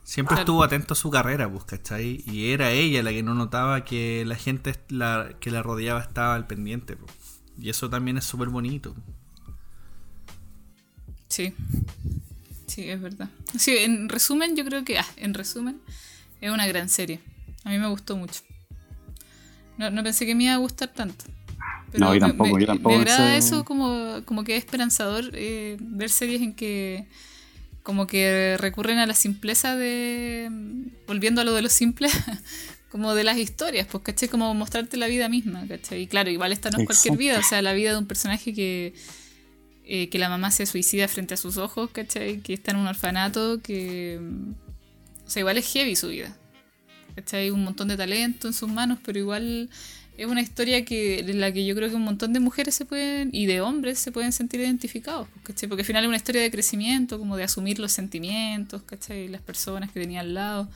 [0.03, 2.23] Siempre estuvo atento a su carrera, pues, ¿cachai?
[2.27, 6.35] Y era ella la que no notaba que la gente la, que la rodeaba estaba
[6.35, 7.11] al pendiente, pues.
[7.57, 8.95] Y eso también es súper bonito.
[11.27, 11.55] Sí.
[12.67, 13.29] Sí, es verdad.
[13.57, 15.81] Sí, en resumen, yo creo que, ah, en resumen,
[16.39, 17.21] es una gran serie.
[17.63, 18.41] A mí me gustó mucho.
[19.77, 21.25] No, no pensé que me iba a gustar tanto
[21.97, 22.95] no, yo tampoco, yo tampoco.
[22.95, 27.05] Me agrada eso como, como que es esperanzador eh, ver series en que
[27.85, 30.49] como que recurren a la simpleza de...
[31.05, 32.09] Volviendo a lo de lo simple,
[32.89, 34.27] como de las historias, pues, ¿cachai?
[34.27, 36.01] Como mostrarte la vida misma, ¿cachai?
[36.01, 38.53] Y claro, igual esta no es cualquier vida, o sea, la vida de un personaje
[38.53, 38.93] que...
[39.87, 42.39] Eh, que la mamá se suicida frente a sus ojos, ¿cachai?
[42.39, 44.19] Que está en un orfanato, que...
[45.23, 46.35] O sea, igual es heavy su vida.
[47.13, 47.51] ¿Cachai?
[47.51, 49.69] Un montón de talento en sus manos, pero igual
[50.17, 52.85] es una historia que en la que yo creo que un montón de mujeres se
[52.85, 55.67] pueden y de hombres se pueden sentir identificados, ¿cachai?
[55.67, 59.27] Porque al final es una historia de crecimiento, como de asumir los sentimientos, ¿cachai?
[59.27, 60.69] Las personas que tenía al lado.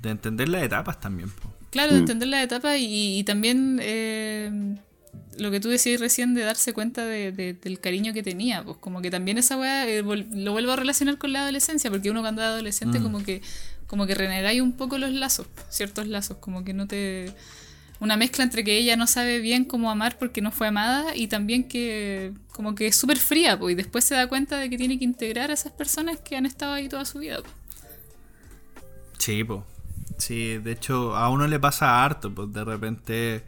[0.00, 1.30] De entender las etapas también.
[1.70, 2.02] Claro, de mm.
[2.02, 4.76] entender las etapas y, también eh,
[5.36, 9.02] lo que tú decías recién de darse cuenta de, del cariño que tenía, pues como
[9.02, 12.42] que también esa weá eh, lo vuelvo a relacionar con la adolescencia, porque uno cuando
[12.42, 13.02] es adolescente mm.
[13.02, 13.42] como que
[13.86, 17.32] como que renegáis un poco los lazos, ciertos lazos, como que no te
[18.00, 21.26] una mezcla entre que ella no sabe bien cómo amar porque no fue amada y
[21.26, 24.76] también que como que es súper fría, pues, y después se da cuenta de que
[24.76, 27.38] tiene que integrar a esas personas que han estado ahí toda su vida.
[29.18, 29.62] Sí, pues.
[30.18, 33.42] Sí, de hecho a uno le pasa harto, pues de repente eh,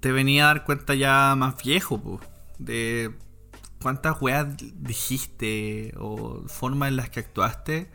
[0.00, 2.20] te venía a dar cuenta ya más viejo, pues,
[2.58, 3.12] de
[3.80, 7.90] cuántas weas dijiste o formas en las que actuaste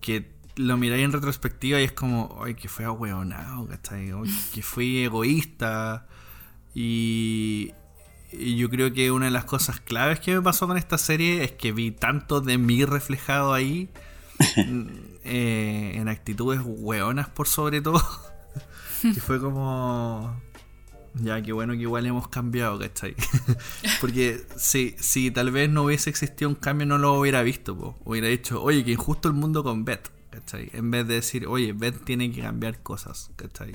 [0.00, 4.10] que lo miráis en retrospectiva y es como, ay, que fue ahueonado, ¿cachai?
[4.54, 6.06] que fui egoísta.
[6.74, 7.72] Y,
[8.32, 11.44] y, yo creo que una de las cosas claves que me pasó con esta serie
[11.44, 13.88] es que vi tanto de mí reflejado ahí,
[15.24, 18.02] eh, en actitudes hueonas por sobre todo,
[19.02, 20.44] que fue como...
[21.18, 23.16] Ya, qué bueno que igual hemos cambiado, ¿cachai?
[24.02, 27.98] Porque si, si tal vez no hubiese existido un cambio, no lo hubiera visto, po.
[28.04, 30.10] hubiera dicho, oye, que injusto el mundo con Beth.
[30.72, 33.72] En vez de decir, oye, Ben tiene que cambiar cosas, ¿cachai?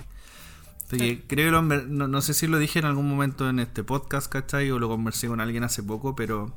[1.27, 4.71] creo que no, sé si lo dije en algún momento en este podcast, ¿cachai?
[4.71, 6.53] O lo conversé con alguien hace poco, pero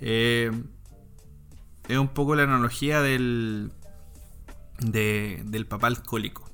[0.00, 0.50] eh,
[1.88, 3.72] es un poco la analogía del,
[4.78, 6.50] del papá alcohólico,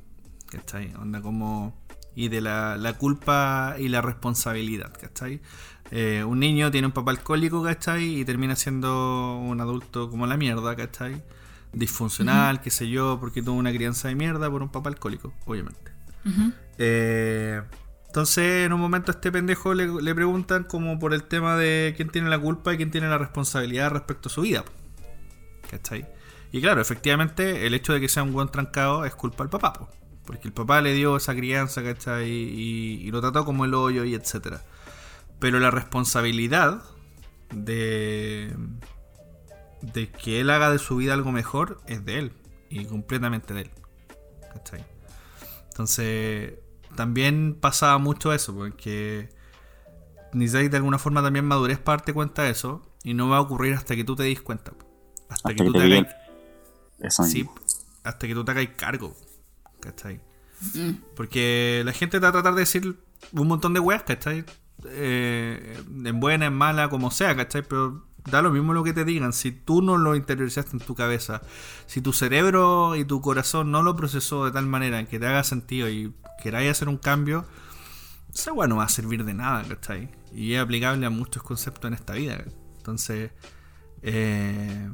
[0.50, 0.94] ¿cachai?
[0.94, 1.78] Onda como...
[2.12, 5.40] Y de la, culpa y la responsabilidad, ¿cachai?
[5.92, 8.20] Eh, un niño tiene un papá alcohólico, ¿cachai?
[8.20, 11.22] Y termina siendo un adulto como la mierda, ¿cachai?
[11.72, 15.92] Disfuncional, qué sé yo, porque tuvo una crianza de mierda por un papá alcohólico, obviamente.
[16.78, 17.62] Eh,
[18.06, 22.08] entonces, en un momento a este pendejo le, preguntan como por el tema de quién
[22.08, 24.64] tiene la culpa y quién tiene la responsabilidad respecto a su vida.
[25.70, 26.06] ¿Cachai?
[26.52, 29.88] Y claro, efectivamente, el hecho de que sea un buen trancado es culpa del papá,
[30.26, 32.28] porque el papá le dio esa crianza, ¿cachai?
[32.28, 34.60] Y, y lo trató como el hoyo y etcétera.
[35.38, 36.82] Pero la responsabilidad
[37.54, 38.54] de
[39.82, 42.32] de que él haga de su vida algo mejor es de él
[42.68, 43.70] y completamente de él.
[44.52, 44.84] ¿Cachai?
[45.68, 46.54] Entonces,
[46.96, 49.30] también pasaba mucho eso, porque
[50.32, 53.74] Nizai de alguna forma también madurez parte cuenta de eso y no va a ocurrir
[53.74, 54.72] hasta que tú te des cuenta.
[55.28, 56.06] Hasta, que, tú te,
[57.00, 57.48] Eso sí,
[58.02, 59.16] hasta que tú te hagas cargo.
[59.80, 60.20] ¿Cachai?
[61.16, 63.02] Porque la gente te va a tratar de decir
[63.32, 64.44] un montón de weas, ¿cachai?
[64.86, 67.62] Eh, en buena, en mala, como sea, ¿cachai?
[67.62, 69.32] Pero da lo mismo lo que te digan.
[69.32, 71.42] Si tú no lo interiorizaste en tu cabeza,
[71.86, 75.44] si tu cerebro y tu corazón no lo procesó de tal manera que te haga
[75.44, 77.44] sentido y queráis hacer un cambio,
[78.34, 80.10] esa wea no va a servir de nada, ¿cachai?
[80.32, 82.44] Y es aplicable a muchos conceptos en esta vida.
[82.76, 83.32] Entonces,
[84.02, 84.88] eh,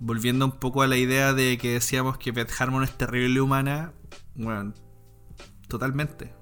[0.00, 3.92] volviendo un poco a la idea de que decíamos que Beth Harmon es terrible humana,
[4.34, 4.74] bueno,
[5.68, 6.32] totalmente.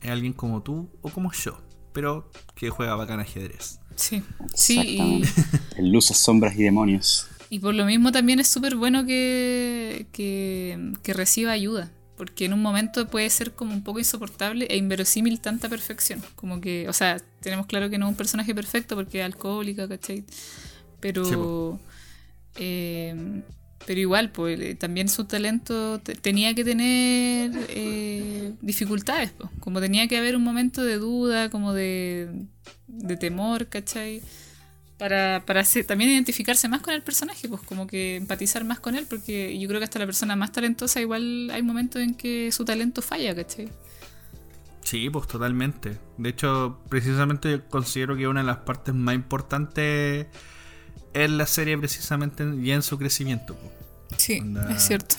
[0.00, 1.60] Es alguien como tú o como yo,
[1.92, 3.80] pero que juega bacán ajedrez.
[3.98, 4.22] Sí,
[4.54, 4.78] sí.
[4.80, 5.22] Y.
[5.76, 7.26] En luces, sombras y demonios.
[7.50, 11.90] y por lo mismo también es súper bueno que, que, que reciba ayuda.
[12.16, 16.20] Porque en un momento puede ser como un poco insoportable e inverosímil tanta perfección.
[16.34, 19.86] Como que, o sea, tenemos claro que no es un personaje perfecto porque es alcohólica,
[19.86, 20.24] ¿cachai?
[21.00, 21.24] Pero.
[21.24, 21.84] Sí,
[22.56, 23.42] eh,
[23.88, 29.48] pero igual, pues eh, también su talento te- tenía que tener eh, dificultades, pues.
[29.60, 32.28] como tenía que haber un momento de duda, como de,
[32.86, 34.20] de temor, ¿cachai?
[34.98, 38.94] Para, para hacer- también identificarse más con el personaje, pues como que empatizar más con
[38.94, 42.52] él, porque yo creo que hasta la persona más talentosa igual hay momentos en que
[42.52, 43.70] su talento falla, ¿cachai?
[44.82, 45.96] Sí, pues totalmente.
[46.18, 50.26] De hecho, precisamente yo considero que una de las partes más importantes
[51.14, 53.54] es la serie precisamente y en su crecimiento.
[53.54, 53.77] pues.
[54.16, 55.16] Sí, Onda- es cierto.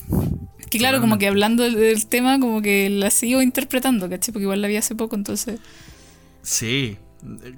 [0.69, 4.31] Que claro, como que hablando del, del tema, como que la sigo interpretando, ¿cachai?
[4.31, 5.59] Porque igual la vi hace poco, entonces...
[6.43, 6.97] Sí.
[7.43, 7.55] Eh,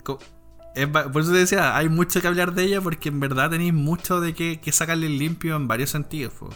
[0.75, 3.73] es por eso te decía, hay mucho que hablar de ella porque en verdad tenéis
[3.73, 6.33] mucho de qué que sacarle limpio en varios sentidos.
[6.39, 6.49] po.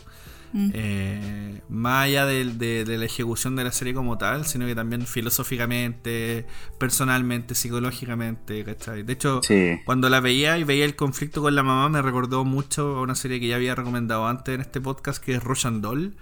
[0.58, 0.70] Mm.
[0.74, 2.46] Eh, más allá de,
[2.86, 6.46] de la ejecución de la serie como tal, sino que también filosóficamente,
[6.80, 9.04] personalmente, psicológicamente, ¿cachai?
[9.04, 9.80] De hecho, Sí.
[9.86, 13.16] cuando la veía y veía el conflicto con la mamá, me recordó mucho a una
[13.16, 16.16] serie que ya había recomendado antes en este podcast, que es Russian Doll.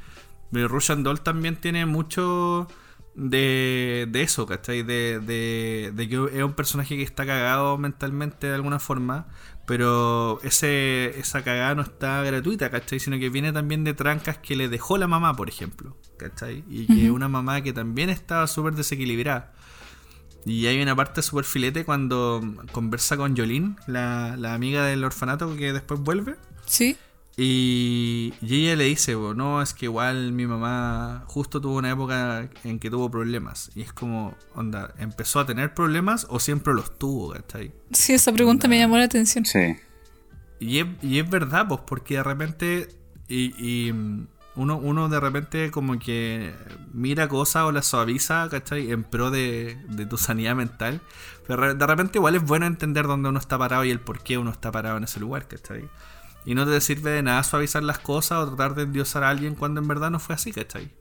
[0.52, 2.68] Pero Russian Doll también tiene mucho
[3.16, 4.82] de, de eso, ¿cachai?
[4.82, 9.28] De, de, de que es un personaje que está cagado mentalmente de alguna forma,
[9.66, 13.00] pero ese, esa cagada no está gratuita, ¿cachai?
[13.00, 16.64] Sino que viene también de trancas que le dejó la mamá, por ejemplo, ¿cachai?
[16.70, 19.54] Y que una mamá que también estaba súper desequilibrada.
[20.46, 22.42] Y hay una parte súper filete cuando
[22.74, 26.36] conversa con Jolene, la, la amiga del orfanato que después vuelve.
[26.66, 26.98] Sí,
[27.36, 31.90] Y, y ella le dice, "Bo, no, es que igual mi mamá justo tuvo una
[31.90, 33.72] época en que tuvo problemas.
[33.74, 37.74] Y es como, onda, ¿empezó a tener problemas o siempre los tuvo, ¿cachai?
[37.92, 39.46] sí, esa pregunta me llamó la atención.
[39.46, 39.78] Sí.
[40.60, 42.88] Y es, y es verdad, pues, porque de repente.
[43.28, 43.92] Y, y,
[44.56, 46.54] uno, uno de repente como que
[46.94, 48.92] mira cosas o las suaviza, ¿cachai?
[48.92, 51.02] En pro de, de tu sanidad mental.
[51.48, 54.38] Pero de repente igual es bueno entender dónde uno está parado y el por qué
[54.38, 55.90] uno está parado en ese lugar, ¿cachai?
[56.46, 59.56] Y no te sirve de nada suavizar las cosas o tratar de endiosar a alguien
[59.56, 60.92] cuando en verdad no fue así, ¿cachai?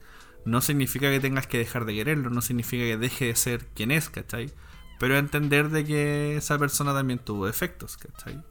[0.45, 3.91] No significa que tengas que dejar de quererlo, no significa que deje de ser quien
[3.91, 4.53] es, ¿cachai?
[4.99, 8.43] Pero entender de que esa persona también tuvo defectos, ¿cachai?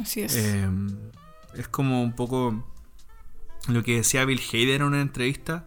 [0.00, 0.34] Así es.
[0.36, 0.68] Eh,
[1.54, 2.64] es como un poco
[3.68, 5.66] lo que decía Bill Hader en una entrevista,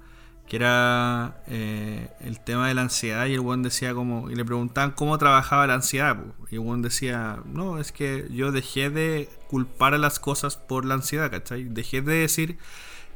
[0.52, 4.44] que era eh, el tema de la ansiedad y el buen decía como, y le
[4.44, 8.90] preguntaban cómo trabajaba la ansiedad, po, y el buen decía, no, es que yo dejé
[8.90, 11.64] de culpar a las cosas por la ansiedad, ¿cachai?
[11.64, 12.58] Dejé de decir,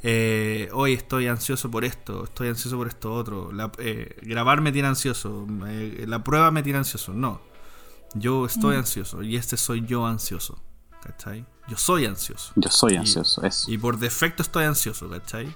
[0.01, 4.71] eh, hoy estoy ansioso por esto, estoy ansioso por esto otro, la- eh, grabar me
[4.71, 7.41] tiene ansioso, eh, la prueba me tiene ansioso, no.
[8.13, 10.57] Yo estoy ansioso y este soy yo ansioso,
[11.03, 11.45] ¿cachai?
[11.67, 12.53] Yo soy ansioso.
[12.55, 13.69] Yo soy Y- ansioso, eso.
[13.69, 15.53] Y por defecto estoy ansioso, ¿cachai?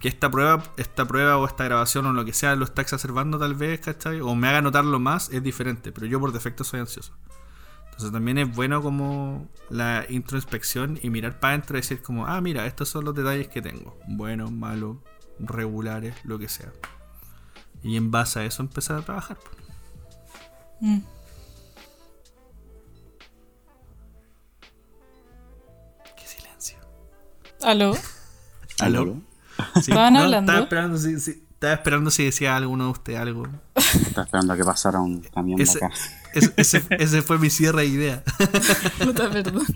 [0.00, 3.38] Que esta prueba, esta prueba o esta grabación o lo que sea lo está exacerbando
[3.38, 4.20] tal vez, ¿cachai?
[4.20, 7.14] O me haga notarlo más, es diferente, pero yo por defecto soy ansioso.
[7.98, 12.40] Entonces también es bueno como la introspección y mirar para adentro y decir como, ah,
[12.40, 13.98] mira, estos son los detalles que tengo.
[14.06, 14.98] Buenos, malos,
[15.40, 16.72] regulares, lo que sea.
[17.82, 19.36] Y en base a eso empezar a trabajar.
[19.36, 19.56] pues.
[20.80, 20.98] Mm.
[26.16, 26.78] Qué silencio.
[27.64, 27.96] ¿Aló?
[28.78, 29.20] ¿Aló?
[29.74, 30.52] Sí, ¿Estaban no, hablando?
[30.52, 33.46] Estaba esperando, si, si- estaba esperando si decía alguno de ustedes algo.
[33.74, 35.94] Estaba esperando a que pasara un camión de Ese, acá.
[36.34, 38.22] ese, ese- ese fue mi cierre de idea.
[39.04, 39.66] Puta, perdón.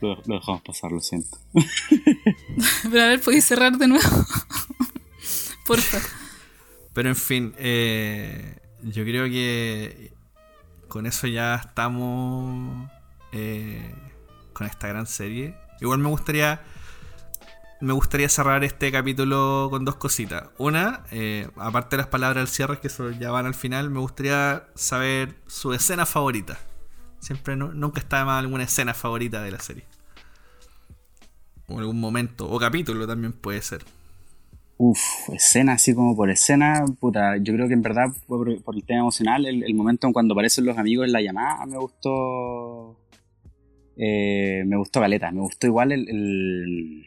[0.00, 1.38] Lo, lo dejamos pasar, lo siento.
[2.90, 4.08] Pero a ver, ¿podéis cerrar de nuevo?
[5.66, 5.98] Porfa.
[6.92, 10.12] Pero en fin, eh, yo creo que
[10.88, 12.88] con eso ya estamos
[13.30, 13.94] eh,
[14.52, 15.54] con esta gran serie.
[15.80, 16.60] Igual me gustaría
[17.82, 20.50] me gustaría cerrar este capítulo con dos cositas.
[20.56, 22.88] Una, eh, aparte de las palabras del cierre, que
[23.18, 26.58] ya van al final, me gustaría saber su escena favorita.
[27.18, 29.84] Siempre, nu- nunca está de más alguna escena favorita de la serie.
[31.66, 32.48] O algún momento.
[32.48, 33.82] O capítulo también puede ser.
[34.78, 35.00] Uf,
[35.32, 39.44] escena así como por escena, puta, yo creo que en verdad por, el tema emocional,
[39.44, 42.96] el, momento en cuando aparecen los amigos en la llamada me gustó,
[43.96, 47.04] eh, me gustó Caleta, me gustó igual el,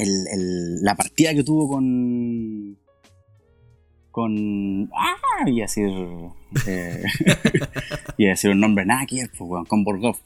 [0.00, 2.76] el- el- la partida que tuvo con,
[4.10, 5.90] con, ah, y decir,
[6.66, 7.02] eh,
[8.18, 10.16] y decir un nombre nada que ver, pues, con Borgov.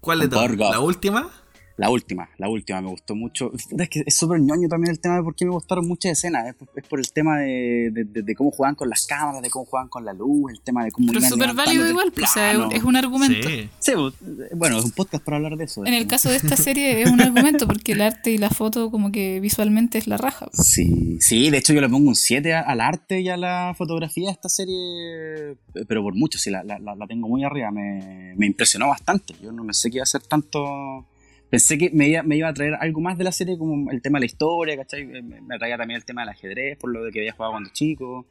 [0.00, 0.44] ¿Cuál de todas?
[0.72, 1.30] ¿La última?
[1.76, 3.50] La última, la última, me gustó mucho.
[3.54, 6.46] Es que es súper ñoño también el tema de por qué me gustaron muchas escenas.
[6.46, 9.40] Es, por- es por el tema de, de- de- de cómo jugaban con las cámaras,
[9.42, 12.12] de cómo jugaban con la luz, el tema de cómo Pero es súper válido igual,
[12.12, 13.48] pues, o sea, es un- argumento.
[13.48, 13.68] Sí.
[13.78, 14.14] Sí, pues,
[14.54, 15.84] bueno, es un podcast para hablar de eso.
[15.86, 18.90] En el caso de esta serie es un argumento porque el arte y la foto
[18.90, 20.48] como que visualmente es la raja.
[20.52, 23.74] Sí, sí, de hecho yo le pongo un 7 a- al arte y a la
[23.76, 25.56] fotografía de esta serie,
[25.88, 29.34] pero por mucho, sí, la, la- la- la tengo muy arriba, me, me impresionó bastante.
[29.42, 31.06] Yo no pensé que iba a ser tanto...
[31.52, 34.00] Pensé que me iba, me iba a traer algo más de la serie, como el
[34.00, 35.04] tema de la historia, ¿cachai?
[35.04, 37.68] Me, me traía también el tema del ajedrez, por lo de que había jugado cuando
[37.74, 38.24] chico.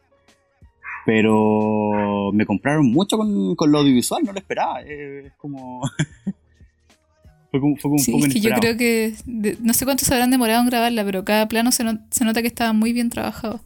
[1.06, 4.82] Pero me compraron mucho con, con lo audiovisual, no lo esperaba.
[4.84, 5.82] eh, Es como...
[7.52, 10.06] fue como, fue como un poco es que yo creo que de- no sé cuánto
[10.06, 12.94] se habrán demorado en grabarla, pero cada plano se, no- se nota que estaba muy
[12.94, 13.62] bien trabajado.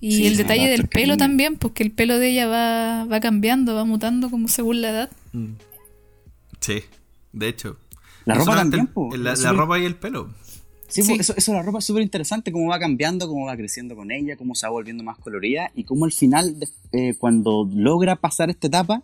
[0.00, 1.16] Y Sí, el detalle del pelo cariño.
[1.16, 5.10] también, porque el pelo de ella va, va cambiando, va mutando como según la edad.
[5.32, 5.54] Mm.
[6.60, 6.82] Sí,
[7.32, 7.78] de hecho.
[8.28, 9.24] La ropa también, el-.
[9.24, 10.28] La, ropa y el pelo.
[10.88, 11.16] Sí, Sí.
[11.20, 14.36] Eso, eso la ropa es súper interesante, cómo va cambiando, cómo va creciendo con ella,
[14.36, 18.48] cómo se va volviendo más colorida y cómo al final, de- eh, cuando logra pasar
[18.48, 19.02] esta etapa,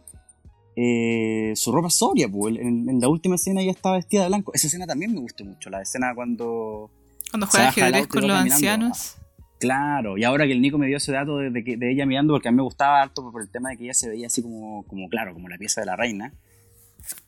[0.76, 2.28] eh, su ropa es sobria.
[2.28, 2.56] Pues.
[2.56, 4.52] En, en la última escena ella está vestida de blanco.
[4.54, 6.90] Esa escena también me gustó mucho, la escena cuando...
[7.30, 9.16] Cuando juega ajedrez con los ancianos.
[9.58, 12.06] Claro, y ahora que el Nico me dio ese dato de, de que- de ella
[12.06, 14.26] mirando, porque a mí me gustaba harto por el tema de que ella se veía
[14.26, 16.32] así como, como claro, como la pieza de la reina.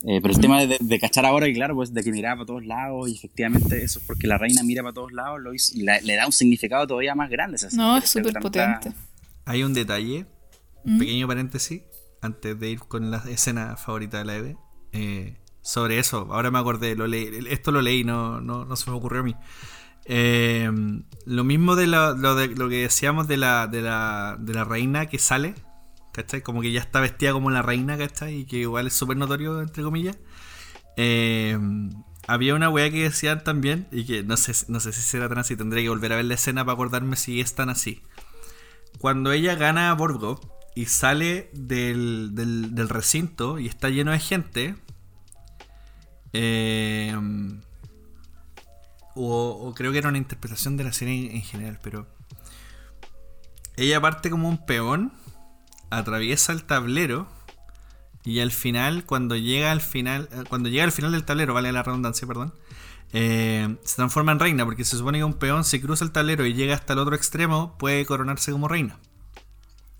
[0.06, 2.46] Eh, pero el tema de, de cachar ahora, y claro, pues de que miraba para
[2.46, 5.76] todos lados, y efectivamente eso es porque la reina mira para todos lados, lo hizo-
[5.76, 7.56] y la- le da un significado todavía más grande.
[7.56, 8.92] esa No, es súper tanta- potente.
[9.44, 10.26] Hay un detalle,
[10.84, 10.98] Mm.
[10.98, 11.82] pequeño paréntesis,
[12.22, 14.56] antes de ir con la escena favorita de la Eve.
[14.92, 18.88] eh, sobre eso, ahora me acordé, lo leí, esto lo leí, no, no, no se
[18.90, 19.34] me ocurrió a mí.
[20.04, 20.70] Eh,
[21.24, 24.64] lo mismo de lo, lo de lo que decíamos de la, de, la, de la
[24.64, 25.54] reina que sale,
[26.42, 28.40] Como que ya está vestida como la reina, ¿cachai?
[28.40, 30.16] Y que igual es súper notorio, entre comillas.
[30.96, 31.58] Eh,
[32.26, 35.38] había una weá que decían también, y que no sé, no sé si será tan
[35.38, 38.02] así, tendré que volver a ver la escena para acordarme si es tan así.
[38.98, 40.40] Cuando ella gana a Borgo
[40.74, 44.76] y sale del, del, recinto y está lleno de gente,
[46.32, 47.14] eh,
[49.14, 52.06] o, o creo que era una interpretación de la serie en, en general, pero
[53.76, 55.12] ella parte como un peón,
[55.90, 57.28] atraviesa el tablero
[58.24, 61.70] y al final, cuando llega al final, eh, cuando llega al final del tablero, vale
[61.72, 62.54] la redundancia, perdón,
[63.12, 66.44] eh, se transforma en reina, porque se supone que un peón si cruza el tablero
[66.44, 68.98] y llega hasta el otro extremo, puede coronarse como reina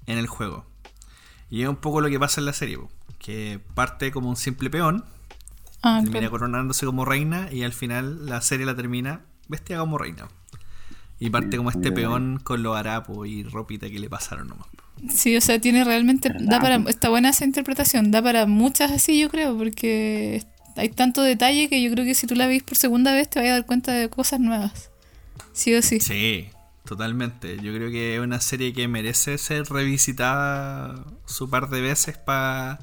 [0.06, 0.66] en el juego.
[1.50, 2.78] Y es un poco lo que pasa en la serie,
[3.18, 5.04] que parte como un simple peón,
[5.88, 10.26] Ah, termina coronándose como reina y al final la serie la termina vestida como reina.
[11.18, 14.66] Y parte como este peón con los harapos y ropita que le pasaron nomás.
[15.09, 16.30] Sí, o sea, tiene realmente.
[16.40, 18.10] Da para, está buena esa interpretación.
[18.10, 20.44] Da para muchas así, yo creo, porque
[20.76, 23.40] hay tanto detalle que yo creo que si tú la ves por segunda vez te
[23.40, 24.90] vas a dar cuenta de cosas nuevas.
[25.52, 26.01] Sí o sí.
[26.01, 26.48] Sí,
[26.84, 27.56] totalmente.
[27.62, 32.78] Yo creo que es una serie que merece ser revisitada su par de veces para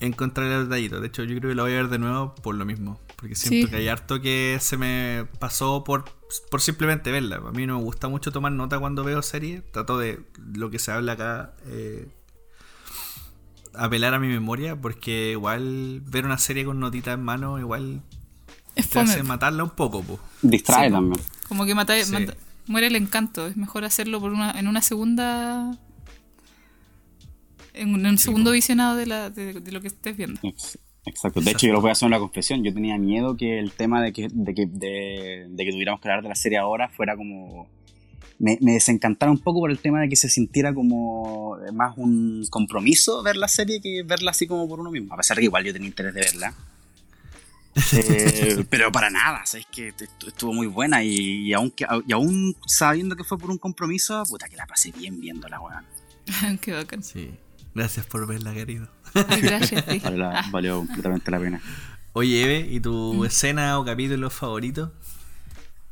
[0.00, 1.00] encontrar el detallito.
[1.00, 2.98] De hecho, yo creo que la voy a ver de nuevo por lo mismo.
[3.16, 3.70] Porque siento Sí.
[3.70, 6.04] que hay harto que se me pasó por,
[6.50, 7.36] por simplemente verla.
[7.36, 9.62] A mí no me gusta mucho tomar nota cuando veo series.
[9.72, 10.20] Trato de
[10.54, 11.54] lo que se habla acá.
[11.66, 12.08] eh,
[13.78, 18.00] apelar a mi memoria porque igual ver una serie con notitas en mano igual
[18.74, 20.18] Es te hace matarla un poco po.
[20.42, 21.22] Distrae Sí, también.
[21.48, 22.10] Como que mata, Sí.
[22.12, 22.36] mata-
[22.66, 23.46] muere el encanto.
[23.46, 25.76] Es mejor hacerlo por una, en una segunda.
[27.74, 30.40] En un, en un segundo visionado de, la, de, de lo que estés viendo.
[31.06, 31.40] Ex- Exacto.
[31.40, 32.62] De hecho, yo lo voy a hacer una confesión.
[32.64, 36.08] Yo tenía miedo que el tema de que, de que, de, de que tuviéramos que
[36.08, 37.68] hablar de la serie ahora fuera como.
[38.38, 42.44] Me, me desencantara un poco por el tema de que se sintiera como más un
[42.50, 45.14] compromiso ver la serie que verla así como por uno mismo.
[45.14, 46.52] A pesar de que igual yo tenía interés de verla.
[47.94, 49.66] Eh, pero para nada, ¿sabes?
[49.72, 51.14] que est- estuvo muy buena y,
[51.46, 54.92] y aún, que- y aún sabiendo que fue por un compromiso, puta que la pasé
[54.92, 55.84] bien viéndola, weón.
[56.60, 57.02] Qué bacán.
[57.02, 57.30] Sí.
[57.76, 58.88] Gracias por verla, querido.
[59.42, 59.84] Gracias.
[59.88, 60.00] sí.
[60.02, 61.60] Vale la- valió completamente la pena.
[62.14, 63.24] Oye, Eve, ¿y tu Mm.
[63.26, 64.92] escena o capítulo favorito?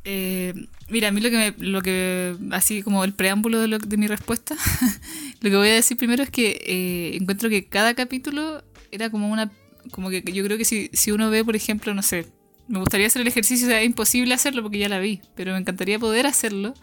[0.07, 0.53] eh,
[0.91, 3.97] mira, a mí lo que, me, lo que, así como el preámbulo de, lo- de
[3.97, 4.55] mi respuesta,
[5.41, 8.63] lo que voy a decir primero es que eh, encuentro que cada capítulo
[8.93, 9.51] era como una,
[9.93, 12.27] como que yo creo que si, si uno ve, por ejemplo, no sé,
[12.69, 15.53] me gustaría hacer el ejercicio, o sea, es imposible hacerlo porque ya la vi, pero
[15.53, 16.75] me encantaría poder hacerlo,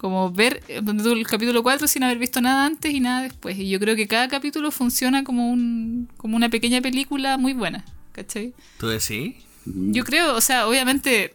[0.00, 3.58] como ver eh, el capítulo 4 sin haber visto nada antes y nada después.
[3.58, 7.84] Y yo creo que cada capítulo funciona como, un, como una pequeña película muy buena,
[8.12, 8.54] ¿cachai?
[8.78, 9.34] ¿Tú decís?
[9.66, 11.34] Yo creo, o sea, obviamente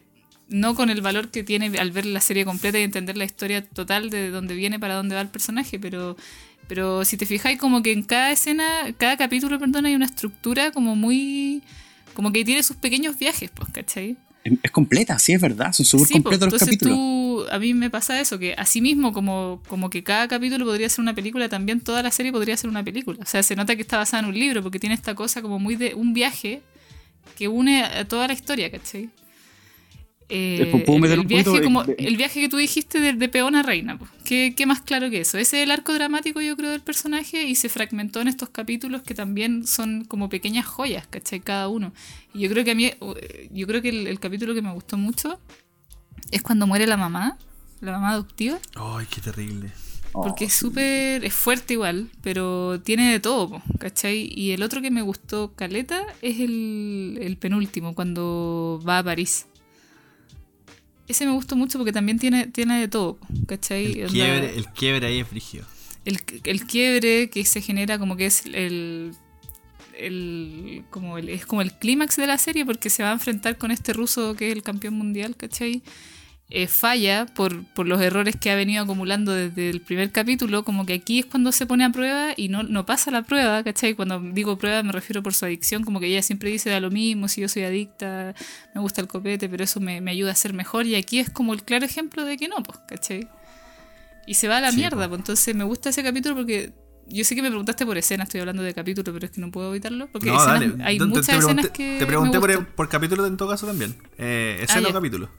[0.49, 3.63] no con el valor que tiene al ver la serie completa y entender la historia
[3.63, 6.17] total de dónde viene, para dónde va el personaje, pero,
[6.67, 8.65] pero si te fijáis como que en cada escena,
[8.97, 11.61] cada capítulo, perdón, hay una estructura como muy...
[12.15, 14.17] como que tiene sus pequeños viajes, pues, ¿cachai?
[14.61, 16.95] Es completa, sí, es verdad, son súper Sí, pues, completos los capítulos.
[16.95, 20.87] tú, a mí me pasa eso, que así mismo como, como que cada capítulo podría
[20.87, 23.17] ser una película, también toda la serie podría ser una película.
[23.21, 25.57] O sea, se nota que está basada en un libro, porque tiene esta cosa como
[25.57, 26.61] muy de un viaje
[27.35, 29.09] que une a toda la historia, ¿cachai?
[30.27, 33.29] Eh, ¿puedo meter el, un viaje como, de- el viaje que tú dijiste de, de
[33.29, 33.99] peón a reina.
[34.23, 35.37] ¿Qué, qué más claro que eso?
[35.37, 39.03] Ese es el arco dramático, yo creo, del personaje y se fragmentó en estos capítulos
[39.03, 41.41] que también son como pequeñas joyas, ¿cachai?
[41.41, 41.93] Cada uno.
[42.33, 44.73] Y yo creo que a mí, eh, yo creo que el, el capítulo que me
[44.73, 45.39] gustó mucho
[46.31, 47.37] es cuando muere la mamá,
[47.81, 49.69] la mamá adoptiva, Ay, qué terrible.
[50.13, 50.59] Oh, porque es sí.
[50.59, 54.27] súper, es fuerte igual, pero tiene de todo, ¿cachai?
[54.33, 59.45] Y el otro que me gustó, Caleta, es el, el penúltimo, cuando va a París.
[61.07, 63.99] Ese me gustó mucho porque también tiene, tiene de todo, ¿cachai?
[64.01, 65.63] El quiebre, el quiebre ahí es frigio.
[66.05, 69.11] el, el quiebre que se genera como que es el,
[69.97, 73.57] el como el, es como el clímax de la serie porque se va a enfrentar
[73.57, 75.83] con este ruso que es el campeón mundial, ¿cachai?
[76.51, 80.85] Eh, falla por, por los errores que ha venido acumulando desde el primer capítulo, como
[80.85, 83.95] que aquí es cuando se pone a prueba y no, no pasa la prueba, ¿cachai?
[83.95, 86.91] Cuando digo prueba me refiero por su adicción, como que ella siempre dice da lo
[86.91, 88.35] mismo, si yo soy adicta,
[88.75, 91.31] me gusta el copete, pero eso me, me ayuda a ser mejor y aquí es
[91.31, 93.27] como el claro ejemplo de que no, pues, ¿cachai?
[94.27, 95.09] Y se va a la Sí, mierda, po.
[95.09, 96.73] pues entonces me gusta ese capítulo porque
[97.07, 99.49] yo sé que me preguntaste por escena, estoy hablando de capítulo, pero es que no
[99.49, 100.83] puedo evitarlo porque No, escenas- dale.
[100.83, 103.49] hay Te- muchas te escenas pregunté, que Te pregunté me por, por capítulo en todo
[103.49, 103.95] caso también.
[104.19, 104.93] Eh, escena Ah, o ya.
[104.93, 105.29] capítulo.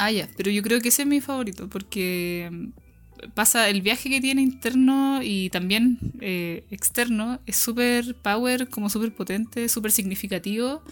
[0.00, 4.08] Ah, ya, pero yo creo que ese es mi favorito porque mm, pasa el viaje
[4.08, 10.82] que tiene interno y también eh, externo es súper power, como súper potente, súper significativo.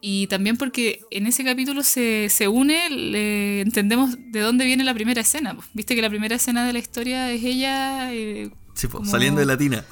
[0.00, 4.92] Y también porque en ese capítulo se, se une, le- entendemos de dónde viene la
[4.94, 5.54] primera escena.
[5.54, 5.66] pues.
[5.72, 9.40] Viste que la primera escena de la historia es ella, eh, Sí, po, Como- saliendo
[9.40, 9.84] de Latina.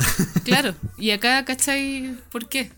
[0.44, 0.74] claro.
[0.98, 2.14] Y acá, ¿cachai?
[2.30, 2.70] ¿Por qué?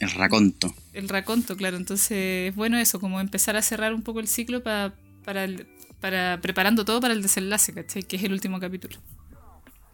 [0.00, 0.72] El raconto.
[0.92, 1.76] el raconto, claro.
[1.76, 4.94] Entonces es bueno eso, como empezar a cerrar un poco el ciclo pa-
[5.24, 5.66] para, el-
[6.00, 8.02] para preparando todo para el desenlace, ¿cachai?
[8.04, 8.96] Que es el último capítulo.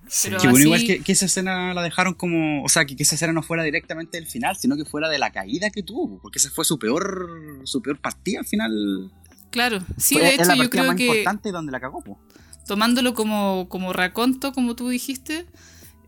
[0.07, 0.29] Sí.
[0.29, 2.63] Pero Que bueno, así- igual que, que esa escena la dejaron como.
[2.63, 5.19] O sea, que, que esa escena no fuera directamente del final, sino que fuera de
[5.19, 6.19] la caída que tuvo.
[6.21, 7.63] Porque esa fue su peor.
[7.65, 9.11] su peor partida al final.
[9.51, 12.19] Claro, sí, Fue- de hecho la yo creo más que importante donde la cagó, po.
[12.67, 15.47] tomándolo como, como raconto, como tú dijiste,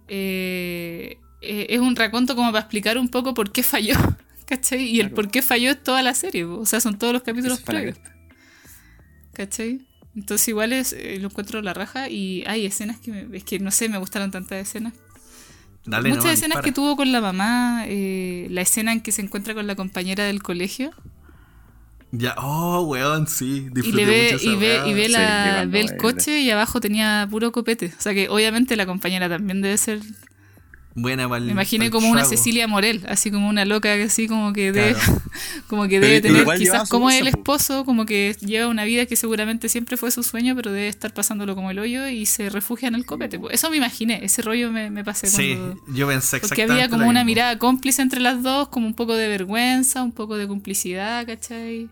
[0.09, 3.95] eh, eh, es un raconto como para explicar un poco por qué falló,
[4.47, 4.85] ¿cachai?
[4.85, 6.59] Y el por qué falló es toda la serie, po.
[6.61, 7.99] o sea, son todos los capítulos previos.
[9.33, 9.81] ¿Cachai?
[10.15, 13.59] Entonces igual es, eh, lo encuentro la raja y hay escenas que, me- es que
[13.59, 14.95] no sé, me gustaron tantas escenas.
[15.85, 16.63] Dale Muchas escenas dispara.
[16.63, 20.25] que tuvo con la mamá, eh, la escena en que se encuentra con la compañera
[20.25, 20.91] del colegio
[22.11, 23.69] Ya, oh, weón, sí.
[23.71, 26.51] y Disfruté le ve, mucho esa y ve, y ve, la, ve el coche y
[26.51, 27.93] abajo tenía puro copete.
[27.99, 30.01] O sea que obviamente la compañera también debe ser,
[30.99, 32.25] Buena pa'l- me imaginé como una.
[32.25, 35.23] Cecilia Morel, así como una loca así como que debe, Claro.
[35.69, 37.29] como que Pero debe tener quizás como el po.
[37.29, 41.13] esposo, como que lleva una vida que seguramente siempre fue su sueño, pero debe estar
[41.13, 43.39] pasándolo como el hoyo y se refugia en el copete.
[43.51, 45.83] Eso me imaginé, ese rollo me, me pasé Sí, cuando...
[45.95, 46.73] yo pensé Porque exactamente.
[46.73, 50.37] había como una mirada cómplice entre las dos, como un poco de vergüenza, un poco
[50.39, 51.91] de complicidad, ¿cachai?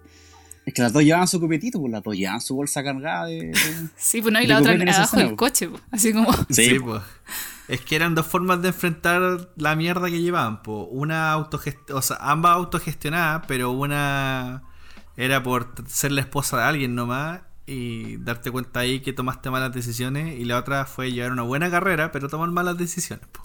[0.64, 3.48] Es que las dos llevaban su copetito, pues las dos llevaban su bolsa cargada de.
[3.48, 3.52] de-
[3.98, 5.78] Sí, pues no, y ¿De la otra abajo del coche, po.
[5.90, 6.32] así como...
[6.48, 7.02] Sí, Sí, pues.
[7.68, 10.84] Es que eran dos formas de enfrentar la mierda que llevaban, po.
[10.84, 14.62] Una autogest o sea, ambas autogestionadas, pero una
[15.16, 19.72] era por ser la esposa de alguien nomás y darte cuenta ahí que tomaste malas
[19.72, 23.42] decisiones y la otra fue llevar una buena carrera, pero tomar malas decisiones, po.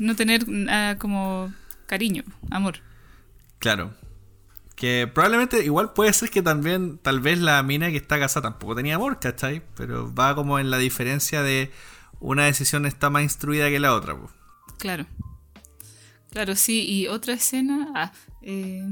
[0.00, 1.52] no tener ah, como
[1.86, 2.80] cariño, amor.
[3.58, 3.94] Claro.
[4.76, 8.74] Que probablemente igual puede ser que también, tal vez la mina que está casada tampoco
[8.74, 9.62] tenía amor, ¿cachai?
[9.76, 11.70] Pero va como en la diferencia de
[12.26, 14.30] una decisión está más instruida que la otra, po.
[14.78, 15.06] Claro.
[16.30, 16.84] Claro, sí.
[16.88, 17.88] Y otra escena.
[17.94, 18.84] Ah, eh,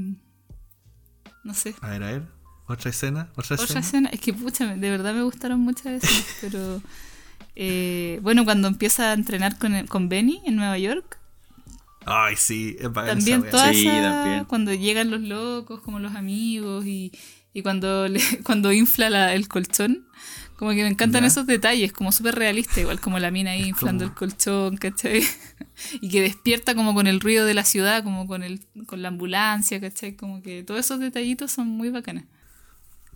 [1.43, 1.75] no sé.
[1.81, 2.23] A ver, a ver.
[2.67, 3.79] Otra escena, otra, Otra escena.
[3.81, 4.09] escena.
[4.09, 6.25] Es que, pucha, de verdad me gustaron muchas escenas.
[6.41, 6.81] pero.
[7.55, 11.19] eh, bueno, cuando empieza a entrenar con, el- con Benny en Nueva York.
[12.05, 13.73] Ay, sí, es También toda wea.
[13.73, 14.45] Sí, esa- también.
[14.45, 16.85] Cuando llegan los locos, como los amigos.
[16.85, 17.11] Y,
[17.53, 20.07] y cuando, le- cuando infla la- el colchón.
[20.63, 21.27] Como que me encantan Ya.
[21.27, 25.21] esos detalles, como súper realista, igual como la mina ahí inflando el colchón, ¿cachai?
[26.01, 29.09] y que despierta como con el ruido de la ciudad, como con el con la
[29.09, 30.15] ambulancia, ¿cachai?
[30.15, 32.23] Como que todos esos detallitos son muy bacanes.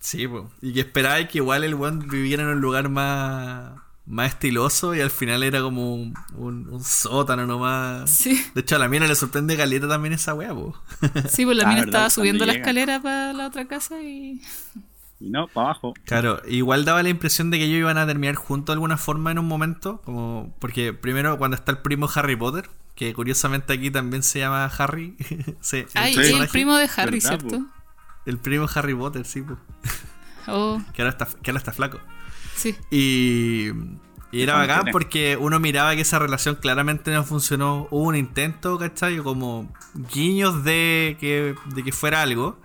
[0.02, 0.52] Sí, po.
[0.62, 5.00] y que esperaba que igual el weón viviera en un lugar más, más estiloso y
[5.00, 8.10] al final era como un, un- un sótano nomás.
[8.12, 10.76] Sí, De hecho, a la mina le sorprende caleta también esa weá, po.
[11.30, 12.64] sí, pues la Ah, mina verdad, estaba subiendo la llega.
[12.66, 14.42] escalera para la otra casa y...
[15.20, 15.94] Y no, para abajo.
[16.06, 19.32] Claro, igual daba la impresión de que ellos iban a terminar juntos de alguna forma
[19.32, 23.90] en un momento, como porque primero cuando está el primo Harry Potter, que curiosamente aquí
[23.92, 25.16] también se llama Harry,
[25.62, 26.20] sí, el Ay, Sí.
[26.20, 26.52] el personaje.
[26.52, 27.66] primo de Harry, ¿Verdad, ¿cierto?
[28.26, 29.58] El primo Harry Potter, sí, po.
[30.50, 32.00] Oh, que ahora está, que ahora está flaco.
[32.56, 32.74] sí.
[32.90, 33.68] Y,
[34.32, 37.88] y era bacán porque uno miraba que esa relación claramente no funcionó.
[37.92, 39.18] Hubo un intento, ¿cachai?
[39.18, 39.70] Como
[40.14, 42.60] guiños de que, de que fuera algo.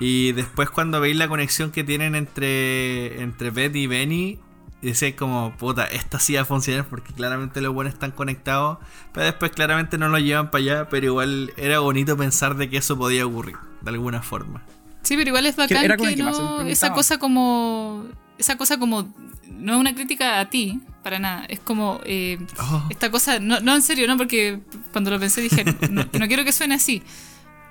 [0.00, 4.38] Y después cuando veis la conexión que tienen entre, entre Betty y Benny,
[4.80, 8.78] decís como, puta, esta sí va a funcionar porque claramente los buenos están conectados.
[9.12, 12.76] Pero después claramente no lo llevan para allá, pero igual era bonito pensar de que
[12.76, 14.62] eso podía ocurrir, de alguna forma.
[15.02, 18.04] Sí, pero igual es bacán que que se no, esa cosa como,
[18.36, 19.12] esa cosa como,
[19.50, 22.84] no es una crítica a ti, para nada, es como eh, Oh.
[22.90, 24.60] esta cosa, no, no en serio, no, porque
[24.92, 27.02] cuando lo pensé dije, no, no quiero que suene así,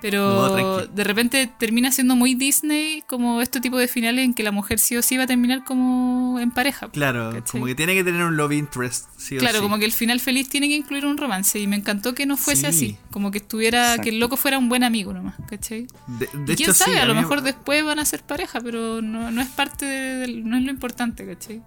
[0.00, 4.52] pero de repente termina siendo muy Disney como este tipo de finales en que la
[4.52, 6.88] mujer sí o sí va a terminar como en pareja.
[6.90, 7.42] Claro, ¿cachai?
[7.50, 9.62] como que tiene que tener un love interest, sí o Claro, sí.
[9.62, 12.36] como que el final feliz tiene que incluir un romance y me encantó que no
[12.36, 12.66] fuese Sí.
[12.66, 14.02] así, como que estuviera, Exacto.
[14.02, 15.86] que el loco fuera un buen amigo nomás, ¿cachai?
[16.06, 18.60] De, de Y hecho, quién sabe, sí, a lo mejor después van a ser pareja,
[18.60, 21.62] pero no, no es parte de, no es lo importante, ¿cachai?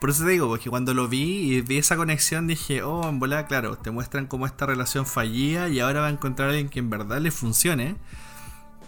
[0.00, 3.18] Por eso te digo, porque cuando lo vi y vi esa conexión dije, oh, en
[3.18, 6.68] volada, claro, te muestran cómo esta relación fallía y ahora va a encontrar a alguien
[6.68, 7.96] que en verdad le funcione.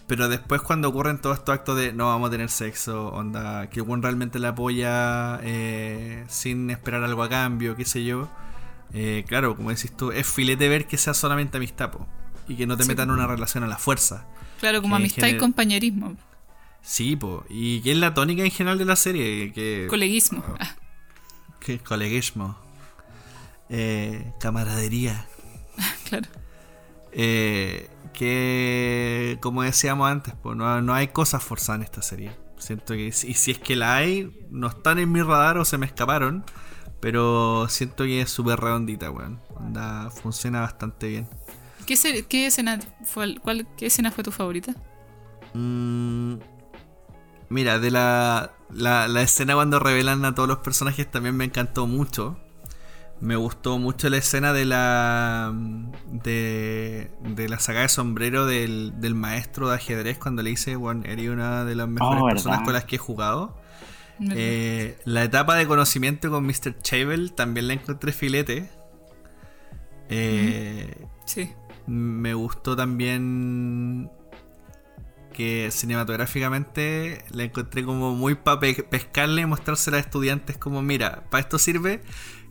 [0.07, 3.81] Pero después cuando ocurren todos estos actos de no vamos a tener sexo, onda, que
[3.81, 8.29] Juan realmente la apoya eh, sin esperar algo a cambio, qué sé yo.
[8.93, 12.09] eh, claro, como decís tú, es filete ver que sea solamente amistad, po,
[12.49, 12.89] y que no te Sí.
[12.89, 14.27] metan en una relación a la fuerza.
[14.59, 16.17] Claro, como amistad y compañerismo,
[16.83, 19.87] Sí, po, y que es la tónica en general de la serie, que...
[19.89, 20.43] coleguismo.
[20.59, 20.75] Ah,
[21.61, 22.57] Que coleguismo.
[23.69, 25.27] Eh, camaradería.
[26.09, 26.29] claro.
[27.13, 32.33] Eh, que, como decíamos antes, pues, no, no hay cosas forzadas en esta serie.
[32.59, 35.79] Siento que, y si es que la hay, no están en mi radar o se
[35.79, 36.45] me escaparon.
[37.01, 39.41] Pero siento que es súper redondita, weón.
[39.57, 41.29] Onda, funciona bastante bien.
[41.87, 41.97] ¿Qué,
[42.29, 44.75] qué escena fue, cuál, ¿Qué escena fue tu favorita?
[45.55, 46.35] Mm,
[47.51, 51.87] mira, de la, la, la escena cuando revelan a todos los personajes también me encantó
[51.87, 52.39] mucho.
[53.21, 55.53] Me gustó mucho la escena de la
[56.11, 61.03] de, de la saga de sombrero del, del maestro de ajedrez cuando le dice, bueno,
[61.05, 63.59] eres una de las mejores Oh, personas con las que he jugado.
[64.33, 66.79] Eh, la etapa de conocimiento con Mr.
[66.81, 68.71] Chavel también la encontré filete.
[70.09, 71.53] Eh, sí.
[71.87, 74.11] me gustó también
[75.33, 81.43] que cinematográficamente la encontré como muy para pescarle y mostrársela a estudiantes como, mira, para
[81.43, 82.03] esto sirve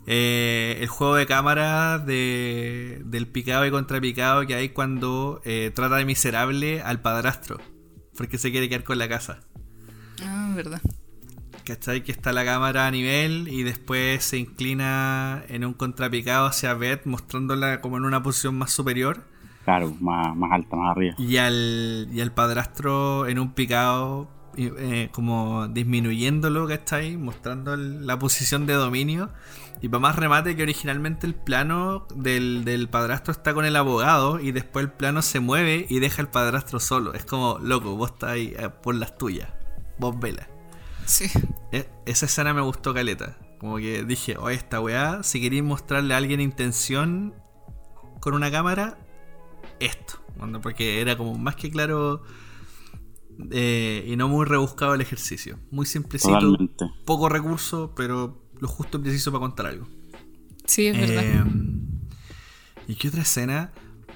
[0.06, 5.96] eh, el juego de cámara de, del picado y contrapicado que hay cuando eh, trata
[5.96, 7.60] de miserable al padrastro,
[8.16, 9.40] porque se quiere quedar con la casa.
[10.24, 10.80] Ah, verdad.
[11.64, 12.02] ¿Cachai?
[12.02, 17.04] Que está la cámara a nivel y después se inclina en un contrapicado hacia Beth,
[17.04, 19.24] mostrándola como en una posición más superior.
[19.70, 21.14] Claro, más, más alta, más arriba.
[21.18, 27.16] Y al, y al padrastro en un picado, eh, como disminuyéndolo, ¿cachai?
[27.16, 29.30] Mostrando el- la posición de dominio.
[29.80, 34.40] Y para más remate que originalmente el plano del, del padrastro está con el abogado
[34.40, 37.14] y después el plano se mueve y deja al padrastro solo.
[37.14, 39.50] Es como, loco, vos estás ahí eh, por las tuyas.
[39.98, 40.48] Vos vela.
[41.06, 41.26] Sí.
[41.72, 43.36] E- esa escena me gustó caleta.
[43.58, 47.34] Como que dije, oye, esta weá, si queréis mostrarle a alguien intención
[48.18, 48.98] con una cámara,
[49.80, 50.14] esto.
[50.36, 52.22] Bueno, porque era como más que claro
[53.50, 55.58] eh, y no muy rebuscado el ejercicio.
[55.70, 56.86] Muy simplecito, Totalmente.
[57.04, 59.88] poco recurso, pero lo justo y preciso para contar algo.
[60.66, 61.24] Sí, es verdad.
[61.24, 61.44] Eh,
[62.88, 63.72] ¿Y qué otra escena?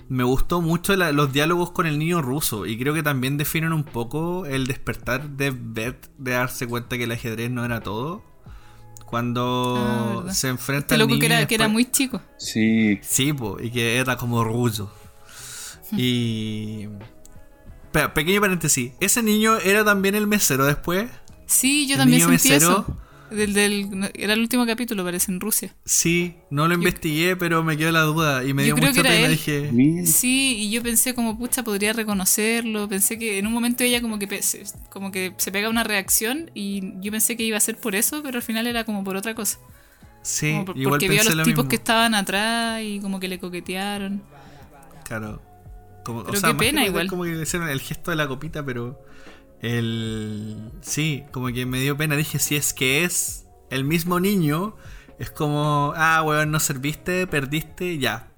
[0.08, 3.72] Me gustó mucho la- los diálogos con el niño ruso y creo que también definen
[3.72, 8.22] un poco el despertar de Beth de darse cuenta que el ajedrez no era todo.
[8.46, 10.32] Ah, Cuando verdad.
[10.34, 12.20] se enfrenta Este al loco niño que era, que era muy chico.
[12.38, 12.98] Sí.
[13.02, 14.92] Sí, po, y que era como ruso.
[15.96, 16.88] Y...
[17.92, 18.92] Pe- pequeño paréntesis.
[19.00, 21.08] ¿Ese niño era también el mesero después?
[21.46, 22.96] Sí, yo El también niño sentí mesero, eso.
[23.30, 25.74] Del, del, era el último capítulo, parece, en Rusia.
[25.84, 29.08] Sí, no lo investigué, pero me quedó la duda y me dio creo mucha que
[29.08, 29.26] era pena.
[29.26, 29.32] él.
[29.32, 30.06] Dije.
[30.06, 32.88] Sí, y yo pensé como, pucha, podría reconocerlo.
[32.88, 34.40] Pensé que en un momento ella como que,
[34.90, 38.22] como que se pega una reacción y yo pensé que iba a ser por eso,
[38.22, 39.58] pero al final era como por otra cosa.
[40.22, 41.68] sí, Como por- igual porque vio a los lo tipos mismo.
[41.70, 44.22] que estaban atrás y como que le coquetearon.
[45.04, 45.40] Claro.
[46.04, 47.08] Como, Pero o sea, qué que pena igual.
[47.08, 49.02] Como que le hicieron el gesto de la copita, pero
[49.60, 52.16] el sí, como que me dio pena.
[52.16, 54.76] Dije, si es que es el mismo niño,
[55.18, 58.30] es como, ah, weón, no serviste, perdiste, ya.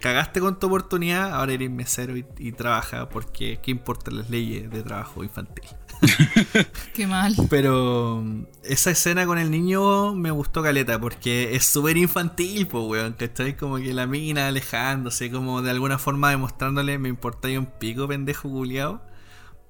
[0.00, 4.70] Cagaste con tu oportunidad, ahora eres mesero y, y trabaja, porque qué importan las leyes
[4.70, 5.64] de trabajo infantil.
[6.94, 7.34] Qué mal.
[7.48, 12.84] Pero mm, esa escena con el niño me gustó caleta porque es súper infantil, pues,
[12.86, 13.56] weón, ¿cachai?
[13.56, 18.48] Como que la mina alejándose, como de alguna forma demostrándole me importa un pico, pendejo
[18.48, 19.02] culiao.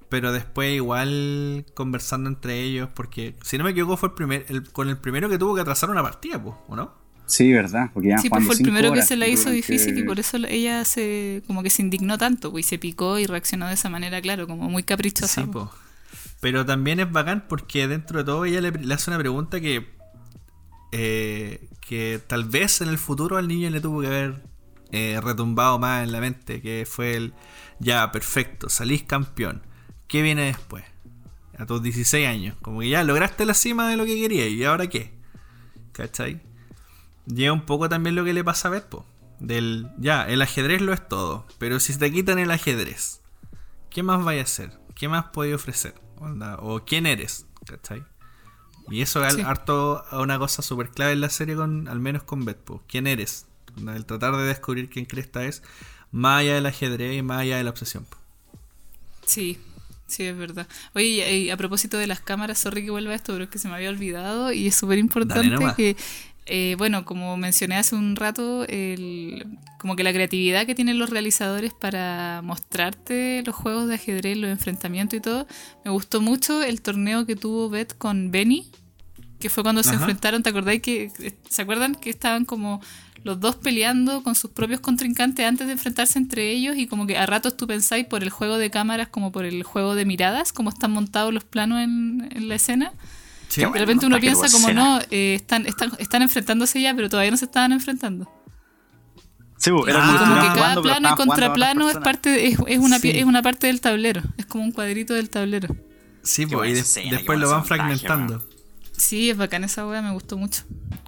[0.09, 4.69] Pero después igual conversando entre ellos, porque si no me equivoco fue el primer, el-
[4.69, 6.93] con el primero que tuvo que atrasar una partida, pues, ¿o no?
[7.27, 7.91] Sí, verdad.
[7.93, 10.35] Porque ya Sí, pues fue el primero que se la hizo difícil y por eso
[10.49, 13.89] ella se como que se indignó tanto, pues, y se picó y reaccionó de esa
[13.89, 15.43] manera, claro, como muy caprichosa.
[15.43, 15.65] Sí, pues.
[16.41, 19.87] Pero también es bacán porque dentro de todo ella le, hace una pregunta que,
[20.91, 24.43] eh, que tal vez en el futuro al niño le tuvo que haber
[24.91, 27.33] eh, retumbado más en la mente, que fue el,
[27.79, 29.61] ya, perfecto, salís campeón.
[30.07, 30.83] ¿Qué viene después?
[31.57, 32.57] A tus 16 años.
[32.61, 35.13] Como que ya lograste la cima de lo que querías y ahora qué.
[35.93, 36.41] ¿Cachai?
[37.25, 39.05] Llega un poco también lo que le pasa a Vespo.
[39.39, 43.21] Del, ya, el ajedrez lo es todo, pero si te quitan el ajedrez,
[43.89, 44.71] ¿qué más vaya a hacer?
[44.93, 45.95] ¿Qué más puede ofrecer?
[46.21, 47.45] Onda, ¿O quién eres?
[47.65, 48.03] ¿Cachai?
[48.89, 49.41] Y eso es Sí.
[49.41, 52.83] harto una cosa súper clave en la serie, con al menos con Betpo.
[52.87, 53.45] ¿Quién eres?
[53.77, 55.63] Onda, El tratar de descubrir quién Cresta es,
[56.11, 58.05] más allá del ajedrez y más allá de la obsesión.
[59.25, 59.57] Sí,
[60.07, 60.67] sí, es verdad.
[60.93, 63.67] Oye, a propósito de las cámaras, sorry que vuelva a esto, pero es que se
[63.69, 65.95] me había olvidado y es súper importante que,
[66.53, 71.09] eh, bueno, como mencioné hace un rato, el, como que la creatividad que tienen los
[71.09, 75.47] realizadores para mostrarte los juegos de ajedrez, los enfrentamientos y todo,
[75.85, 78.69] me gustó mucho el torneo que tuvo Beth con Benny,
[79.39, 82.81] que fue cuando se enfrentaron, ¿te acordáis que, ¿se acuerdan que estaban como
[83.23, 87.17] los dos peleando con sus propios contrincantes antes de enfrentarse entre ellos y como que
[87.17, 90.51] a ratos tú pensáis por el juego de cámaras como por el juego de miradas,
[90.51, 92.91] como están montados los planos en, en la escena.
[93.51, 97.31] Sí, De repente uno piensa como no, eh, están, están, están enfrentándose ya, pero todavía
[97.31, 98.31] no se estaban enfrentando.
[99.57, 102.57] Sí, era Ah, como, como que cada jugando, plano y contraplano es parte de- es,
[102.65, 103.11] es una, Sí.
[103.13, 105.75] es una parte del tablero, es como un cuadrito del tablero.
[106.23, 108.47] Sí, y de- escena, después lo van fragmentando.
[108.97, 110.63] Sí, es bacán esa wea, me gustó mucho.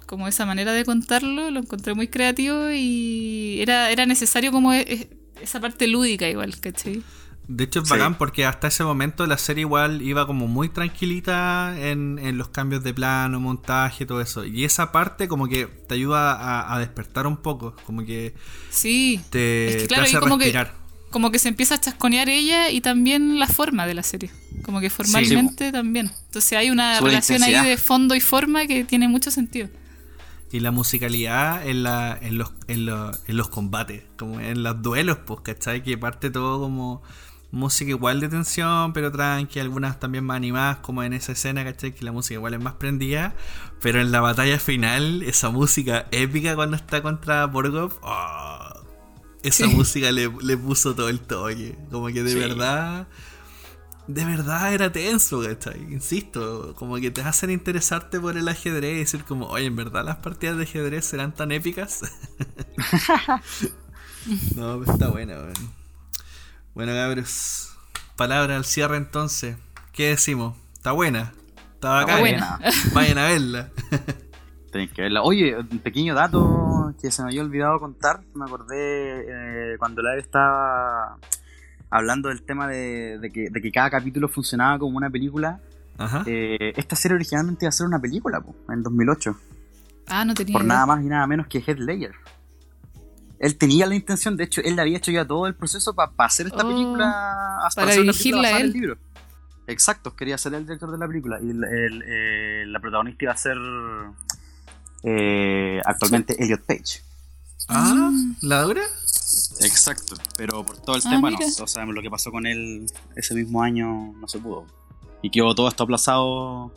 [0.06, 4.80] Como esa manera de contarlo, lo encontré muy creativo y era, era necesario como e-
[4.82, 5.08] e-
[5.42, 7.02] esa parte lúdica igual, ¿cachai?
[7.46, 7.92] De hecho es Sí.
[7.92, 12.48] bacán porque hasta ese momento la serie igual iba como muy tranquilita en, en los
[12.48, 14.44] cambios de plano, montaje, todo eso.
[14.44, 18.34] Y esa parte como que te ayuda a, a despertar un poco, como que
[18.70, 20.66] Sí, te, Es que te claro, y hace como que-
[21.10, 24.32] como que se empieza a chasconear ella y también la forma de la serie.
[24.64, 26.10] Como que formalmente también.
[26.26, 29.68] Entonces hay una la relación ahí de fondo y forma que tiene mucho sentido.
[30.50, 34.82] Y la musicalidad en, la, en, los, en, los, en los combates, como en los
[34.82, 35.82] duelos, pues, ¿cachai?
[35.84, 37.02] Que parte todo como
[37.54, 41.94] música igual de tensión, pero tranqui, algunas también más animadas, como en esa escena, ¿cachai?
[41.94, 43.34] Que la música igual es más prendida,
[43.80, 48.84] pero en la batalla final, esa música épica cuando está contra Borgov, ¡oh!
[49.42, 49.74] esa Sí.
[49.74, 52.38] música le, le puso todo el toque, como que de Sí.
[52.38, 53.06] verdad...
[54.06, 55.80] De verdad era tenso, ¿cachai?
[55.90, 60.04] Insisto, como que te hacen interesarte por el ajedrez y decir como, oye, ¿en verdad
[60.04, 62.02] las partidas de ajedrez serán tan épicas?
[64.56, 65.83] no, está buena, weón.
[66.74, 67.76] Bueno, cabros,
[68.16, 69.56] palabra al cierre entonces.
[69.92, 70.56] ¿Qué decimos?
[70.74, 71.32] ¿Está buena?
[71.74, 72.20] ¿Está bacán?
[72.20, 72.58] buena.
[72.94, 73.70] Vayan a verla.
[74.72, 75.22] Tenés que verla.
[75.22, 78.22] Oye, un pequeño dato que se me había olvidado contar.
[78.34, 81.18] Me acordé eh, cuando la estaba
[81.90, 85.60] hablando del tema de, de que, de que cada capítulo funcionaba como una película.
[85.96, 86.24] Ajá.
[86.26, 89.38] Eh, esta serie originalmente iba a ser una película, po, en 2008.
[90.08, 90.74] Ah, no tenía Por idea.
[90.74, 92.12] nada más y nada menos que Ledger.
[93.40, 96.46] Él tenía la intención, de hecho, él había hecho ya todo el proceso para hacer
[96.46, 97.58] esta Oh, película.
[97.66, 98.66] hasta para hacer una película dirigirla él.
[98.66, 98.98] el libro.
[99.66, 101.38] Exacto, quería ser el director de la película.
[101.42, 103.56] Y el- el- eh, la protagonista iba a ser
[105.02, 107.02] eh, actualmente Elliot Page.
[107.68, 108.10] Ah,
[108.42, 108.82] ¿la dura?
[109.60, 111.46] Exacto, pero por todo el Ah, tema, mira.
[111.58, 111.64] no.
[111.64, 112.86] O sea, lo que pasó con él
[113.16, 114.66] ese mismo año no se pudo.
[115.22, 116.72] Y quedó todo esto aplazado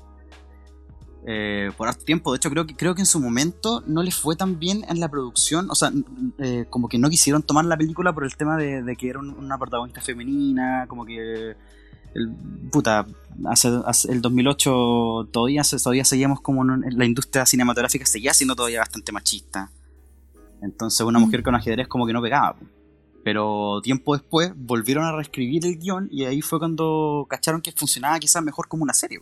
[1.29, 2.31] eh, por harto tiempo.
[2.31, 4.99] De hecho, creo que, creo que en su momento no le fue tan bien en
[5.01, 5.69] la producción.
[5.69, 5.91] O sea,
[6.39, 9.19] eh, como que no quisieron tomar la película por el tema de, de que era
[9.19, 11.55] un- una protagonista femenina, como que
[12.15, 12.29] el,
[12.71, 13.05] puta,
[13.45, 18.79] hace, hace- el 2008 todavía, todavía seguíamos como en la industria cinematográfica seguía siendo todavía
[18.79, 19.69] bastante machista.
[20.61, 21.23] Entonces una Mm.
[21.23, 22.55] mujer con ajedrez como que no pegaba.
[23.23, 28.17] Pero tiempo después volvieron a reescribir el guion y ahí fue cuando cacharon que funcionaba
[28.19, 29.19] quizás mejor como una serie.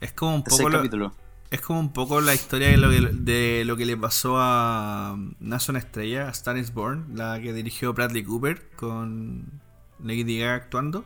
[0.00, 1.12] Es como un Tercer poco lo-.
[1.52, 5.18] Es como un poco la historia de lo que, de lo que le pasó a
[5.40, 9.60] una estrella, a Star is Born, la que dirigió Bradley Cooper con
[10.02, 11.04] Lady Gaga actuando.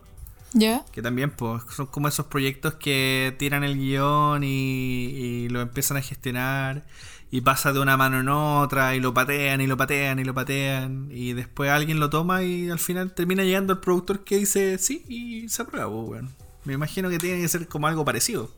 [0.52, 0.84] ¿Ya?
[0.92, 5.96] Que también pues, son como esos proyectos que tiran el guion y, y lo empiezan
[5.96, 6.84] a gestionar
[7.28, 10.32] y pasa de una mano en otra y lo patean y lo patean y lo
[10.32, 14.78] patean y después alguien lo toma y al final termina llegando el productor que dice
[14.78, 15.90] sí y se aprueba.
[15.90, 16.30] pues, weón.
[16.64, 18.48] Me imagino que tiene que ser como algo parecido.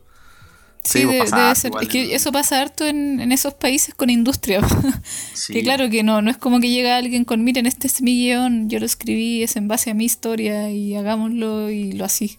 [0.91, 1.71] Sí, Sí, pues de- debe ser.
[1.81, 4.61] Es que eso pasa harto en, en esos países con industria.
[5.33, 5.53] Sí.
[5.53, 8.11] Que claro que no, no es como que llega alguien con, miren, este es mi
[8.27, 12.37] guion, yo lo escribí, es en base a mi historia y hagámoslo y lo así.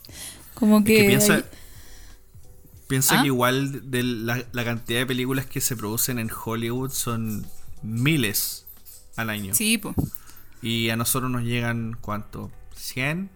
[0.54, 0.96] Como que...
[0.98, 1.44] que piensa, hay-
[2.88, 3.22] piensa ¿Ah?
[3.22, 7.46] que igual de la, la cantidad de películas que se producen en Hollywood son
[7.82, 8.66] miles
[9.16, 9.54] al año.
[9.54, 9.96] Sí, pues.
[10.62, 12.50] Y a nosotros nos llegan, ¿cuánto?
[12.76, 13.28] ¿100?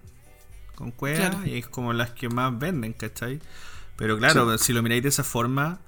[0.74, 1.30] Con cueva.
[1.30, 1.46] Claro.
[1.46, 3.40] Y es como las que más venden, ¿cachai?
[3.96, 5.80] Pero claro, si lo miráis de esa forma,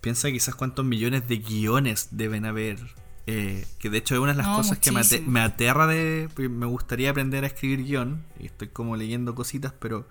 [0.00, 2.78] piensa quizás cuántos millones de guiones deben haber.
[3.26, 6.28] eh, que de hecho es una de las No, cosas que me aterra de...
[6.36, 8.26] Me gustaría aprender a escribir guion.
[8.38, 10.08] Y estoy como leyendo cositas, pero...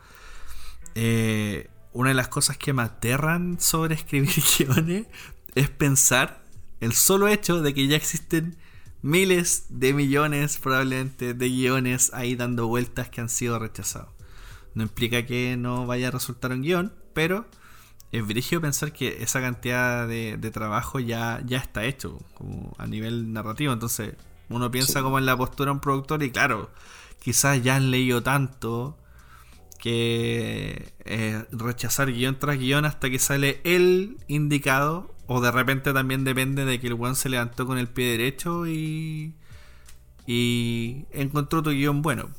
[0.96, 5.08] eh, una de las cosas que me aterran sobre escribir guiones
[5.56, 6.44] es pensar
[6.80, 8.58] el solo hecho de que ya existen
[9.02, 14.14] miles de millones probablemente de guiones ahí dando vueltas que han sido rechazados.
[14.74, 17.46] No implica que no vaya a resultar un guion, pero
[18.12, 22.88] es brígido pensar que esa cantidad de, de trabajo ya, ya está hecho como a
[22.88, 23.74] nivel narrativo.
[23.74, 24.16] Entonces
[24.50, 25.04] uno piensa Sí.
[25.04, 26.72] como en la postura de un productor y claro,
[27.20, 28.98] quizás ya han leído tanto
[29.78, 36.24] que eh, rechazar guion tras guion hasta que sale el indicado o de repente también
[36.24, 39.36] depende de que el weón se levantó con el pie derecho y
[40.28, 42.30] y encontró tu guion bueno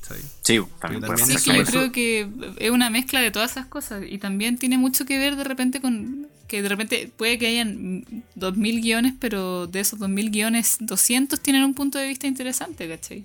[0.00, 0.22] ¿cachai?
[0.42, 2.28] Sí, también también Sí, que yo creo que
[2.58, 5.80] es una mezcla de todas esas cosas y también tiene mucho que ver de repente
[5.80, 11.38] con que de repente puede que hayan 2000 guiones, pero de esos 2000 guiones 200
[11.40, 13.24] tienen un punto de vista interesante, ¿cachai?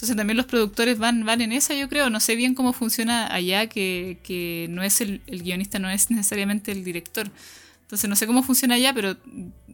[0.00, 2.08] Entonces también los productores van, van en esa, yo creo.
[2.08, 6.10] No sé bien cómo funciona allá, que, que no es el, el guionista, no es
[6.10, 7.30] necesariamente el director.
[7.82, 9.16] Entonces no sé cómo funciona allá, pero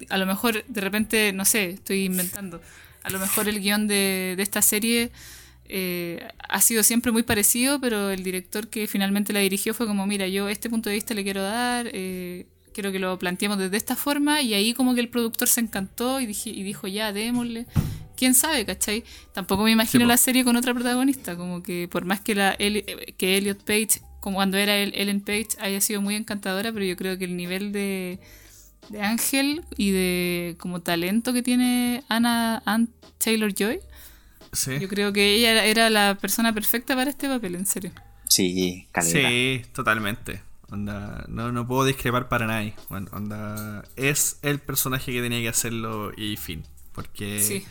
[0.09, 2.61] a lo mejor de repente, no sé, estoy inventando.
[3.05, 5.13] A lo mejor el guion de, de esta serie
[5.69, 10.07] eh, ha sido siempre muy parecido, pero el director que finalmente la dirigió fue como,
[10.07, 13.77] mira, yo este punto de vista le quiero dar, eh, quiero que lo planteemos desde
[13.77, 17.13] esta forma, y ahí como que el productor se encantó y, dije- y dijo, ya,
[17.13, 17.67] démosle.
[18.17, 19.05] ¿Quién sabe, cachai?
[19.35, 22.57] Tampoco me imagino Sí, la serie con otra protagonista, como que por más que, la,
[22.57, 26.97] que Elliot Page, como cuando era el- Ellen Page, haya sido muy encantadora, pero yo
[26.97, 28.19] creo que el nivel de,
[28.89, 32.89] de Ángel y de como talento que tiene Anna, Ann
[33.19, 33.81] Taylor Joy,
[34.53, 37.93] sí, yo creo que ella era, la persona perfecta para este papel, en serio.
[38.29, 39.29] Sí, caleta.
[39.29, 40.43] Sí, totalmente.
[40.71, 42.75] Onda, no, no puedo discrepar para nadie.
[42.89, 46.65] Bueno, onda, es el personaje que tenía que hacerlo y fin.
[46.93, 47.65] Porque Sí.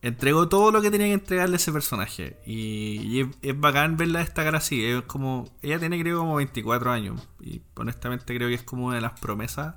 [0.00, 2.38] entregó todo lo que tenía que entregarle ese personaje.
[2.46, 4.82] Y, y es, es bacán verla destacar así.
[4.84, 7.20] Es como, ella tiene creo como 24 años.
[7.40, 9.74] Y honestamente creo que es como una de las promesas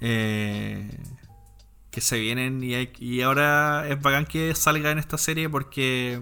[0.00, 0.90] eh,
[1.96, 2.62] que se vienen.
[2.62, 6.20] Y, hay- y ahora es bacán que salga en esta serie porque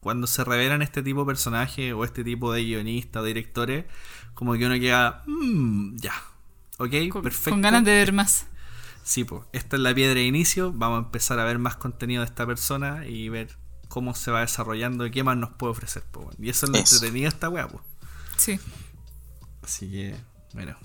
[0.00, 3.84] cuando se revelan este tipo de personajes o este tipo de guionistas o directores,
[4.32, 6.14] como que uno queda, "Mm, ya,
[6.78, 7.50] ok, Con, perfecto.
[7.50, 8.46] con ganas de ver más.
[9.02, 12.22] Sí, pues, esta es la piedra de inicio, vamos a empezar a ver más contenido
[12.22, 13.58] de esta persona y ver
[13.88, 16.02] cómo se va desarrollando y qué más nos puede ofrecer.
[16.10, 16.30] po.
[16.38, 16.94] Y eso es lo Eso.
[16.96, 17.84] entretenido de esta weá, pues.
[18.38, 18.58] Sí.
[19.62, 20.16] Así que,
[20.54, 20.76] bueno,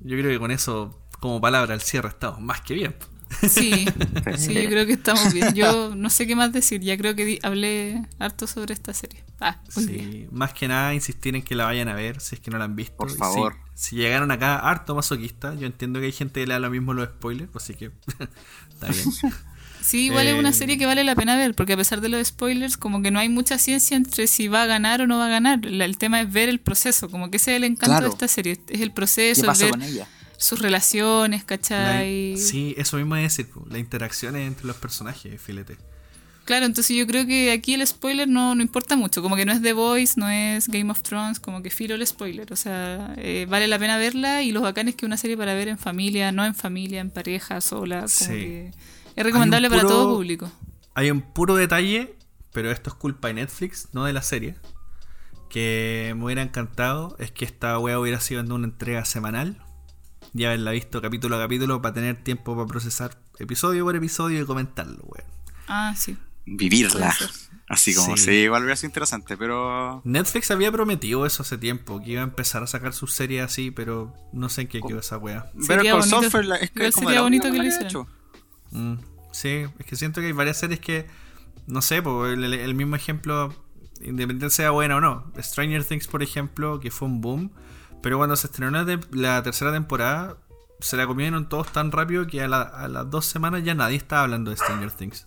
[0.00, 2.92] yo creo que con eso, como palabra al cierre, estamos más que bien.
[2.92, 3.06] po.
[3.48, 3.86] Sí,
[4.38, 5.54] sí, yo creo que estamos bien.
[5.54, 9.22] Yo no sé qué más decir, ya creo que di- hablé harto sobre esta serie.
[9.40, 9.88] Ah, bien.
[10.12, 12.58] Sí, más que nada insistir en que la vayan a ver si es que no
[12.58, 12.96] la han visto.
[12.96, 13.56] Por favor.
[13.74, 16.94] si llegaron acá harto masoquista, yo entiendo que hay gente que le da lo mismo
[16.94, 17.90] los spoilers, así que
[18.70, 19.04] está bien.
[19.82, 22.08] Sí, igual es una Eh, serie que vale la pena ver, porque a pesar de
[22.08, 25.18] los spoilers, como que no hay mucha ciencia entre si va a ganar o no
[25.18, 25.62] va a ganar.
[25.66, 28.06] La- el tema es ver el proceso, como que ese es el encanto Claro.
[28.06, 28.52] de esta serie.
[28.68, 30.08] Es el ¿Qué proceso, es pasó ver con ella?
[30.38, 32.36] Sus relaciones, La- ¿cachai?
[32.36, 35.76] sí, eso mismo es decir, las interacciones entre los personajes, filete.
[36.44, 39.52] Claro, entonces yo creo que aquí el spoiler no, no importa mucho, como que no
[39.52, 43.14] es The Voice, no es Game of Thrones, como que filo el spoiler, o sea,
[43.16, 45.78] eh, vale la pena verla y los bacanes que es una serie para ver en
[45.78, 48.26] familia, no en familia, en pareja, sola, como Sí.
[48.26, 48.72] que
[49.16, 50.52] es recomendable para todo público.
[50.94, 52.14] Hay un puro detalle,
[52.52, 54.56] pero esto es culpa de Netflix, no de la serie.
[55.48, 59.63] que me hubiera encantado es que esta wea hubiera sido en una entrega semanal.
[60.34, 64.44] Ya haberla visto capítulo a capítulo para tener tiempo para procesar episodio por episodio y
[64.44, 65.26] comentarlo, weón.
[65.68, 66.16] Ah, sí.
[66.44, 67.14] Vivirla.
[67.68, 68.24] Así como, Sí.
[68.24, 68.30] sí.
[68.32, 70.02] igual hubiera sido interesante, pero.
[70.04, 73.70] Netflix había prometido eso hace tiempo, que iba a empezar a sacar sus series así,
[73.70, 75.50] pero no sé en qué quedó esa wea.
[75.54, 77.64] Better Sería Call bonito- Saul fue la- es que como sería la bonito que lo
[77.64, 77.86] hicieran.
[77.86, 78.06] hecho.
[78.72, 78.94] Mm,
[79.32, 79.48] sí,
[79.78, 81.06] es que siento que hay varias series que,
[81.66, 83.54] no sé, el- el mismo ejemplo,
[84.00, 85.32] independientemente sea buena o no.
[85.40, 87.50] Stranger Things, por ejemplo, que fue un boom,
[88.04, 90.36] pero cuando se estrenó la, tercera temporada,
[90.78, 93.96] se la comieron todos tan rápido que a, la- a las dos semanas ya nadie
[93.96, 95.26] estaba hablando de Stranger Things.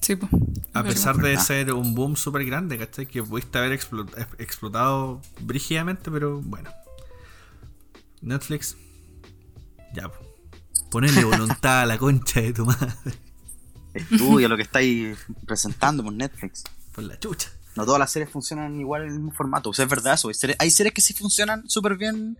[0.00, 0.28] Sí, po.
[0.72, 3.06] A Es pesar de ser un boom súper grande, ¿cachai?
[3.06, 3.88] Que pudiste haber ex-
[4.38, 6.70] explotado brígidamente, pero bueno.
[8.22, 8.76] Netflix,
[9.94, 10.16] ya, po.
[10.90, 12.94] Ponerle voluntad a la concha de tu madre.
[13.92, 16.64] Estudia lo que estáis presentando por Netflix.
[16.92, 17.50] Por la chucha.
[17.76, 19.70] No todas las series funcionan igual en el mismo formato.
[19.70, 20.28] O sea, es verdad eso.
[20.58, 22.38] Hay series, que sí funcionan súper bien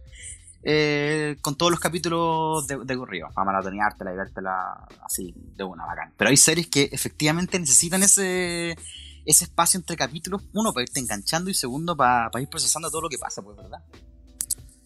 [0.63, 3.29] eh, con todos los capítulos de, de corrido.
[3.35, 6.13] Para maratoneártela y vértela así de una bacán.
[6.17, 8.77] Pero hay series que efectivamente necesitan ese,
[9.25, 10.43] ese espacio entre capítulos.
[10.53, 13.57] Uno, para irte enganchando y segundo, para, para ir procesando todo lo que pasa, pues,
[13.57, 13.83] ¿verdad?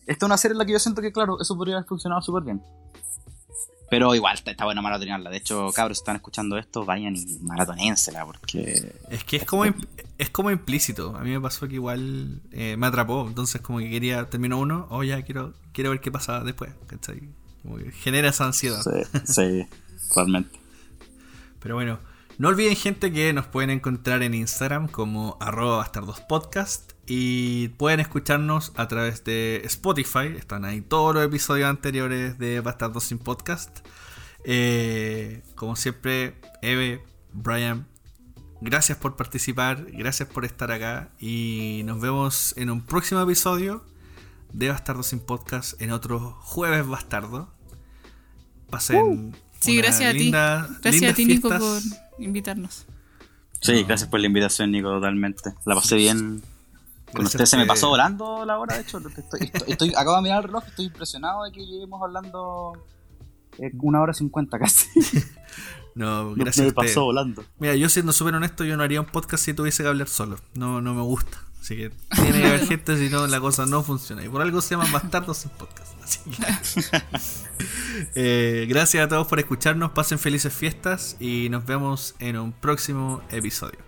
[0.07, 2.23] Esta es una serie en la que yo siento que, claro, eso podría haber funcionado
[2.23, 2.63] súper bien.
[3.91, 5.31] Pero igual está, está bueno maratonearla.
[5.31, 9.65] De hecho, cabros, si están escuchando esto, vayan y maratonénsela porque Es que es como,
[10.19, 11.17] es como implícito.
[11.17, 13.27] A mí me pasó que igual eh, me atrapó.
[13.27, 16.71] Entonces, como que quería, terminó uno, oh ya, quiero, quiero ver qué pasa después.
[16.87, 17.23] ¿cachai?
[17.63, 18.83] Como que genera esa ansiedad.
[18.83, 19.67] Sí, sí,
[20.09, 20.59] totalmente.
[21.61, 21.99] Pero bueno,
[22.37, 28.73] no olviden gente que nos pueden encontrar en Instagram como arroba bastardospodcast y pueden escucharnos
[28.77, 30.29] a través de Spotify.
[30.37, 33.79] Están ahí todos los episodios anteriores de Bastardos sin Podcast.
[34.45, 37.03] Eh, como siempre, Eve,
[37.33, 37.87] Brian,
[38.61, 43.85] gracias por participar, gracias por estar acá y nos vemos en un próximo episodio
[44.53, 47.53] de Bastardos sin Podcast en otro jueves bastardo.
[48.71, 50.19] Pasen Sí, una gracias a ti.
[50.19, 52.01] linda- Gracias a ti, Nico, por fiestas.
[52.19, 52.87] invitarnos.
[53.61, 55.55] Sí, gracias por la invitación, Nico, totalmente.
[55.65, 56.43] La pasé bien.
[57.15, 58.99] Con usted se me pasó volando la hora, de hecho.
[58.99, 62.73] Estoy, estoy- estoy- acabo de mirar el reloj, estoy impresionado de que lleguemos hablando
[63.59, 64.89] eh, una hora cincuenta casi.
[65.95, 67.43] No, gracias me a pasó volando.
[67.59, 70.37] Mira, yo siendo súper honesto, yo no haría un podcast si tuviese que hablar solo.
[70.55, 71.39] No, no me gusta.
[71.61, 74.25] Así que tiene que haber gente, si no, la cosa no funciona.
[74.25, 75.95] Y por algo se llaman bastardos sin podcast.
[76.05, 77.03] Así que.
[78.15, 79.91] Eh, gracias a todos por escucharnos.
[79.91, 83.81] Pasen felices fiestas y nos vemos en un próximo episodio.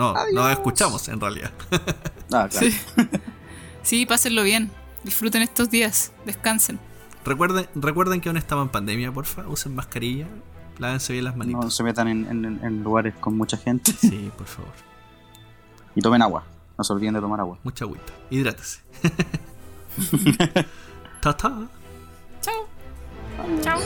[0.00, 0.50] No, nos Adiós.
[0.52, 1.50] escuchamos en realidad.
[2.32, 2.66] Ah, claro.
[2.68, 2.78] Sí.
[3.82, 4.70] Sí, pásenlo bien.
[5.04, 6.12] Disfruten estos días.
[6.26, 6.78] Descansen.
[7.24, 9.46] recuerden, recuerden que aún estamos en pandemia, porfa.
[9.48, 10.26] Usen mascarilla.
[10.78, 11.64] Lávense bien las manitos.
[11.64, 13.92] No se metan en, en- en lugares con mucha gente.
[13.92, 14.72] Sí, por favor.
[15.96, 16.44] Y tomen agua.
[16.78, 17.58] No se olviden de tomar agua.
[17.64, 18.12] Mucha agüita.
[18.30, 18.80] Hidrátese.
[21.20, 21.68] ta ta.
[22.40, 22.68] Chao.
[23.62, 23.80] Chao.